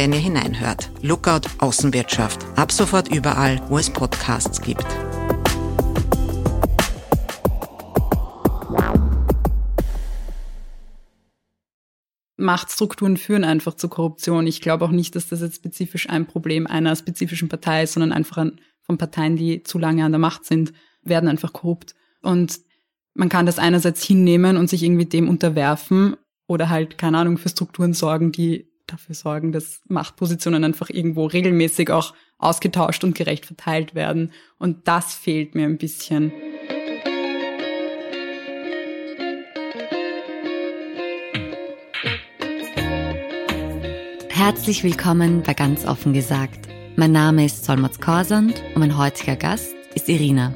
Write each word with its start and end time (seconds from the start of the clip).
wenn 0.00 0.14
ihr 0.14 0.18
hineinhört. 0.18 0.90
Lookout 1.02 1.42
Außenwirtschaft. 1.58 2.46
Ab 2.56 2.72
sofort 2.72 3.14
überall, 3.14 3.60
wo 3.68 3.76
es 3.76 3.90
Podcasts 3.90 4.62
gibt. 4.62 4.86
Machtstrukturen 12.38 13.18
führen 13.18 13.44
einfach 13.44 13.74
zu 13.74 13.90
Korruption. 13.90 14.46
Ich 14.46 14.62
glaube 14.62 14.86
auch 14.86 14.90
nicht, 14.90 15.14
dass 15.16 15.28
das 15.28 15.42
jetzt 15.42 15.56
spezifisch 15.56 16.08
ein 16.08 16.24
Problem 16.24 16.66
einer 16.66 16.96
spezifischen 16.96 17.50
Partei 17.50 17.82
ist, 17.82 17.92
sondern 17.92 18.12
einfach 18.12 18.46
von 18.80 18.96
Parteien, 18.96 19.36
die 19.36 19.64
zu 19.64 19.78
lange 19.78 20.06
an 20.06 20.12
der 20.12 20.18
Macht 20.18 20.46
sind, 20.46 20.72
werden 21.02 21.28
einfach 21.28 21.52
korrupt. 21.52 21.94
Und 22.22 22.58
man 23.12 23.28
kann 23.28 23.44
das 23.44 23.58
einerseits 23.58 24.02
hinnehmen 24.02 24.56
und 24.56 24.70
sich 24.70 24.82
irgendwie 24.82 25.04
dem 25.04 25.28
unterwerfen 25.28 26.16
oder 26.46 26.70
halt, 26.70 26.96
keine 26.96 27.18
Ahnung, 27.18 27.36
für 27.36 27.50
Strukturen 27.50 27.92
sorgen, 27.92 28.32
die 28.32 28.69
dafür 28.92 29.14
sorgen, 29.14 29.52
dass 29.52 29.80
Machtpositionen 29.88 30.64
einfach 30.64 30.90
irgendwo 30.90 31.26
regelmäßig 31.26 31.90
auch 31.90 32.14
ausgetauscht 32.38 33.04
und 33.04 33.14
gerecht 33.14 33.46
verteilt 33.46 33.94
werden. 33.94 34.32
Und 34.58 34.88
das 34.88 35.14
fehlt 35.14 35.54
mir 35.54 35.66
ein 35.66 35.78
bisschen. 35.78 36.32
Herzlich 44.28 44.82
willkommen 44.82 45.42
bei 45.42 45.52
Ganz 45.52 45.84
offen 45.84 46.12
gesagt. 46.12 46.66
Mein 46.96 47.12
Name 47.12 47.44
ist 47.44 47.64
Solmaz 47.64 48.00
Korsand 48.00 48.62
und 48.74 48.80
mein 48.80 48.96
heutiger 48.96 49.36
Gast 49.36 49.74
ist 49.94 50.08
Irina. 50.08 50.54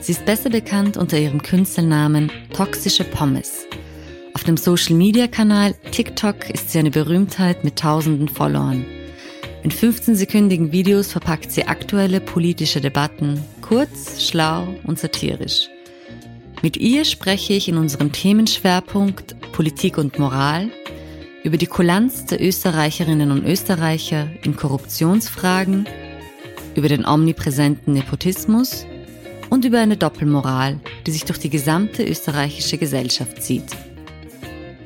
Sie 0.00 0.12
ist 0.12 0.24
besser 0.24 0.48
bekannt 0.48 0.96
unter 0.96 1.18
ihrem 1.18 1.42
Künstlernamen 1.42 2.30
Toxische 2.54 3.04
Pommes. 3.04 3.66
Auf 4.34 4.44
dem 4.44 4.56
Social-Media-Kanal 4.56 5.74
TikTok 5.90 6.50
ist 6.50 6.70
sie 6.70 6.78
eine 6.78 6.90
Berühmtheit 6.90 7.64
mit 7.64 7.76
tausenden 7.76 8.28
Followern. 8.28 8.84
In 9.62 9.70
15-sekündigen 9.70 10.72
Videos 10.72 11.12
verpackt 11.12 11.50
sie 11.50 11.66
aktuelle 11.66 12.20
politische 12.20 12.80
Debatten, 12.80 13.42
kurz, 13.60 14.22
schlau 14.22 14.68
und 14.84 14.98
satirisch. 14.98 15.68
Mit 16.62 16.76
ihr 16.76 17.04
spreche 17.04 17.54
ich 17.54 17.68
in 17.68 17.76
unserem 17.76 18.12
Themenschwerpunkt 18.12 19.34
Politik 19.52 19.98
und 19.98 20.18
Moral 20.18 20.70
über 21.42 21.56
die 21.56 21.66
Kulanz 21.66 22.26
der 22.26 22.40
Österreicherinnen 22.40 23.30
und 23.30 23.44
Österreicher 23.44 24.28
in 24.42 24.56
Korruptionsfragen, 24.56 25.86
über 26.76 26.88
den 26.88 27.04
omnipräsenten 27.04 27.94
Nepotismus 27.94 28.86
und 29.48 29.64
über 29.64 29.80
eine 29.80 29.96
Doppelmoral, 29.96 30.78
die 31.06 31.10
sich 31.10 31.24
durch 31.24 31.38
die 31.38 31.50
gesamte 31.50 32.04
österreichische 32.04 32.78
Gesellschaft 32.78 33.42
zieht. 33.42 33.64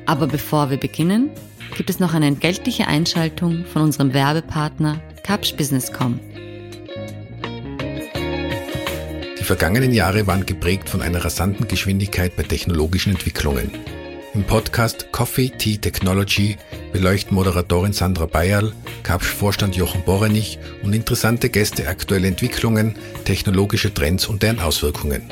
Aber 0.05 0.27
bevor 0.27 0.69
wir 0.69 0.77
beginnen, 0.77 1.31
gibt 1.75 1.89
es 1.89 1.99
noch 1.99 2.13
eine 2.13 2.27
entgeltliche 2.27 2.87
Einschaltung 2.87 3.65
von 3.65 3.81
unserem 3.81 4.13
Werbepartner 4.13 5.01
Capsch 5.23 5.55
Businesscom. 5.55 6.19
Die 9.39 9.43
vergangenen 9.43 9.93
Jahre 9.93 10.27
waren 10.27 10.45
geprägt 10.45 10.89
von 10.89 11.01
einer 11.01 11.23
rasanten 11.23 11.67
Geschwindigkeit 11.67 12.35
bei 12.35 12.43
technologischen 12.43 13.11
Entwicklungen. 13.11 13.71
Im 14.33 14.43
Podcast 14.43 15.11
Coffee 15.11 15.49
Tea 15.49 15.77
Technology 15.77 16.57
beleuchten 16.91 17.35
Moderatorin 17.35 17.93
Sandra 17.93 18.25
Bayerl, 18.25 18.73
Kapsch-Vorstand 19.03 19.75
Jochen 19.75 20.03
Borenich 20.03 20.59
und 20.83 20.93
interessante 20.93 21.49
Gäste 21.49 21.87
aktuelle 21.87 22.27
Entwicklungen, 22.27 22.95
technologische 23.23 23.93
Trends 23.93 24.27
und 24.27 24.43
deren 24.43 24.59
Auswirkungen. 24.59 25.23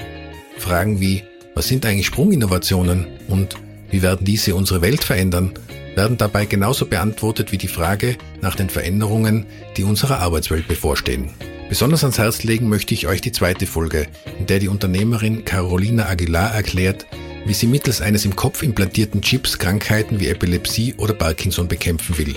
Fragen 0.58 1.00
wie, 1.02 1.24
was 1.53 1.68
sind 1.68 1.86
eigentlich 1.86 2.08
Sprunginnovationen 2.08 3.08
und 3.28 3.58
wie 3.94 4.02
werden 4.02 4.26
diese 4.26 4.56
unsere 4.56 4.81
Welt 4.81 5.04
verändern, 5.04 5.52
werden 5.96 6.18
dabei 6.18 6.48
genauso 6.48 6.88
beantwortet 6.88 7.52
wie 7.52 7.59
die 7.59 7.68
Frage 7.68 8.18
nach 8.42 8.56
den 8.56 8.72
Veränderungen, 8.72 9.46
die 9.78 9.84
unserer 9.84 10.20
Arbeitswelt 10.20 10.68
bevorstehen. 10.68 11.30
Besonders 11.70 12.03
ans 12.03 12.18
Herz 12.18 12.42
legen 12.44 12.70
möchte 12.70 12.96
ich 12.96 13.06
euch 13.06 13.22
die 13.22 13.32
zweite 13.32 13.68
Folge, 13.68 14.08
in 14.40 14.48
der 14.48 14.58
die 14.58 14.68
Unternehmerin 14.68 15.46
Carolina 15.46 16.08
Aguilar 16.08 16.56
erklärt, 16.56 17.06
wie 17.46 17.53
sie 17.53 17.68
mittels 17.68 18.02
eines 18.02 18.26
im 18.26 18.36
Kopf 18.36 18.64
implantierten 18.64 19.22
Chips 19.22 19.59
Krankheiten 19.59 20.20
wie 20.20 20.28
Epilepsie 20.28 20.96
oder 20.98 21.14
Parkinson 21.14 21.68
bekämpfen 21.68 22.18
will. 22.18 22.36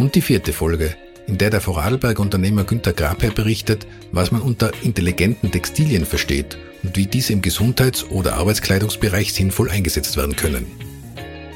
Und 0.00 0.16
die 0.16 0.20
vierte 0.20 0.52
Folge, 0.52 0.96
in 1.28 1.38
der 1.38 1.50
der 1.50 1.60
Vorarlberg-Unternehmer 1.60 2.64
Günter 2.64 2.92
Grape 2.92 3.30
berichtet, 3.30 3.86
was 4.10 4.32
man 4.32 4.42
unter 4.42 4.72
intelligenten 4.82 5.52
Textilien 5.52 6.04
versteht 6.04 6.58
und 6.82 6.96
wie 6.96 7.06
diese 7.06 7.32
im 7.32 7.42
Gesundheits- 7.42 8.04
oder 8.10 8.34
Arbeitskleidungsbereich 8.34 9.32
sinnvoll 9.32 9.70
eingesetzt 9.70 10.16
werden 10.16 10.36
können. 10.36 10.66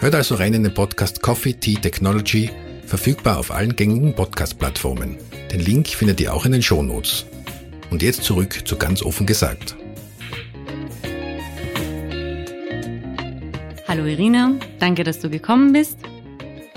Hört 0.01 0.15
also 0.15 0.35
rein 0.35 0.55
in 0.55 0.63
den 0.63 0.75
Podcast 0.75 1.23
Coffee 1.23 1.55
Tea 1.55 1.77
Technology, 1.77 2.51
verfügbar 2.87 3.39
auf 3.39 3.51
allen 3.51 3.75
gängigen 3.75 4.15
Podcast-Plattformen. 4.15 5.17
Den 5.53 5.61
Link 5.61 5.89
findet 5.89 6.21
ihr 6.21 6.35
auch 6.35 6.45
in 6.45 6.53
den 6.53 6.63
Shownotes. 6.63 7.27
Und 7.91 8.03
jetzt 8.03 8.25
zurück 8.25 8.63
zu 8.67 8.77
ganz 8.77 9.03
offen 9.03 9.27
gesagt. 9.27 9.77
Hallo 13.89 14.05
Irina, 14.05 14.53
danke, 14.81 15.05
dass 15.05 15.21
du 15.21 15.31
gekommen 15.31 15.73
bist. 15.73 15.99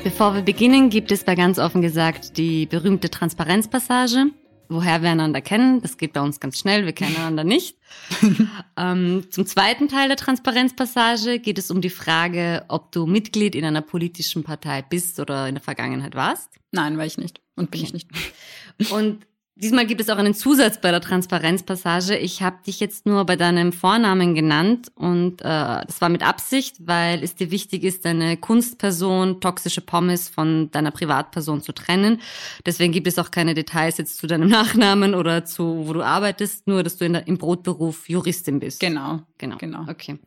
Bevor 0.03 0.33
wir 0.33 0.43
beginnen, 0.43 0.89
gibt 0.89 1.11
es 1.11 1.23
bei 1.23 1.35
ganz 1.35 1.59
offen 1.59 1.81
gesagt 1.81 2.37
die 2.37 2.65
berühmte 2.65 3.09
Transparenzpassage 3.09 4.27
woher 4.69 5.01
wir 5.01 5.09
einander 5.09 5.41
kennen. 5.41 5.81
Das 5.81 5.97
geht 5.97 6.13
bei 6.13 6.21
uns 6.21 6.39
ganz 6.39 6.59
schnell, 6.59 6.85
wir 6.85 6.93
kennen 6.93 7.15
einander 7.17 7.43
nicht. 7.43 7.77
ähm, 8.77 9.25
zum 9.31 9.45
zweiten 9.45 9.87
Teil 9.87 10.07
der 10.07 10.17
Transparenzpassage 10.17 11.39
geht 11.39 11.57
es 11.57 11.71
um 11.71 11.81
die 11.81 11.89
Frage, 11.89 12.63
ob 12.67 12.91
du 12.91 13.05
Mitglied 13.05 13.55
in 13.55 13.65
einer 13.65 13.81
politischen 13.81 14.43
Partei 14.43 14.83
bist 14.83 15.19
oder 15.19 15.47
in 15.47 15.55
der 15.55 15.63
Vergangenheit 15.63 16.15
warst. 16.15 16.49
Nein, 16.71 16.97
war 16.97 17.05
ich 17.05 17.17
nicht 17.17 17.41
und 17.55 17.71
bin 17.71 17.81
okay. 17.81 17.87
ich 17.87 17.93
nicht. 17.93 18.91
Und 18.91 19.25
Diesmal 19.61 19.85
gibt 19.85 19.99
es 19.99 20.09
auch 20.09 20.17
einen 20.17 20.33
Zusatz 20.33 20.79
bei 20.79 20.89
der 20.89 21.01
Transparenzpassage. 21.01 22.17
Ich 22.17 22.41
habe 22.41 22.59
dich 22.65 22.79
jetzt 22.79 23.05
nur 23.05 23.25
bei 23.25 23.35
deinem 23.35 23.73
Vornamen 23.73 24.33
genannt 24.33 24.89
und 24.95 25.41
äh, 25.41 25.43
das 25.43 25.99
war 25.99 26.07
mit 26.07 26.23
Absicht, 26.23 26.77
weil 26.79 27.21
es 27.21 27.35
dir 27.35 27.51
wichtig 27.51 27.83
ist, 27.83 28.05
deine 28.05 28.37
Kunstperson, 28.37 29.41
toxische 29.41 29.81
Pommes 29.81 30.29
von 30.29 30.71
deiner 30.71 30.91
Privatperson 30.91 31.61
zu 31.61 31.73
trennen. 31.73 32.21
Deswegen 32.65 32.93
gibt 32.93 33.07
es 33.07 33.19
auch 33.19 33.31
keine 33.31 33.53
Details 33.53 33.97
jetzt 33.97 34.17
zu 34.17 34.27
deinem 34.27 34.47
Nachnamen 34.49 35.13
oder 35.13 35.43
zu, 35.43 35.87
wo 35.87 35.91
du 35.91 36.03
arbeitest, 36.03 36.65
nur 36.65 36.81
dass 36.81 36.95
du 36.95 37.03
in 37.03 37.13
der, 37.13 37.27
im 37.27 37.37
Brotberuf 37.37 38.07
Juristin 38.07 38.61
bist. 38.61 38.79
Genau, 38.79 39.23
genau, 39.37 39.57
genau. 39.57 39.85
Okay. 39.89 40.19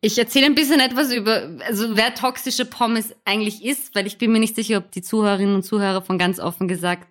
Ich 0.00 0.18
erzähle 0.18 0.46
ein 0.46 0.56
bisschen 0.56 0.80
etwas 0.80 1.12
über, 1.12 1.50
also 1.64 1.96
wer 1.96 2.16
toxische 2.16 2.64
Pommes 2.64 3.14
eigentlich 3.24 3.64
ist, 3.64 3.94
weil 3.94 4.08
ich 4.08 4.18
bin 4.18 4.32
mir 4.32 4.40
nicht 4.40 4.56
sicher, 4.56 4.78
ob 4.78 4.90
die 4.90 5.02
Zuhörerinnen 5.02 5.54
und 5.54 5.62
Zuhörer 5.62 6.02
von 6.02 6.18
ganz 6.18 6.40
offen 6.40 6.66
gesagt 6.66 7.06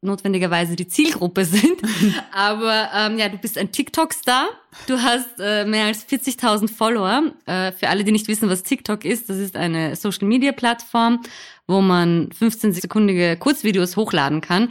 notwendigerweise 0.00 0.76
die 0.76 0.86
Zielgruppe 0.86 1.44
sind. 1.44 1.82
Aber 2.32 2.90
ähm, 2.94 3.18
ja, 3.18 3.28
du 3.28 3.36
bist 3.38 3.58
ein 3.58 3.72
TikTok-Star. 3.72 4.48
Du 4.86 4.98
hast 4.98 5.40
äh, 5.40 5.64
mehr 5.64 5.86
als 5.86 6.06
40.000 6.08 6.68
Follower. 6.72 7.32
Äh, 7.46 7.72
für 7.72 7.88
alle, 7.88 8.04
die 8.04 8.12
nicht 8.12 8.28
wissen, 8.28 8.48
was 8.48 8.62
TikTok 8.62 9.04
ist, 9.04 9.28
das 9.28 9.38
ist 9.38 9.56
eine 9.56 9.96
Social-Media-Plattform, 9.96 11.22
wo 11.66 11.80
man 11.80 12.30
15-sekundige 12.30 13.36
Kurzvideos 13.36 13.96
hochladen 13.96 14.40
kann. 14.40 14.70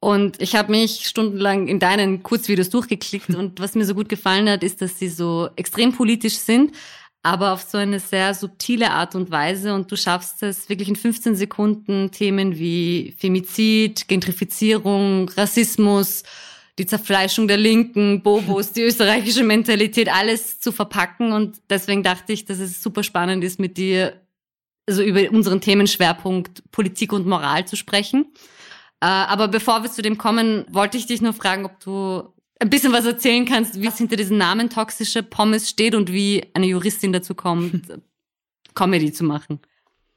Und 0.00 0.40
ich 0.40 0.56
habe 0.56 0.72
mich 0.72 1.06
stundenlang 1.06 1.68
in 1.68 1.78
deinen 1.78 2.22
Kurzvideos 2.22 2.70
durchgeklickt 2.70 3.30
und 3.34 3.60
was 3.60 3.74
mir 3.74 3.84
so 3.84 3.94
gut 3.94 4.08
gefallen 4.08 4.48
hat, 4.48 4.64
ist, 4.64 4.82
dass 4.82 4.98
sie 4.98 5.08
so 5.08 5.48
extrem 5.56 5.92
politisch 5.92 6.36
sind, 6.36 6.72
aber 7.22 7.52
auf 7.52 7.62
so 7.62 7.76
eine 7.76 8.00
sehr 8.00 8.34
subtile 8.34 8.90
Art 8.90 9.14
und 9.14 9.30
Weise. 9.30 9.74
Und 9.74 9.90
du 9.92 9.96
schaffst 9.96 10.42
es 10.42 10.68
wirklich 10.68 10.88
in 10.88 10.96
15 10.96 11.36
Sekunden 11.36 12.10
Themen 12.10 12.58
wie 12.58 13.14
Femizid, 13.18 14.08
Gentrifizierung, 14.08 15.28
Rassismus, 15.30 16.22
die 16.78 16.86
Zerfleischung 16.86 17.46
der 17.46 17.58
Linken, 17.58 18.22
Bobos, 18.22 18.72
die 18.72 18.82
österreichische 18.84 19.44
Mentalität, 19.44 20.08
alles 20.08 20.60
zu 20.60 20.72
verpacken. 20.72 21.32
Und 21.32 21.58
deswegen 21.68 22.02
dachte 22.02 22.32
ich, 22.32 22.46
dass 22.46 22.58
es 22.58 22.82
super 22.82 23.02
spannend 23.02 23.44
ist, 23.44 23.60
mit 23.60 23.76
dir 23.76 24.20
also 24.88 25.02
über 25.02 25.30
unseren 25.30 25.60
Themenschwerpunkt 25.60 26.62
Politik 26.72 27.12
und 27.12 27.26
Moral 27.26 27.66
zu 27.66 27.76
sprechen. 27.76 28.32
Äh, 29.00 29.06
aber 29.06 29.48
bevor 29.48 29.82
wir 29.82 29.90
zu 29.90 30.02
dem 30.02 30.18
kommen, 30.18 30.64
wollte 30.70 30.96
ich 30.96 31.06
dich 31.06 31.20
nur 31.20 31.32
fragen, 31.32 31.64
ob 31.64 31.78
du 31.80 32.32
ein 32.60 32.70
bisschen 32.70 32.92
was 32.92 33.06
erzählen 33.06 33.46
kannst, 33.46 33.80
wie 33.80 33.86
es 33.86 33.98
hinter 33.98 34.16
diesem 34.16 34.38
Namen 34.38 34.70
toxische 34.70 35.22
Pommes 35.22 35.68
steht 35.68 35.94
und 35.94 36.12
wie 36.12 36.44
eine 36.54 36.66
Juristin 36.66 37.12
dazu 37.12 37.34
kommt, 37.34 37.82
Comedy 38.74 39.12
zu 39.12 39.24
machen. 39.24 39.60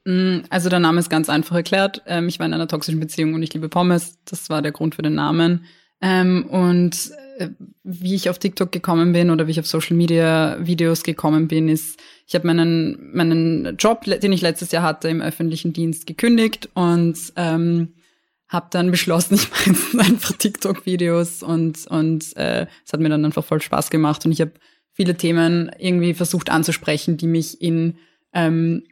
Mm, 0.04 0.40
also 0.50 0.68
der 0.68 0.78
Name 0.78 1.00
ist 1.00 1.08
ganz 1.08 1.28
einfach 1.28 1.56
erklärt. 1.56 2.02
Ähm, 2.06 2.28
ich 2.28 2.38
war 2.38 2.46
in 2.46 2.54
einer 2.54 2.68
toxischen 2.68 3.00
Beziehung 3.00 3.34
und 3.34 3.42
ich 3.42 3.52
liebe 3.54 3.68
Pommes. 3.68 4.18
Das 4.26 4.50
war 4.50 4.62
der 4.62 4.72
Grund 4.72 4.94
für 4.94 5.02
den 5.02 5.14
Namen. 5.14 5.64
Ähm, 6.02 6.46
und 6.50 7.12
äh, 7.38 7.48
wie 7.82 8.14
ich 8.14 8.28
auf 8.28 8.38
TikTok 8.38 8.70
gekommen 8.70 9.12
bin 9.12 9.30
oder 9.30 9.46
wie 9.46 9.52
ich 9.52 9.60
auf 9.60 9.66
Social 9.66 9.96
Media 9.96 10.58
Videos 10.60 11.02
gekommen 11.02 11.48
bin, 11.48 11.68
ist, 11.70 11.98
ich 12.26 12.34
habe 12.34 12.46
meinen, 12.46 13.10
meinen 13.14 13.76
Job, 13.78 14.04
den 14.04 14.32
ich 14.32 14.42
letztes 14.42 14.70
Jahr 14.70 14.82
hatte, 14.82 15.08
im 15.08 15.22
öffentlichen 15.22 15.72
Dienst 15.72 16.06
gekündigt 16.06 16.68
und 16.74 17.16
ähm, 17.36 17.94
habe 18.54 18.68
dann 18.70 18.90
beschlossen, 18.90 19.34
ich 19.66 19.66
mache 19.66 19.70
jetzt 19.70 19.94
einfach 20.00 20.32
TikTok-Videos 20.38 21.42
und 21.42 21.86
und 21.88 22.36
äh, 22.38 22.66
es 22.86 22.92
hat 22.92 23.00
mir 23.00 23.10
dann 23.10 23.24
einfach 23.24 23.44
voll 23.44 23.60
Spaß 23.60 23.90
gemacht 23.90 24.24
und 24.24 24.32
ich 24.32 24.40
habe 24.40 24.52
viele 24.92 25.16
Themen 25.16 25.70
irgendwie 25.78 26.14
versucht 26.14 26.50
anzusprechen, 26.50 27.18
die 27.18 27.26
mich 27.26 27.60
in 27.60 27.98
ähm, 28.32 28.84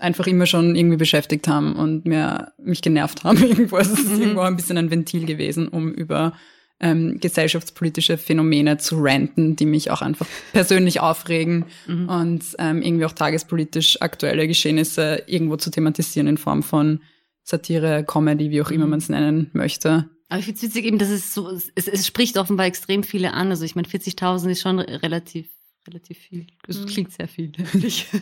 einfach 0.00 0.26
immer 0.26 0.46
schon 0.46 0.74
irgendwie 0.74 0.96
beschäftigt 0.96 1.46
haben 1.46 1.76
und 1.76 2.06
mir 2.06 2.52
mich 2.58 2.82
genervt 2.82 3.22
haben 3.22 3.42
irgendwo. 3.42 3.76
Also 3.76 3.92
es 3.94 4.00
ist 4.00 4.12
mhm. 4.14 4.20
irgendwo 4.20 4.40
ein 4.40 4.56
bisschen 4.56 4.78
ein 4.78 4.90
Ventil 4.90 5.24
gewesen, 5.24 5.68
um 5.68 5.92
über 5.92 6.32
ähm, 6.80 7.20
gesellschaftspolitische 7.20 8.18
Phänomene 8.18 8.76
zu 8.78 8.96
ranten, 8.98 9.54
die 9.54 9.66
mich 9.66 9.92
auch 9.92 10.02
einfach 10.02 10.26
persönlich 10.52 11.00
aufregen 11.00 11.66
mhm. 11.86 12.08
und 12.08 12.42
ähm, 12.58 12.82
irgendwie 12.82 13.04
auch 13.04 13.12
tagespolitisch 13.12 14.02
aktuelle 14.02 14.48
Geschehnisse 14.48 15.22
irgendwo 15.26 15.56
zu 15.56 15.70
thematisieren 15.70 16.26
in 16.26 16.38
Form 16.38 16.64
von 16.64 17.00
Satire, 17.44 18.04
Comedy, 18.04 18.50
wie 18.50 18.62
auch 18.62 18.70
immer 18.70 18.84
mhm. 18.84 18.90
man 18.90 18.98
es 18.98 19.08
nennen 19.08 19.50
möchte. 19.52 20.08
Aber 20.28 20.38
ich 20.38 20.46
finde 20.46 20.58
es 20.58 20.62
witzig 20.62 20.84
eben, 20.86 20.98
dass 20.98 21.10
es 21.10 21.34
so, 21.34 21.50
es, 21.50 21.70
es 21.74 22.06
spricht 22.06 22.38
offenbar 22.38 22.66
extrem 22.66 23.02
viele 23.02 23.34
an. 23.34 23.50
Also 23.50 23.64
ich 23.64 23.74
meine, 23.74 23.88
40.000 23.88 24.50
ist 24.50 24.62
schon 24.62 24.78
relativ, 24.78 25.48
relativ 25.86 26.18
viel. 26.18 26.46
Das 26.66 26.78
mhm. 26.78 26.86
klingt 26.86 27.12
sehr 27.12 27.28
viel, 27.28 27.52
ich. 27.82 28.06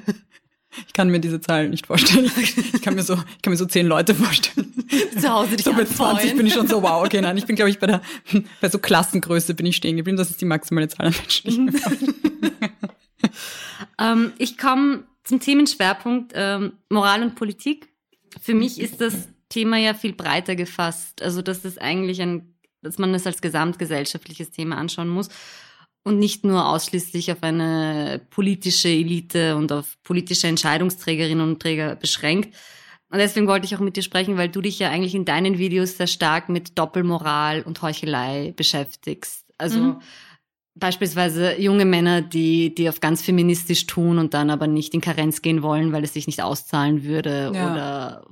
Ich 0.86 0.92
kann 0.92 1.08
mir 1.08 1.18
diese 1.18 1.40
Zahlen 1.40 1.70
nicht 1.70 1.86
vorstellen. 1.86 2.30
Ich 2.36 2.82
kann 2.82 2.94
mir 2.94 3.02
so, 3.02 3.14
ich 3.14 3.42
kann 3.42 3.50
mir 3.50 3.56
so 3.56 3.66
zehn 3.66 3.86
Leute 3.86 4.14
vorstellen. 4.14 4.72
Zu 5.18 5.28
Hause 5.28 5.56
dich 5.56 5.64
So 5.64 5.72
mit 5.72 5.88
20 5.88 5.96
freuen. 5.96 6.36
bin 6.36 6.46
ich 6.46 6.54
schon 6.54 6.68
so, 6.68 6.82
wow, 6.82 7.04
okay, 7.04 7.20
nein, 7.20 7.36
ich 7.36 7.44
bin, 7.44 7.56
glaube 7.56 7.70
ich, 7.70 7.78
bei 7.78 7.88
der, 7.88 8.02
bei 8.60 8.68
so 8.68 8.78
Klassengröße 8.78 9.54
bin 9.54 9.66
ich 9.66 9.76
stehen 9.76 9.96
geblieben. 9.96 10.16
Das 10.16 10.30
ist 10.30 10.40
die 10.40 10.44
maximale 10.44 10.88
Zahl 10.88 11.06
an 11.06 11.14
Menschen. 11.18 11.74
ähm, 13.98 14.32
ich 14.38 14.58
komme 14.58 15.04
zum 15.24 15.40
Themenschwerpunkt 15.40 16.32
ähm, 16.34 16.74
Moral 16.88 17.22
und 17.22 17.34
Politik. 17.34 17.88
Für 18.40 18.54
mich 18.54 18.80
ist 18.80 19.00
das 19.00 19.28
Thema 19.48 19.76
ja 19.78 19.94
viel 19.94 20.12
breiter 20.12 20.56
gefasst. 20.56 21.22
Also, 21.22 21.42
dass 21.42 21.62
das 21.62 21.78
eigentlich 21.78 22.20
ein, 22.22 22.54
dass 22.82 22.98
man 22.98 23.12
es 23.14 23.26
als 23.26 23.40
gesamtgesellschaftliches 23.40 24.50
Thema 24.50 24.76
anschauen 24.76 25.08
muss 25.08 25.28
und 26.02 26.18
nicht 26.18 26.44
nur 26.44 26.66
ausschließlich 26.66 27.32
auf 27.32 27.42
eine 27.42 28.20
politische 28.30 28.88
Elite 28.88 29.56
und 29.56 29.72
auf 29.72 29.96
politische 30.02 30.46
Entscheidungsträgerinnen 30.46 31.46
und 31.46 31.60
Träger 31.60 31.96
beschränkt. 31.96 32.54
Und 33.10 33.18
deswegen 33.18 33.48
wollte 33.48 33.66
ich 33.66 33.74
auch 33.74 33.80
mit 33.80 33.96
dir 33.96 34.02
sprechen, 34.02 34.36
weil 34.36 34.48
du 34.48 34.60
dich 34.60 34.78
ja 34.78 34.88
eigentlich 34.90 35.14
in 35.14 35.24
deinen 35.24 35.58
Videos 35.58 35.96
sehr 35.96 36.06
stark 36.06 36.48
mit 36.48 36.78
Doppelmoral 36.78 37.62
und 37.62 37.82
Heuchelei 37.82 38.54
beschäftigst. 38.56 39.44
Also 39.58 39.78
mhm. 39.78 40.02
Beispielsweise 40.80 41.60
junge 41.60 41.84
Männer, 41.84 42.22
die, 42.22 42.74
die 42.74 42.88
auf 42.88 43.00
ganz 43.00 43.22
feministisch 43.22 43.86
tun 43.86 44.18
und 44.18 44.34
dann 44.34 44.50
aber 44.50 44.66
nicht 44.66 44.94
in 44.94 45.00
Karenz 45.00 45.42
gehen 45.42 45.62
wollen, 45.62 45.92
weil 45.92 46.04
es 46.04 46.14
sich 46.14 46.26
nicht 46.26 46.42
auszahlen 46.42 47.04
würde. 47.04 47.52
Ja. 47.54 47.70
Oder 47.70 48.24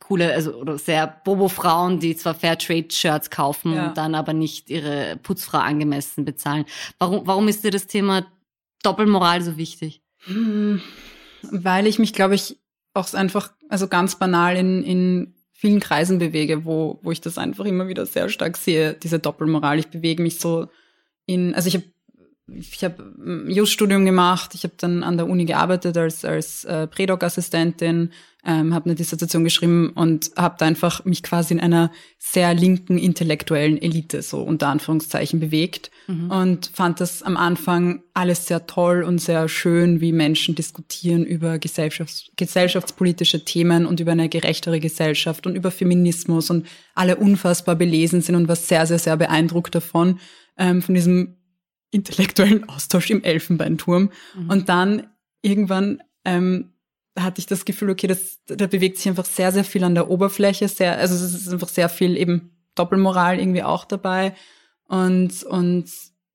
coole, 0.00 0.32
also 0.34 0.54
oder 0.54 0.78
sehr 0.78 1.06
Bobo-Frauen, 1.06 1.98
die 1.98 2.14
zwar 2.16 2.34
Fairtrade-Shirts 2.34 3.30
kaufen 3.30 3.74
ja. 3.74 3.88
und 3.88 3.96
dann 3.96 4.14
aber 4.14 4.32
nicht 4.32 4.68
ihre 4.68 5.18
Putzfrau 5.22 5.58
angemessen 5.58 6.24
bezahlen. 6.24 6.66
Warum, 6.98 7.26
warum 7.26 7.48
ist 7.48 7.64
dir 7.64 7.70
das 7.70 7.86
Thema 7.86 8.26
Doppelmoral 8.82 9.40
so 9.40 9.56
wichtig? 9.56 10.02
Hm, 10.26 10.82
weil 11.50 11.86
ich 11.86 11.98
mich, 11.98 12.12
glaube 12.12 12.34
ich, 12.34 12.58
auch 12.92 13.12
einfach, 13.14 13.52
also 13.68 13.88
ganz 13.88 14.16
banal 14.16 14.56
in, 14.56 14.82
in 14.82 15.34
vielen 15.52 15.80
Kreisen 15.80 16.18
bewege, 16.18 16.64
wo, 16.64 16.98
wo 17.02 17.10
ich 17.10 17.20
das 17.20 17.38
einfach 17.38 17.64
immer 17.64 17.88
wieder 17.88 18.04
sehr 18.04 18.28
stark 18.28 18.56
sehe, 18.56 18.94
diese 18.94 19.18
Doppelmoral. 19.18 19.78
Ich 19.78 19.88
bewege 19.88 20.22
mich 20.22 20.38
so 20.38 20.68
in, 21.26 21.54
also 21.54 21.68
ich 21.68 21.74
habe 21.74 21.84
ich 22.46 22.84
habe 22.84 23.46
Just-Studium 23.48 24.04
gemacht, 24.04 24.54
ich 24.54 24.64
habe 24.64 24.74
dann 24.76 25.02
an 25.02 25.16
der 25.16 25.28
Uni 25.28 25.46
gearbeitet 25.46 25.96
als, 25.96 26.24
als 26.24 26.64
äh, 26.64 26.86
Prädoc-Assistentin, 26.86 28.10
ähm, 28.46 28.74
habe 28.74 28.84
eine 28.84 28.94
Dissertation 28.94 29.44
geschrieben 29.44 29.92
und 29.94 30.30
habe 30.36 30.56
da 30.58 30.66
einfach 30.66 31.06
mich 31.06 31.22
quasi 31.22 31.54
in 31.54 31.60
einer 31.60 31.90
sehr 32.18 32.52
linken 32.52 32.98
intellektuellen 32.98 33.80
Elite 33.80 34.20
so 34.20 34.42
unter 34.42 34.68
Anführungszeichen 34.68 35.40
bewegt 35.40 35.90
mhm. 36.06 36.30
und 36.30 36.70
fand 36.74 37.00
das 37.00 37.22
am 37.22 37.38
Anfang 37.38 38.02
alles 38.12 38.46
sehr 38.46 38.66
toll 38.66 39.02
und 39.02 39.18
sehr 39.18 39.48
schön, 39.48 40.02
wie 40.02 40.12
Menschen 40.12 40.54
diskutieren 40.54 41.24
über 41.24 41.58
gesellschafts 41.58 42.30
gesellschaftspolitische 42.36 43.46
Themen 43.46 43.86
und 43.86 44.00
über 44.00 44.12
eine 44.12 44.28
gerechtere 44.28 44.80
Gesellschaft 44.80 45.46
und 45.46 45.56
über 45.56 45.70
Feminismus 45.70 46.50
und 46.50 46.66
alle 46.94 47.16
unfassbar 47.16 47.76
belesen 47.76 48.20
sind 48.20 48.34
und 48.34 48.48
war 48.48 48.56
sehr, 48.56 48.86
sehr, 48.86 48.98
sehr 48.98 49.16
beeindruckt 49.16 49.74
davon, 49.74 50.20
ähm, 50.56 50.82
von 50.82 50.94
diesem 50.94 51.36
intellektuellen 51.90 52.68
Austausch 52.68 53.10
im 53.10 53.22
Elfenbeinturm. 53.22 54.10
Mhm. 54.36 54.50
Und 54.50 54.68
dann 54.68 55.06
irgendwann 55.42 56.02
ähm, 56.24 56.72
hatte 57.18 57.38
ich 57.38 57.46
das 57.46 57.64
Gefühl, 57.64 57.90
okay, 57.90 58.06
das, 58.06 58.40
da 58.46 58.66
bewegt 58.66 58.98
sich 58.98 59.08
einfach 59.08 59.24
sehr, 59.24 59.52
sehr 59.52 59.64
viel 59.64 59.84
an 59.84 59.94
der 59.94 60.10
Oberfläche, 60.10 60.68
sehr, 60.68 60.98
also 60.98 61.14
es 61.14 61.34
ist 61.34 61.52
einfach 61.52 61.68
sehr 61.68 61.88
viel 61.88 62.16
eben 62.16 62.50
Doppelmoral 62.74 63.38
irgendwie 63.38 63.62
auch 63.62 63.84
dabei. 63.84 64.34
Und, 64.88 65.44
und 65.44 65.90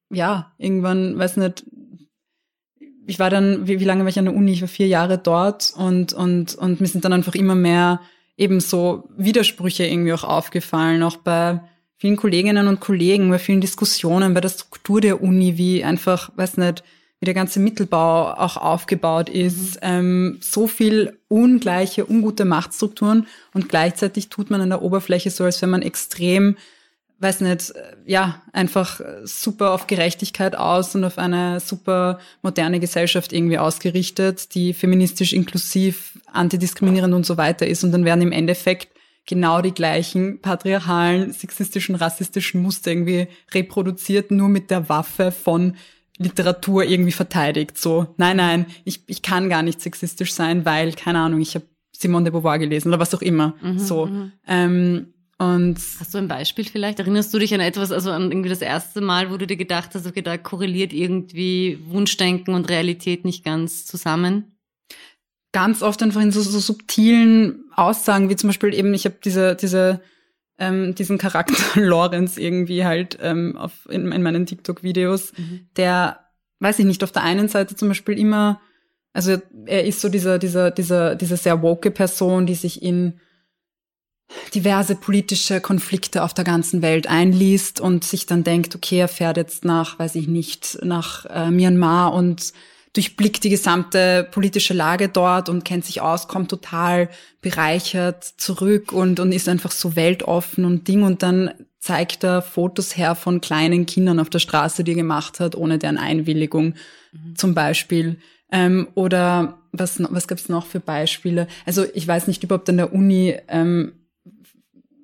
ja, 0.09 0.53
irgendwann, 0.57 1.17
weiß 1.19 1.37
nicht, 1.37 1.65
ich 3.05 3.19
war 3.19 3.29
dann, 3.29 3.67
wie, 3.67 3.79
wie 3.79 3.85
lange 3.85 4.03
war 4.03 4.09
ich 4.09 4.19
an 4.19 4.25
der 4.25 4.35
Uni? 4.35 4.51
Ich 4.51 4.61
war 4.61 4.67
vier 4.67 4.87
Jahre 4.87 5.17
dort 5.17 5.73
und, 5.75 6.13
und, 6.13 6.55
und 6.55 6.79
mir 6.79 6.87
sind 6.87 7.03
dann 7.03 7.13
einfach 7.13 7.35
immer 7.35 7.55
mehr 7.55 8.01
eben 8.37 8.59
so 8.59 9.09
Widersprüche 9.17 9.85
irgendwie 9.85 10.13
auch 10.13 10.23
aufgefallen, 10.23 11.03
auch 11.03 11.17
bei 11.17 11.61
vielen 11.99 12.15
Kolleginnen 12.15 12.67
und 12.67 12.79
Kollegen, 12.79 13.29
bei 13.29 13.39
vielen 13.39 13.61
Diskussionen, 13.61 14.33
bei 14.33 14.41
der 14.41 14.49
Struktur 14.49 15.01
der 15.01 15.21
Uni, 15.21 15.57
wie 15.57 15.83
einfach, 15.83 16.31
weiß 16.35 16.57
nicht, 16.57 16.83
wie 17.19 17.25
der 17.25 17.33
ganze 17.33 17.59
Mittelbau 17.59 18.31
auch 18.31 18.55
aufgebaut 18.55 19.27
ist, 19.27 19.75
mhm. 19.75 19.79
ähm, 19.81 20.37
so 20.39 20.67
viel 20.67 21.19
ungleiche, 21.27 22.09
ungute 22.09 22.45
Machtstrukturen 22.45 23.27
und 23.53 23.67
gleichzeitig 23.67 24.29
tut 24.29 24.49
man 24.49 24.61
an 24.61 24.69
der 24.69 24.81
Oberfläche 24.81 25.29
so, 25.29 25.43
als 25.43 25.61
wenn 25.61 25.69
man 25.69 25.81
extrem, 25.81 26.55
weiß 27.19 27.41
nicht, 27.41 27.71
äh, 27.71 27.95
ja, 28.05 28.41
einfach 28.53 29.01
super 29.25 29.71
auf 29.71 29.87
Gerechtigkeit 29.87 30.55
aus 30.55 30.95
und 30.95 31.03
auf 31.03 31.17
eine 31.17 31.59
super 31.59 32.19
moderne 32.41 32.79
Gesellschaft 32.79 33.33
irgendwie 33.33 33.57
ausgerichtet, 33.57 34.55
die 34.55 34.73
feministisch 34.73 35.33
inklusiv, 35.33 36.17
antidiskriminierend 36.31 37.13
und 37.13 37.25
so 37.25 37.35
weiter 37.35 37.67
ist 37.67 37.83
und 37.83 37.91
dann 37.91 38.05
werden 38.05 38.21
im 38.21 38.31
Endeffekt 38.31 38.87
genau 39.29 39.61
die 39.61 39.73
gleichen 39.73 40.41
patriarchalen, 40.41 41.31
sexistischen, 41.31 41.93
rassistischen 41.93 42.63
Muster 42.63 42.91
irgendwie 42.91 43.27
reproduziert, 43.53 44.31
nur 44.31 44.49
mit 44.49 44.71
der 44.71 44.89
Waffe 44.89 45.31
von 45.31 45.75
Literatur 46.17 46.83
irgendwie 46.83 47.11
verteidigt. 47.11 47.77
So, 47.77 48.07
nein, 48.17 48.37
nein, 48.37 48.65
ich, 48.85 49.03
ich 49.05 49.21
kann 49.21 49.47
gar 49.47 49.61
nicht 49.61 49.81
sexistisch 49.81 50.33
sein, 50.33 50.65
weil, 50.65 50.93
keine 50.93 51.19
Ahnung, 51.19 51.41
ich 51.41 51.53
habe 51.53 51.65
Simone 51.95 52.25
de 52.25 52.31
Beauvoir 52.31 52.57
gelesen 52.57 52.89
oder 52.89 52.99
was 52.99 53.13
auch 53.13 53.21
immer. 53.21 53.53
Mhm, 53.61 53.79
so. 53.79 54.07
Mhm. 54.07 54.31
Ähm, 54.47 55.13
und 55.37 55.77
Hast 55.99 56.13
du 56.13 56.17
ein 56.17 56.27
Beispiel 56.27 56.65
vielleicht? 56.65 56.99
Erinnerst 56.99 57.31
du 57.33 57.39
dich 57.39 57.53
an 57.53 57.61
etwas, 57.61 57.91
also 57.91 58.11
an 58.11 58.31
irgendwie 58.31 58.49
das 58.49 58.61
erste 58.61 58.99
Mal, 58.99 59.31
wo 59.31 59.37
du 59.37 59.45
dir 59.45 59.57
gedacht 59.57 59.91
hast, 59.93 60.07
okay, 60.07 60.23
da 60.23 60.37
korreliert 60.37 60.91
irgendwie 60.91 61.79
Wunschdenken 61.87 62.55
und 62.55 62.67
Realität 62.67 63.25
nicht 63.25 63.45
ganz 63.45 63.85
zusammen? 63.85 64.58
Ganz 65.51 65.81
oft 65.81 66.01
einfach 66.03 66.21
in 66.21 66.31
so, 66.31 66.41
so 66.41 66.59
subtilen 66.59 67.65
Aussagen, 67.75 68.29
wie 68.29 68.35
zum 68.35 68.49
Beispiel 68.49 68.73
eben, 68.73 68.93
ich 68.93 69.05
habe 69.05 69.17
diese, 69.23 69.55
diese, 69.55 70.01
ähm, 70.57 70.93
diesen 70.95 71.17
Charakter 71.17 71.55
Lorenz 71.79 72.37
irgendwie 72.37 72.85
halt 72.85 73.17
ähm, 73.21 73.57
auf, 73.57 73.87
in, 73.89 74.11
in 74.11 74.21
meinen 74.21 74.45
TikTok-Videos, 74.45 75.33
mhm. 75.37 75.67
der, 75.77 76.19
weiß 76.59 76.79
ich 76.79 76.85
nicht, 76.85 77.03
auf 77.03 77.11
der 77.11 77.23
einen 77.23 77.47
Seite 77.47 77.75
zum 77.75 77.87
Beispiel 77.87 78.17
immer, 78.19 78.61
also 79.13 79.37
er 79.65 79.85
ist 79.85 80.01
so 80.01 80.09
dieser, 80.09 80.37
dieser, 80.37 80.71
dieser, 80.71 81.15
diese 81.15 81.37
sehr 81.37 81.61
woke 81.61 81.89
Person, 81.91 82.45
die 82.45 82.55
sich 82.55 82.83
in 82.83 83.19
diverse 84.53 84.95
politische 84.95 85.59
Konflikte 85.59 86.23
auf 86.23 86.35
der 86.35 86.45
ganzen 86.45 86.83
Welt 86.83 87.07
einliest 87.07 87.79
und 87.79 88.03
sich 88.03 88.27
dann 88.27 88.43
denkt, 88.43 88.75
okay, 88.75 88.99
er 88.99 89.07
fährt 89.07 89.37
jetzt 89.37 89.65
nach, 89.65 89.97
weiß 89.97 90.15
ich 90.15 90.27
nicht, 90.27 90.79
nach 90.83 91.25
äh, 91.25 91.49
Myanmar 91.49 92.13
und 92.13 92.53
durchblickt 92.93 93.43
die 93.43 93.49
gesamte 93.49 94.27
politische 94.31 94.73
Lage 94.73 95.09
dort 95.09 95.49
und 95.49 95.63
kennt 95.63 95.85
sich 95.85 96.01
aus, 96.01 96.27
kommt 96.27 96.49
total 96.49 97.09
bereichert 97.41 98.23
zurück 98.23 98.91
und, 98.91 99.19
und 99.19 99.31
ist 99.31 99.47
einfach 99.47 99.71
so 99.71 99.95
weltoffen 99.95 100.65
und 100.65 100.87
Ding 100.87 101.03
und 101.03 101.21
dann 101.21 101.51
zeigt 101.79 102.23
er 102.23 102.41
Fotos 102.41 102.97
her 102.97 103.15
von 103.15 103.41
kleinen 103.41 103.85
Kindern 103.85 104.19
auf 104.19 104.29
der 104.29 104.39
Straße, 104.39 104.83
die 104.83 104.91
er 104.91 104.97
gemacht 104.97 105.39
hat, 105.39 105.55
ohne 105.55 105.77
deren 105.77 105.97
Einwilligung 105.97 106.73
mhm. 107.11 107.35
zum 107.35 107.53
Beispiel. 107.53 108.17
Ähm, 108.51 108.87
oder 108.95 109.59
was, 109.71 110.01
was 110.09 110.27
gab 110.27 110.39
es 110.39 110.49
noch 110.49 110.65
für 110.65 110.79
Beispiele? 110.79 111.47
Also 111.65 111.85
ich 111.93 112.07
weiß 112.07 112.27
nicht 112.27 112.43
überhaupt 112.43 112.69
an 112.69 112.77
der 112.77 112.91
Uni, 112.91 113.35
ähm, 113.47 113.93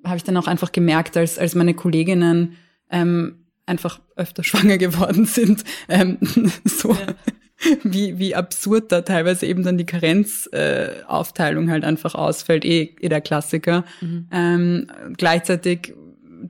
habe 0.04 0.16
ich 0.16 0.24
dann 0.24 0.36
auch 0.36 0.48
einfach 0.48 0.72
gemerkt, 0.72 1.16
als, 1.16 1.38
als 1.38 1.54
meine 1.54 1.74
Kolleginnen 1.74 2.56
ähm, 2.90 3.46
einfach 3.64 4.00
öfter 4.16 4.42
schwanger 4.44 4.76
geworden 4.76 5.24
sind, 5.24 5.64
ähm, 5.88 6.18
so, 6.64 6.92
ja 6.92 7.14
wie, 7.82 8.18
wie 8.18 8.34
absurd 8.34 8.92
da 8.92 9.02
teilweise 9.02 9.46
eben 9.46 9.62
dann 9.62 9.78
die 9.78 9.86
Karenzaufteilung 9.86 11.68
äh, 11.68 11.70
halt 11.70 11.84
einfach 11.84 12.14
ausfällt, 12.14 12.64
eh, 12.64 12.94
eh 13.00 13.08
der 13.08 13.20
Klassiker. 13.20 13.84
Mhm. 14.00 14.28
Ähm, 14.30 14.86
gleichzeitig 15.16 15.94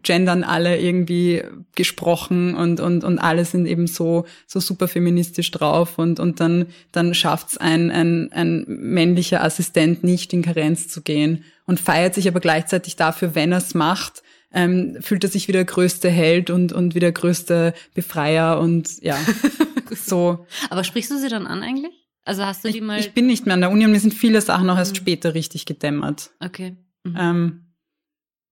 gendern 0.02 0.44
alle 0.44 0.78
irgendwie 0.78 1.42
gesprochen 1.74 2.54
und, 2.54 2.80
und, 2.80 3.04
und 3.04 3.18
alle 3.18 3.44
sind 3.44 3.66
eben 3.66 3.86
so, 3.86 4.26
so 4.46 4.60
super 4.60 4.88
feministisch 4.88 5.50
drauf 5.50 5.98
und, 5.98 6.20
und 6.20 6.40
dann, 6.40 6.66
dann 6.92 7.14
schafft's 7.14 7.56
ein, 7.56 7.90
ein, 7.90 8.30
ein 8.32 8.64
männlicher 8.66 9.42
Assistent 9.42 10.04
nicht 10.04 10.32
in 10.32 10.42
Karenz 10.42 10.88
zu 10.88 11.02
gehen 11.02 11.44
und 11.66 11.80
feiert 11.80 12.14
sich 12.14 12.28
aber 12.28 12.40
gleichzeitig 12.40 12.96
dafür, 12.96 13.34
wenn 13.34 13.52
er's 13.52 13.74
macht, 13.74 14.22
ähm, 14.52 14.96
fühlt 15.00 15.24
er 15.24 15.30
sich 15.30 15.48
wie 15.48 15.52
der 15.52 15.64
größte 15.64 16.08
Held 16.08 16.50
und, 16.50 16.72
und 16.72 16.94
wie 16.94 17.00
der 17.00 17.12
größte 17.12 17.74
Befreier 17.94 18.60
und 18.60 19.02
ja, 19.02 19.18
so. 19.90 20.46
Aber 20.70 20.84
sprichst 20.84 21.10
du 21.10 21.18
sie 21.18 21.28
dann 21.28 21.46
an 21.46 21.62
eigentlich? 21.62 21.92
Also 22.24 22.44
hast 22.44 22.64
du 22.64 22.70
die 22.70 22.80
mal? 22.80 22.98
Ich 22.98 23.12
bin 23.12 23.26
nicht 23.26 23.46
mehr 23.46 23.54
an 23.54 23.60
der 23.60 23.70
Uni 23.70 23.84
und 23.84 23.92
mir 23.92 24.00
sind 24.00 24.14
viele 24.14 24.40
Sachen 24.40 24.68
auch 24.70 24.78
erst 24.78 24.92
mhm. 24.92 24.96
später 24.96 25.34
richtig 25.34 25.64
gedämmert. 25.66 26.30
Okay. 26.40 26.76
Mhm. 27.04 27.16
Ähm, 27.18 27.62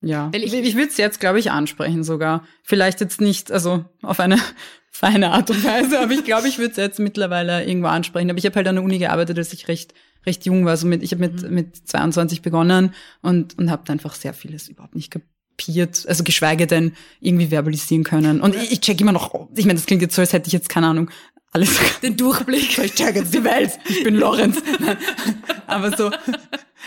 ja, 0.01 0.31
ich, 0.35 0.53
ich 0.53 0.75
würde 0.75 0.89
es 0.89 0.99
jetzt, 0.99 1.19
glaube 1.19 1.39
ich, 1.39 1.51
ansprechen 1.51 2.05
sogar. 2.05 2.47
Vielleicht 2.63 3.01
jetzt 3.01 3.21
nicht, 3.21 3.51
also 3.51 3.85
auf 4.03 4.21
eine 4.21 4.39
feine 4.91 5.31
Art 5.31 5.51
und 5.51 5.65
Weise, 5.65 5.99
aber 5.99 6.13
ich 6.13 6.25
glaube, 6.25 6.47
ich 6.47 6.59
würde 6.59 6.73
es 6.73 6.77
jetzt 6.77 6.99
mittlerweile 6.99 7.65
irgendwo 7.65 7.89
ansprechen. 7.89 8.31
Aber 8.31 8.39
ich 8.39 8.45
habe 8.45 8.57
halt 8.57 8.69
an 8.69 8.77
der 8.77 8.85
Uni 8.85 8.99
gearbeitet, 8.99 9.39
als 9.39 9.53
ich 9.53 9.67
recht 9.67 9.95
recht 10.27 10.47
jung 10.47 10.65
war. 10.65 10.73
Also 10.73 10.87
mit, 10.87 11.03
ich 11.03 11.13
habe 11.13 11.21
mit, 11.21 11.43
mhm. 11.43 11.55
mit 11.55 11.77
22 11.89 12.43
begonnen 12.43 12.95
und, 13.23 13.59
und 13.59 13.71
habe 13.71 13.91
einfach 13.93 14.15
sehr 14.15 14.35
vieles 14.35 14.69
überhaupt 14.69 14.95
nicht 14.95 15.11
kapiert, 15.57 16.05
also 16.09 16.25
geschweige 16.25 16.67
denn 16.67 16.93
irgendwie 17.21 17.47
verbalisieren 17.49 18.05
können. 18.05 18.41
Und 18.41 18.55
ich, 18.55 18.73
ich 18.73 18.81
check 18.81 19.01
immer 19.01 19.13
noch, 19.13 19.49
ich 19.55 19.65
meine, 19.65 19.79
das 19.79 19.87
klingt 19.87 20.03
jetzt 20.03 20.15
so, 20.15 20.23
als 20.23 20.33
hätte 20.33 20.49
ich 20.49 20.53
jetzt, 20.53 20.69
keine 20.69 20.89
Ahnung, 20.89 21.11
alles. 21.53 21.79
Den 22.03 22.17
Durchblick. 22.17 22.79
Ich 22.79 22.95
check 22.95 23.15
jetzt 23.15 23.33
die 23.33 23.45
Welt. 23.45 23.79
Ich 23.89 24.03
bin 24.03 24.17
Lorenz. 24.17 24.61
Aber 25.69 25.97
so, 25.97 26.11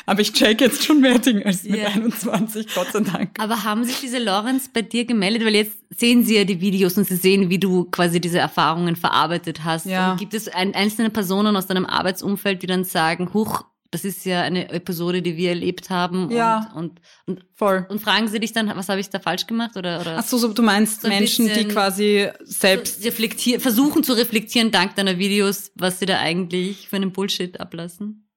aber 0.06 0.22
ich 0.22 0.34
check 0.34 0.60
jetzt 0.60 0.84
schon 0.84 1.00
mehr 1.00 1.20
Dinge 1.20 1.46
als 1.46 1.64
mit 1.64 1.78
yeah. 1.78 1.88
21, 1.88 2.68
Gott 2.76 2.88
sei 2.92 3.00
Dank. 3.00 3.32
Aber 3.40 3.64
haben 3.64 3.86
sich 3.86 4.02
diese 4.02 4.20
Lorenz 4.20 4.70
bei 4.72 4.82
dir 4.82 5.06
gemeldet? 5.06 5.46
Weil 5.46 5.56
jetzt 5.56 5.78
sehen 5.90 6.26
sie 6.26 6.36
ja 6.36 6.44
die 6.44 6.60
Videos 6.60 6.98
und 6.98 7.08
sie 7.08 7.16
sehen, 7.16 7.50
wie 7.50 7.60
du 7.60 7.86
quasi 7.86 8.20
diese 8.20 8.40
Erfahrungen 8.40 8.98
verarbeitet 8.98 9.64
hast. 9.64 9.86
Ja. 9.86 10.12
Und 10.12 10.20
gibt 10.20 10.34
es 10.34 10.50
ein, 10.50 10.76
einzelne 10.76 11.10
Personen 11.10 11.56
aus 11.56 11.68
deinem 11.68 11.86
Arbeitsumfeld, 11.86 12.62
die 12.62 12.68
dann 12.68 12.84
sagen, 12.84 13.34
huch, 13.34 13.64
das 13.98 14.06
ist 14.06 14.26
ja 14.26 14.44
eine 14.44 14.70
Episode, 14.70 15.24
die 15.24 15.38
wir 15.38 15.50
erlebt 15.50 15.90
haben. 15.90 16.30
Ja. 16.30 16.72
Und, 16.76 17.02
und, 17.26 17.40
und, 17.40 17.46
Voll. 17.56 17.88
und 17.90 18.00
fragen 18.00 18.28
sie 18.28 18.40
dich 18.40 18.54
dann, 18.54 18.68
was 18.76 18.90
habe 18.90 19.00
ich 19.00 19.10
da 19.10 19.20
falsch 19.20 19.48
gemacht? 19.48 19.76
Oder, 19.76 20.02
oder 20.02 20.18
Ach 20.20 20.24
so, 20.24 20.38
so 20.38 20.54
du 20.54 20.62
meinst 20.62 21.02
so 21.02 21.08
Menschen, 21.08 21.48
die 21.48 21.66
quasi 21.66 22.30
selbst 22.44 23.04
reflektieren, 23.04 23.60
versuchen 23.60 24.04
zu 24.04 24.14
reflektieren 24.14 24.70
dank 24.70 24.96
deiner 24.96 25.18
Videos, 25.18 25.72
was 25.74 26.00
sie 26.00 26.06
da 26.06 26.20
eigentlich 26.20 26.90
für 26.90 26.98
einen 26.98 27.12
Bullshit 27.12 27.60
ablassen? 27.60 28.30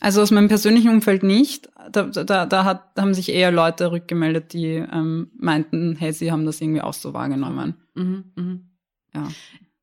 Also 0.00 0.22
aus 0.22 0.30
meinem 0.30 0.46
persönlichen 0.46 0.90
Umfeld 0.90 1.24
nicht. 1.24 1.68
Da, 1.90 2.04
da, 2.04 2.46
da, 2.46 2.64
hat, 2.64 2.96
da 2.96 3.02
haben 3.02 3.14
sich 3.14 3.30
eher 3.30 3.50
Leute 3.50 3.90
rückgemeldet, 3.90 4.52
die 4.52 4.74
ähm, 4.74 5.32
meinten, 5.36 5.96
hey, 5.96 6.12
sie 6.12 6.30
haben 6.30 6.46
das 6.46 6.60
irgendwie 6.60 6.82
auch 6.82 6.94
so 6.94 7.14
wahrgenommen. 7.14 7.74
Mhm, 7.96 8.24
mh. 8.36 8.58
Ja. 9.12 9.28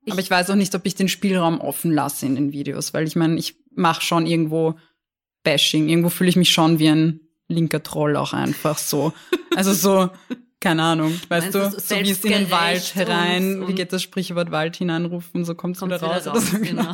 Ich, 0.06 0.12
Aber 0.12 0.22
ich 0.22 0.32
weiß 0.32 0.52
auch 0.52 0.56
nicht, 0.56 0.74
ob 0.74 0.86
ich 0.86 0.96
den 0.96 1.10
Spielraum 1.10 1.60
offen 1.60 1.92
lasse 1.92 2.26
in 2.28 2.36
den 2.36 2.54
Videos, 2.54 2.94
weil 2.94 3.08
ich 3.08 3.18
meine, 3.18 3.38
ich 3.38 3.65
mache 3.76 4.02
schon 4.02 4.26
irgendwo 4.26 4.76
Bashing. 5.44 5.90
Irgendwo 5.90 6.10
fühle 6.10 6.30
ich 6.30 6.36
mich 6.36 6.52
schon 6.52 6.80
wie 6.80 6.90
ein 6.90 7.20
linker 7.48 7.84
Troll 7.84 8.16
auch 8.18 8.34
einfach 8.34 8.78
so. 8.78 9.14
Also 9.56 9.74
so, 9.74 10.10
keine 10.60 10.82
Ahnung, 10.82 11.14
weißt 11.30 11.54
Meinst 11.54 11.78
du, 11.78 11.80
so 11.80 11.96
wie 12.04 12.10
es 12.10 12.24
in 12.24 12.32
den 12.32 12.52
Wald 12.52 12.96
herein, 12.96 13.62
und, 13.62 13.68
wie 13.68 13.76
geht 13.76 13.94
das 13.94 14.02
Sprichwort 14.02 14.50
Wald 14.50 14.76
hineinrufen, 14.76 15.46
so 15.46 15.54
kommt 15.54 15.78
es 15.78 15.84
wieder 15.84 16.02
raus. 16.02 16.26
raus 16.26 16.52
so, 16.52 16.58
genau. 16.58 16.92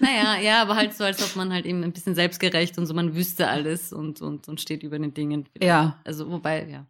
naja, 0.00 0.38
ja, 0.38 0.60
aber 0.60 0.76
halt 0.76 0.94
so, 0.94 1.02
als 1.02 1.22
ob 1.22 1.34
man 1.34 1.52
halt 1.52 1.64
eben 1.64 1.82
ein 1.82 1.92
bisschen 1.92 2.14
selbstgerecht 2.14 2.76
und 2.76 2.86
so, 2.86 2.92
man 2.92 3.16
wüsste 3.16 3.48
alles 3.48 3.94
und, 3.94 4.20
und, 4.20 4.46
und 4.46 4.60
steht 4.60 4.82
über 4.82 4.98
den 4.98 5.14
Dingen. 5.14 5.48
Ja. 5.58 5.98
Also, 6.04 6.30
wobei, 6.30 6.68
ja. 6.68 6.86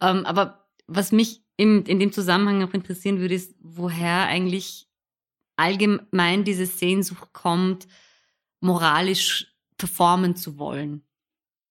Ähm, 0.00 0.26
aber 0.26 0.66
was 0.88 1.12
mich 1.12 1.42
im, 1.56 1.84
in 1.84 2.00
dem 2.00 2.12
Zusammenhang 2.12 2.64
auch 2.64 2.74
interessieren 2.74 3.20
würde, 3.20 3.34
ist, 3.34 3.54
woher 3.60 4.26
eigentlich 4.26 4.88
allgemein 5.56 6.42
diese 6.42 6.66
Sehnsucht 6.66 7.32
kommt, 7.32 7.86
moralisch 8.60 9.54
performen 9.78 10.36
zu 10.36 10.58
wollen. 10.58 11.02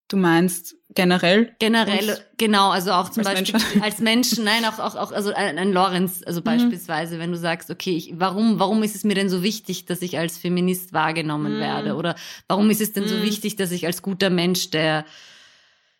Du 0.08 0.18
meinst 0.18 0.76
generell? 0.94 1.56
Generell, 1.58 2.20
genau, 2.38 2.70
also 2.70 2.92
auch 2.92 3.10
zum 3.10 3.26
als 3.26 3.40
Beispiel 3.40 3.60
Menschen. 3.60 3.82
als 3.82 4.00
Menschen, 4.00 4.44
nein, 4.44 4.64
auch, 4.66 4.78
auch, 4.78 4.96
auch 4.96 5.12
also 5.12 5.34
ein, 5.34 5.58
ein 5.58 5.74
Lorenz, 5.74 6.22
also 6.24 6.42
mhm. 6.42 6.46
beispielsweise, 6.46 7.18
wenn 7.18 7.32
du 7.32 7.38
sagst, 7.40 7.72
okay, 7.72 7.96
ich, 7.98 8.14
warum, 8.16 8.60
warum 8.60 8.84
ist 8.84 8.96
es 8.96 9.04
mir 9.04 9.16
denn 9.16 9.30
so 9.30 9.42
wichtig, 9.42 9.86
dass 9.86 10.04
ich 10.04 10.20
als 10.20 10.38
Feminist 10.38 10.94
wahrgenommen 10.94 11.56
mhm. 11.56 11.60
werde? 11.60 11.96
Oder 11.96 12.16
warum 12.48 12.70
ist 12.70 12.82
es 12.82 12.94
denn 12.94 13.06
mhm. 13.06 13.10
so 13.10 13.24
wichtig, 13.24 13.56
dass 13.56 13.72
ich 13.72 13.88
als 13.88 14.04
guter 14.04 14.30
Mensch, 14.30 14.70
der 14.70 15.06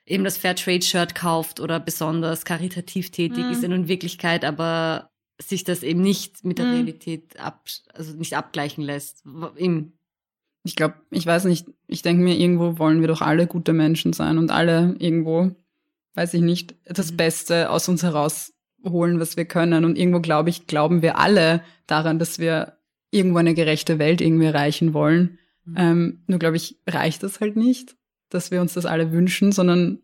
eben 0.06 0.24
das 0.24 0.38
Fairtrade-Shirt 0.38 1.16
kauft 1.16 1.60
oder 1.60 1.80
besonders 1.80 2.46
karitativ 2.46 3.10
tätig 3.10 3.44
ist 3.50 3.64
mhm. 3.64 3.72
in 3.72 3.88
Wirklichkeit, 3.88 4.46
aber 4.46 5.10
sich 5.42 5.64
das 5.64 5.82
eben 5.82 6.02
nicht 6.02 6.46
mit 6.46 6.60
der 6.60 6.68
mhm. 6.68 6.74
Realität 6.74 7.40
ab, 7.40 7.66
also 7.94 8.16
nicht 8.16 8.38
abgleichen 8.38 8.84
lässt. 8.84 9.24
Im 9.56 9.94
ich 10.66 10.76
glaube, 10.76 10.96
ich 11.12 11.26
weiß 11.26 11.46
nicht, 11.46 11.68
ich 11.88 12.02
denke 12.02 12.24
mir, 12.24 12.36
irgendwo 12.36 12.80
wollen 12.80 13.00
wir 13.00 13.08
doch 13.08 13.22
alle 13.22 13.46
gute 13.46 13.72
Menschen 13.72 14.14
sein 14.14 14.40
und 14.40 14.50
alle 14.50 14.96
irgendwo, 14.98 15.52
weiß 16.16 16.34
ich 16.34 16.42
nicht, 16.42 16.76
das 16.86 17.12
mhm. 17.12 17.18
Beste 17.18 17.70
aus 17.70 17.88
uns 17.88 18.02
herausholen, 18.02 19.20
was 19.20 19.38
wir 19.38 19.46
können. 19.46 19.86
Und 19.86 19.96
irgendwo, 19.96 20.22
glaube 20.22 20.50
ich, 20.50 20.66
glauben 20.66 21.04
wir 21.04 21.20
alle 21.20 21.62
daran, 21.86 22.18
dass 22.18 22.40
wir 22.40 22.78
irgendwo 23.12 23.38
eine 23.38 23.54
gerechte 23.54 24.00
Welt 24.00 24.22
irgendwie 24.22 24.48
erreichen 24.48 24.96
wollen. 24.96 25.38
Mhm. 25.66 25.76
Ähm, 25.78 26.24
nur, 26.26 26.40
glaube 26.40 26.58
ich, 26.58 26.80
reicht 26.88 27.22
das 27.22 27.42
halt 27.42 27.56
nicht, 27.56 27.96
dass 28.30 28.50
wir 28.50 28.60
uns 28.60 28.74
das 28.74 28.88
alle 28.88 29.12
wünschen, 29.12 29.52
sondern 29.52 30.00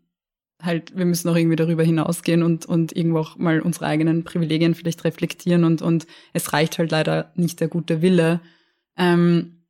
halt, 0.60 0.96
wir 0.96 1.06
müssen 1.06 1.28
auch 1.28 1.34
irgendwie 1.34 1.56
darüber 1.56 1.82
hinausgehen 1.82 2.44
und, 2.44 2.66
und 2.66 2.96
irgendwo 2.96 3.18
auch 3.18 3.36
mal 3.36 3.60
unsere 3.60 3.86
eigenen 3.86 4.22
Privilegien 4.22 4.76
vielleicht 4.76 5.02
reflektieren 5.02 5.64
und, 5.64 5.82
und 5.82 6.06
es 6.34 6.52
reicht 6.52 6.78
halt 6.78 6.92
leider 6.92 7.32
nicht 7.34 7.58
der 7.58 7.66
gute 7.66 8.00
Wille. 8.00 8.40
Ähm, 8.96 9.61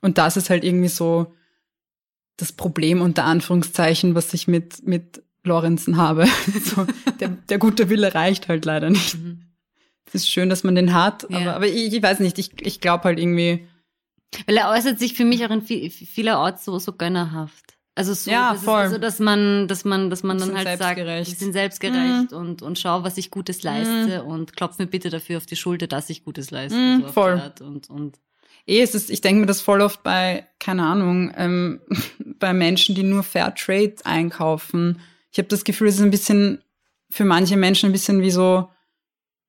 und 0.00 0.18
das 0.18 0.36
ist 0.36 0.50
halt 0.50 0.64
irgendwie 0.64 0.88
so 0.88 1.34
das 2.36 2.52
Problem 2.52 3.02
unter 3.02 3.24
Anführungszeichen, 3.24 4.14
was 4.14 4.32
ich 4.32 4.48
mit, 4.48 4.86
mit 4.86 5.22
Lorenzen 5.44 5.96
habe. 5.96 6.26
so, 6.64 6.86
der, 7.20 7.28
der 7.28 7.58
gute 7.58 7.88
Wille 7.88 8.14
reicht 8.14 8.48
halt 8.48 8.64
leider 8.64 8.90
nicht. 8.90 9.16
Mhm. 9.16 9.42
Es 10.06 10.14
ist 10.14 10.28
schön, 10.28 10.48
dass 10.48 10.64
man 10.64 10.74
den 10.74 10.92
hat, 10.92 11.26
ja. 11.30 11.38
aber, 11.38 11.56
aber 11.56 11.66
ich, 11.68 11.92
ich, 11.94 12.02
weiß 12.02 12.20
nicht, 12.20 12.38
ich, 12.38 12.50
ich 12.60 12.80
glaube 12.80 13.04
halt 13.04 13.18
irgendwie. 13.18 13.68
Weil 14.46 14.56
er 14.56 14.70
äußert 14.70 14.98
sich 14.98 15.14
für 15.14 15.24
mich 15.24 15.44
auch 15.44 15.50
in 15.50 15.62
viel, 15.62 15.90
vielerorts 15.90 16.64
so, 16.64 16.78
so 16.78 16.92
gönnerhaft. 16.92 17.76
Also 17.94 18.14
so, 18.14 18.30
ja, 18.30 18.52
das 18.52 18.62
voll. 18.62 18.80
Also, 18.80 18.98
dass 18.98 19.18
man, 19.18 19.68
dass 19.68 19.84
man, 19.84 20.10
dass 20.10 20.22
man 20.22 20.38
dann 20.38 20.56
halt 20.56 20.78
sagt, 20.78 20.98
wir 20.98 21.24
sind 21.24 21.52
selbstgerecht 21.52 22.30
mhm. 22.30 22.36
und, 22.36 22.62
und 22.62 22.78
schau, 22.78 23.02
was 23.02 23.18
ich 23.18 23.30
Gutes 23.30 23.62
leiste 23.62 24.22
mhm. 24.22 24.30
und 24.30 24.56
klopf 24.56 24.78
mir 24.78 24.86
bitte 24.86 25.10
dafür 25.10 25.36
auf 25.36 25.46
die 25.46 25.56
Schulter, 25.56 25.86
dass 25.86 26.08
ich 26.10 26.24
Gutes 26.24 26.50
leiste. 26.50 26.78
Mhm, 26.78 27.02
so 27.02 27.12
voll. 27.12 27.52
Und, 27.60 27.90
und 27.90 28.18
eh, 28.70 28.82
es 28.82 28.94
ist, 28.94 29.10
ich 29.10 29.20
denke 29.20 29.40
mir 29.40 29.46
das 29.46 29.60
voll 29.60 29.80
oft 29.80 30.02
bei, 30.02 30.46
keine 30.58 30.84
Ahnung, 30.84 31.32
ähm, 31.36 31.80
bei 32.38 32.52
Menschen, 32.54 32.94
die 32.94 33.02
nur 33.02 33.22
Fairtrade 33.22 33.96
einkaufen. 34.04 35.00
Ich 35.32 35.38
habe 35.38 35.48
das 35.48 35.64
Gefühl, 35.64 35.88
es 35.88 35.96
ist 35.96 36.02
ein 36.02 36.10
bisschen 36.10 36.62
für 37.10 37.24
manche 37.24 37.56
Menschen 37.56 37.86
ein 37.90 37.92
bisschen 37.92 38.22
wie 38.22 38.30
so, 38.30 38.68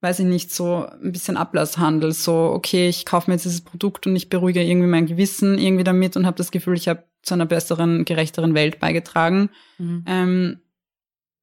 weiß 0.01 0.19
ich 0.19 0.25
nicht, 0.25 0.51
so 0.51 0.87
ein 0.87 1.11
bisschen 1.11 1.37
Ablasshandel. 1.37 2.11
So, 2.11 2.33
okay, 2.33 2.89
ich 2.89 3.05
kaufe 3.05 3.29
mir 3.29 3.35
jetzt 3.35 3.45
dieses 3.45 3.61
Produkt 3.61 4.07
und 4.07 4.15
ich 4.15 4.29
beruhige 4.29 4.63
irgendwie 4.63 4.87
mein 4.87 5.05
Gewissen 5.05 5.59
irgendwie 5.59 5.83
damit 5.83 6.17
und 6.17 6.25
habe 6.25 6.37
das 6.37 6.51
Gefühl, 6.51 6.75
ich 6.75 6.87
habe 6.87 7.03
zu 7.21 7.35
einer 7.35 7.45
besseren, 7.45 8.03
gerechteren 8.03 8.55
Welt 8.55 8.79
beigetragen. 8.79 9.51
Mhm. 9.77 10.03
Ähm, 10.07 10.59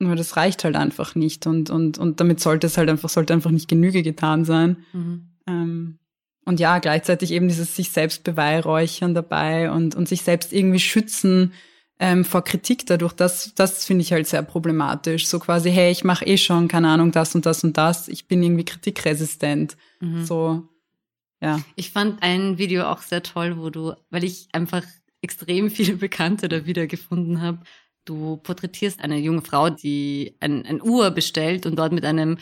nur 0.01 0.17
das 0.17 0.37
reicht 0.37 0.65
halt 0.65 0.77
einfach 0.77 1.15
nicht 1.15 1.47
und, 1.47 1.71
und, 1.71 1.99
und 1.99 2.21
damit 2.21 2.41
sollte 2.41 2.67
es 2.67 2.77
halt 2.79 2.89
einfach, 2.89 3.09
sollte 3.09 3.33
einfach 3.33 3.51
nicht 3.51 3.69
Genüge 3.69 4.03
getan 4.03 4.45
sein. 4.45 4.79
Mhm. 4.93 5.29
Ähm, 5.47 5.98
und 6.49 6.61
ja, 6.61 6.79
gleichzeitig 6.79 7.31
eben 7.31 7.47
dieses 7.49 7.77
sich 7.77 7.91
selbst 7.91 8.25
beweihräuchern 8.25 9.15
dabei 9.15 9.71
und, 9.71 9.95
und 9.95 10.09
sich 10.09 10.23
selbst 10.23 10.53
irgendwie 10.53 10.81
schützen 10.81 11.53
ähm, 12.01 12.25
vor 12.25 12.43
Kritik 12.43 12.87
dadurch, 12.87 13.13
das, 13.13 13.55
das 13.55 13.85
finde 13.85 14.03
ich 14.03 14.13
halt 14.13 14.27
sehr 14.27 14.43
problematisch. 14.43 15.27
So 15.27 15.39
quasi, 15.39 15.71
hey, 15.71 15.91
ich 15.91 16.05
mache 16.05 16.25
eh 16.25 16.39
schon, 16.39 16.69
keine 16.69 16.89
Ahnung, 16.89 17.11
das 17.11 17.35
und 17.35 17.45
das 17.45 17.65
und 17.65 17.77
das, 17.77 18.09
ich 18.09 18.29
bin 18.29 18.43
irgendwie 18.43 18.65
kritikresistent. 18.65 19.77
Mhm. 20.01 20.25
So, 20.25 20.69
ja. 21.41 21.61
Ich 21.77 21.91
fand 21.91 22.23
ein 22.23 22.57
Video 22.57 22.85
auch 22.85 23.03
sehr 23.03 23.23
toll, 23.23 23.59
wo 23.59 23.71
du, 23.71 23.95
weil 24.11 24.25
ich 24.25 24.49
einfach 24.53 24.85
extrem 25.21 25.71
viele 25.71 25.97
Bekannte 25.97 26.49
da 26.49 26.67
wieder 26.67 26.87
gefunden 26.87 27.43
habe, 27.43 27.59
du 28.05 28.39
porträtierst 28.39 29.01
eine 29.01 29.19
junge 29.19 29.43
Frau, 29.43 29.69
die 29.69 30.37
ein, 30.41 30.65
ein 30.65 30.81
Uhr 30.81 31.11
bestellt 31.11 31.67
und 31.67 31.77
dort 31.77 31.93
mit 31.93 32.05
einem 32.05 32.39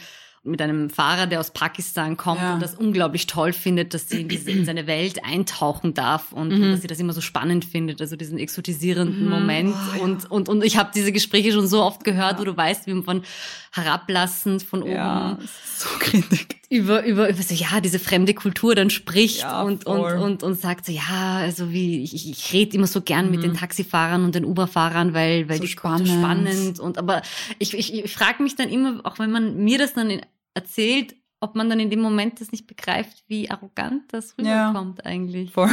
mit 0.47 0.62
einem 0.62 0.91
Fahrer, 0.91 1.26
der 1.26 1.41
aus 1.41 1.50
Pakistan 1.50 2.17
kommt 2.17 2.41
ja. 2.41 2.55
und 2.55 2.62
das 2.62 2.75
unglaublich 2.75 3.26
toll 3.26 3.53
findet, 3.53 3.95
dass 3.95 4.09
sie 4.09 4.21
in, 4.21 4.29
diese, 4.29 4.50
in 4.50 4.65
seine 4.65 4.87
Welt 4.87 5.25
eintauchen 5.25 5.95
darf 5.95 6.33
und, 6.33 6.49
mhm. 6.49 6.71
dass 6.71 6.83
sie 6.83 6.87
das 6.87 7.00
immer 7.00 7.12
so 7.12 7.21
spannend 7.21 7.65
findet, 7.65 8.00
also 8.00 8.15
diesen 8.15 8.38
exotisierenden 8.38 9.25
mhm. 9.25 9.31
Moment. 9.31 9.75
Oh, 9.75 9.97
ja. 9.97 10.05
und, 10.05 10.31
und, 10.31 10.49
und 10.49 10.65
ich 10.65 10.76
habe 10.76 10.91
diese 10.95 11.11
Gespräche 11.11 11.53
schon 11.53 11.67
so 11.67 11.83
oft 11.83 12.05
gehört, 12.05 12.35
ja. 12.35 12.38
wo 12.38 12.45
du 12.45 12.57
weißt, 12.57 12.87
wie 12.87 12.95
man 12.95 13.03
von 13.03 13.23
herablassend 13.73 14.62
von 14.62 14.83
oben 14.83 15.38
so 15.76 15.88
kritisch. 15.99 16.47
über, 16.71 17.05
über, 17.05 17.29
über 17.29 17.43
so, 17.43 17.53
ja, 17.53 17.81
diese 17.81 17.99
fremde 17.99 18.33
Kultur 18.33 18.75
dann 18.75 18.88
spricht 18.88 19.45
und, 19.45 19.85
und, 19.85 19.99
voll. 19.99 20.15
und, 20.15 20.43
und 20.43 20.59
sagt 20.59 20.87
so, 20.87 20.93
ja, 20.93 21.38
also 21.38 21.73
wie, 21.73 22.03
ich, 22.03 22.31
ich 22.31 22.53
rede 22.53 22.76
immer 22.76 22.87
so 22.87 23.03
gern 23.03 23.31
mit 23.31 23.43
den 23.43 23.55
Taxifahrern 23.55 24.25
und 24.25 24.35
den 24.35 24.45
Uberfahrern, 24.45 25.12
weil, 25.12 25.49
weil 25.49 25.57
Mhm. 25.57 25.61
So 25.61 25.67
die 25.67 25.73
spannend. 25.73 26.09
so 26.09 26.15
spannend 26.15 26.81
und 26.81 26.99
aber 26.99 27.23
ich, 27.59 27.75
ich, 27.75 27.95
ich 27.95 28.12
frage 28.12 28.43
mich 28.43 28.57
dann 28.57 28.69
immer, 28.69 29.00
auch 29.05 29.19
wenn 29.19 29.31
man 29.31 29.57
mir 29.57 29.79
das 29.79 29.95
dann 29.95 30.21
erzählt, 30.57 31.15
ob 31.41 31.55
man 31.55 31.69
dann 31.71 31.79
in 31.81 31.91
dem 31.91 32.01
Moment 32.01 32.41
das 32.41 32.51
nicht 32.51 32.67
begreift, 32.67 33.23
wie 33.29 33.49
arrogant 33.51 34.13
das 34.13 34.35
Ja. 34.41 34.71
rüberkommt 34.71 35.05
eigentlich. 35.07 35.53
Voll. 35.53 35.71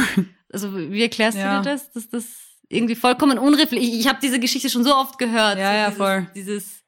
Also 0.52 0.76
wie 0.76 1.02
erklärst 1.02 1.38
Ja. 1.38 1.58
du 1.58 1.62
dir 1.64 1.70
das, 1.72 1.90
dass 1.92 2.08
das 2.08 2.26
irgendwie 2.68 2.94
vollkommen 2.94 3.38
unreflektiert, 3.38 3.82
ich, 3.94 4.00
ich 4.00 4.08
habe 4.08 4.18
diese 4.22 4.38
Geschichte 4.38 4.70
schon 4.70 4.84
so 4.84 4.94
oft 4.94 5.18
gehört. 5.18 5.58
Ja, 5.58 5.70
so 5.70 5.76
ja, 5.76 5.84
dieses, 5.86 5.98
voll. 5.98 6.26
Dieses, 6.34 6.84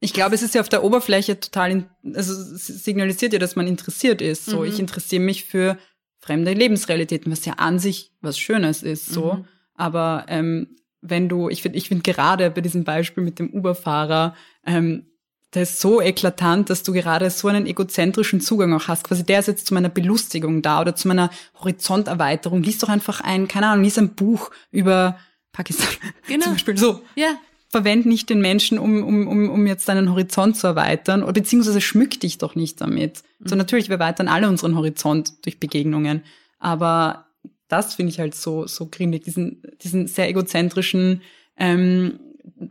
Ich 0.00 0.12
glaube, 0.14 0.34
es 0.34 0.42
ist 0.42 0.54
ja 0.54 0.60
auf 0.62 0.68
der 0.70 0.82
Oberfläche 0.82 1.38
total, 1.38 1.88
also 2.14 2.32
es 2.32 2.66
signalisiert 2.66 3.32
ja, 3.34 3.38
dass 3.38 3.54
man 3.54 3.66
interessiert 3.66 4.22
ist. 4.22 4.46
So, 4.46 4.60
Mhm. 4.60 4.64
ich 4.66 4.80
interessiere 4.80 5.22
mich 5.22 5.44
für 5.44 5.78
fremde 6.20 6.52
Lebensrealitäten, 6.54 7.30
was 7.30 7.44
ja 7.44 7.54
an 7.54 7.78
sich 7.78 8.12
was 8.22 8.38
Schönes 8.38 8.82
ist. 8.82 9.06
So, 9.06 9.34
Mhm. 9.34 9.44
aber 9.74 10.24
ähm, 10.28 10.76
wenn 11.02 11.28
du, 11.28 11.48
ich 11.50 11.62
finde, 11.62 11.78
ich 11.78 11.88
finde 11.88 12.02
gerade 12.02 12.50
bei 12.50 12.60
diesem 12.62 12.84
Beispiel 12.84 13.22
mit 13.22 13.38
dem 13.38 13.50
Uberfahrer, 13.50 14.34
ähm, 14.66 15.06
das 15.52 15.70
ist 15.70 15.80
so 15.80 16.00
eklatant, 16.00 16.70
dass 16.70 16.84
du 16.84 16.92
gerade 16.92 17.28
so 17.30 17.48
einen 17.48 17.66
egozentrischen 17.66 18.40
Zugang 18.40 18.72
auch 18.72 18.86
hast. 18.86 19.04
Quasi 19.04 19.24
der 19.24 19.40
ist 19.40 19.48
jetzt 19.48 19.66
zu 19.66 19.74
meiner 19.74 19.88
Belustigung 19.88 20.62
da 20.62 20.80
oder 20.80 20.94
zu 20.94 21.08
meiner 21.08 21.30
Horizonterweiterung. 21.58 22.62
Lies 22.62 22.78
doch 22.78 22.88
einfach 22.88 23.20
ein, 23.20 23.48
keine 23.48 23.66
Ahnung, 23.66 23.84
lies 23.84 23.98
ein 23.98 24.14
Buch 24.14 24.50
über 24.70 25.18
Pakistan. 25.52 25.88
Genau. 26.28 26.44
Zum 26.44 26.52
Beispiel 26.52 26.78
so 26.78 27.02
ja, 27.16 27.36
verwend 27.68 28.06
nicht 28.06 28.30
den 28.30 28.40
Menschen, 28.40 28.78
um, 28.78 29.02
um, 29.02 29.26
um, 29.26 29.50
um 29.50 29.66
jetzt 29.66 29.88
deinen 29.88 30.10
Horizont 30.10 30.56
zu 30.56 30.68
erweitern, 30.68 31.24
oder 31.24 31.32
beziehungsweise 31.32 31.80
schmück 31.80 32.20
dich 32.20 32.38
doch 32.38 32.54
nicht 32.54 32.80
damit. 32.80 33.22
So 33.40 33.56
natürlich, 33.56 33.88
wir 33.88 33.94
erweitern 33.94 34.28
alle 34.28 34.48
unseren 34.48 34.76
Horizont 34.76 35.44
durch 35.44 35.58
Begegnungen, 35.58 36.22
aber 36.60 37.26
das 37.66 37.94
finde 37.94 38.10
ich 38.10 38.20
halt 38.20 38.34
so, 38.34 38.66
so 38.66 38.86
grindig, 38.86 39.24
diesen, 39.24 39.62
diesen 39.82 40.06
sehr 40.06 40.28
egozentrischen 40.28 41.22
ähm, 41.56 42.20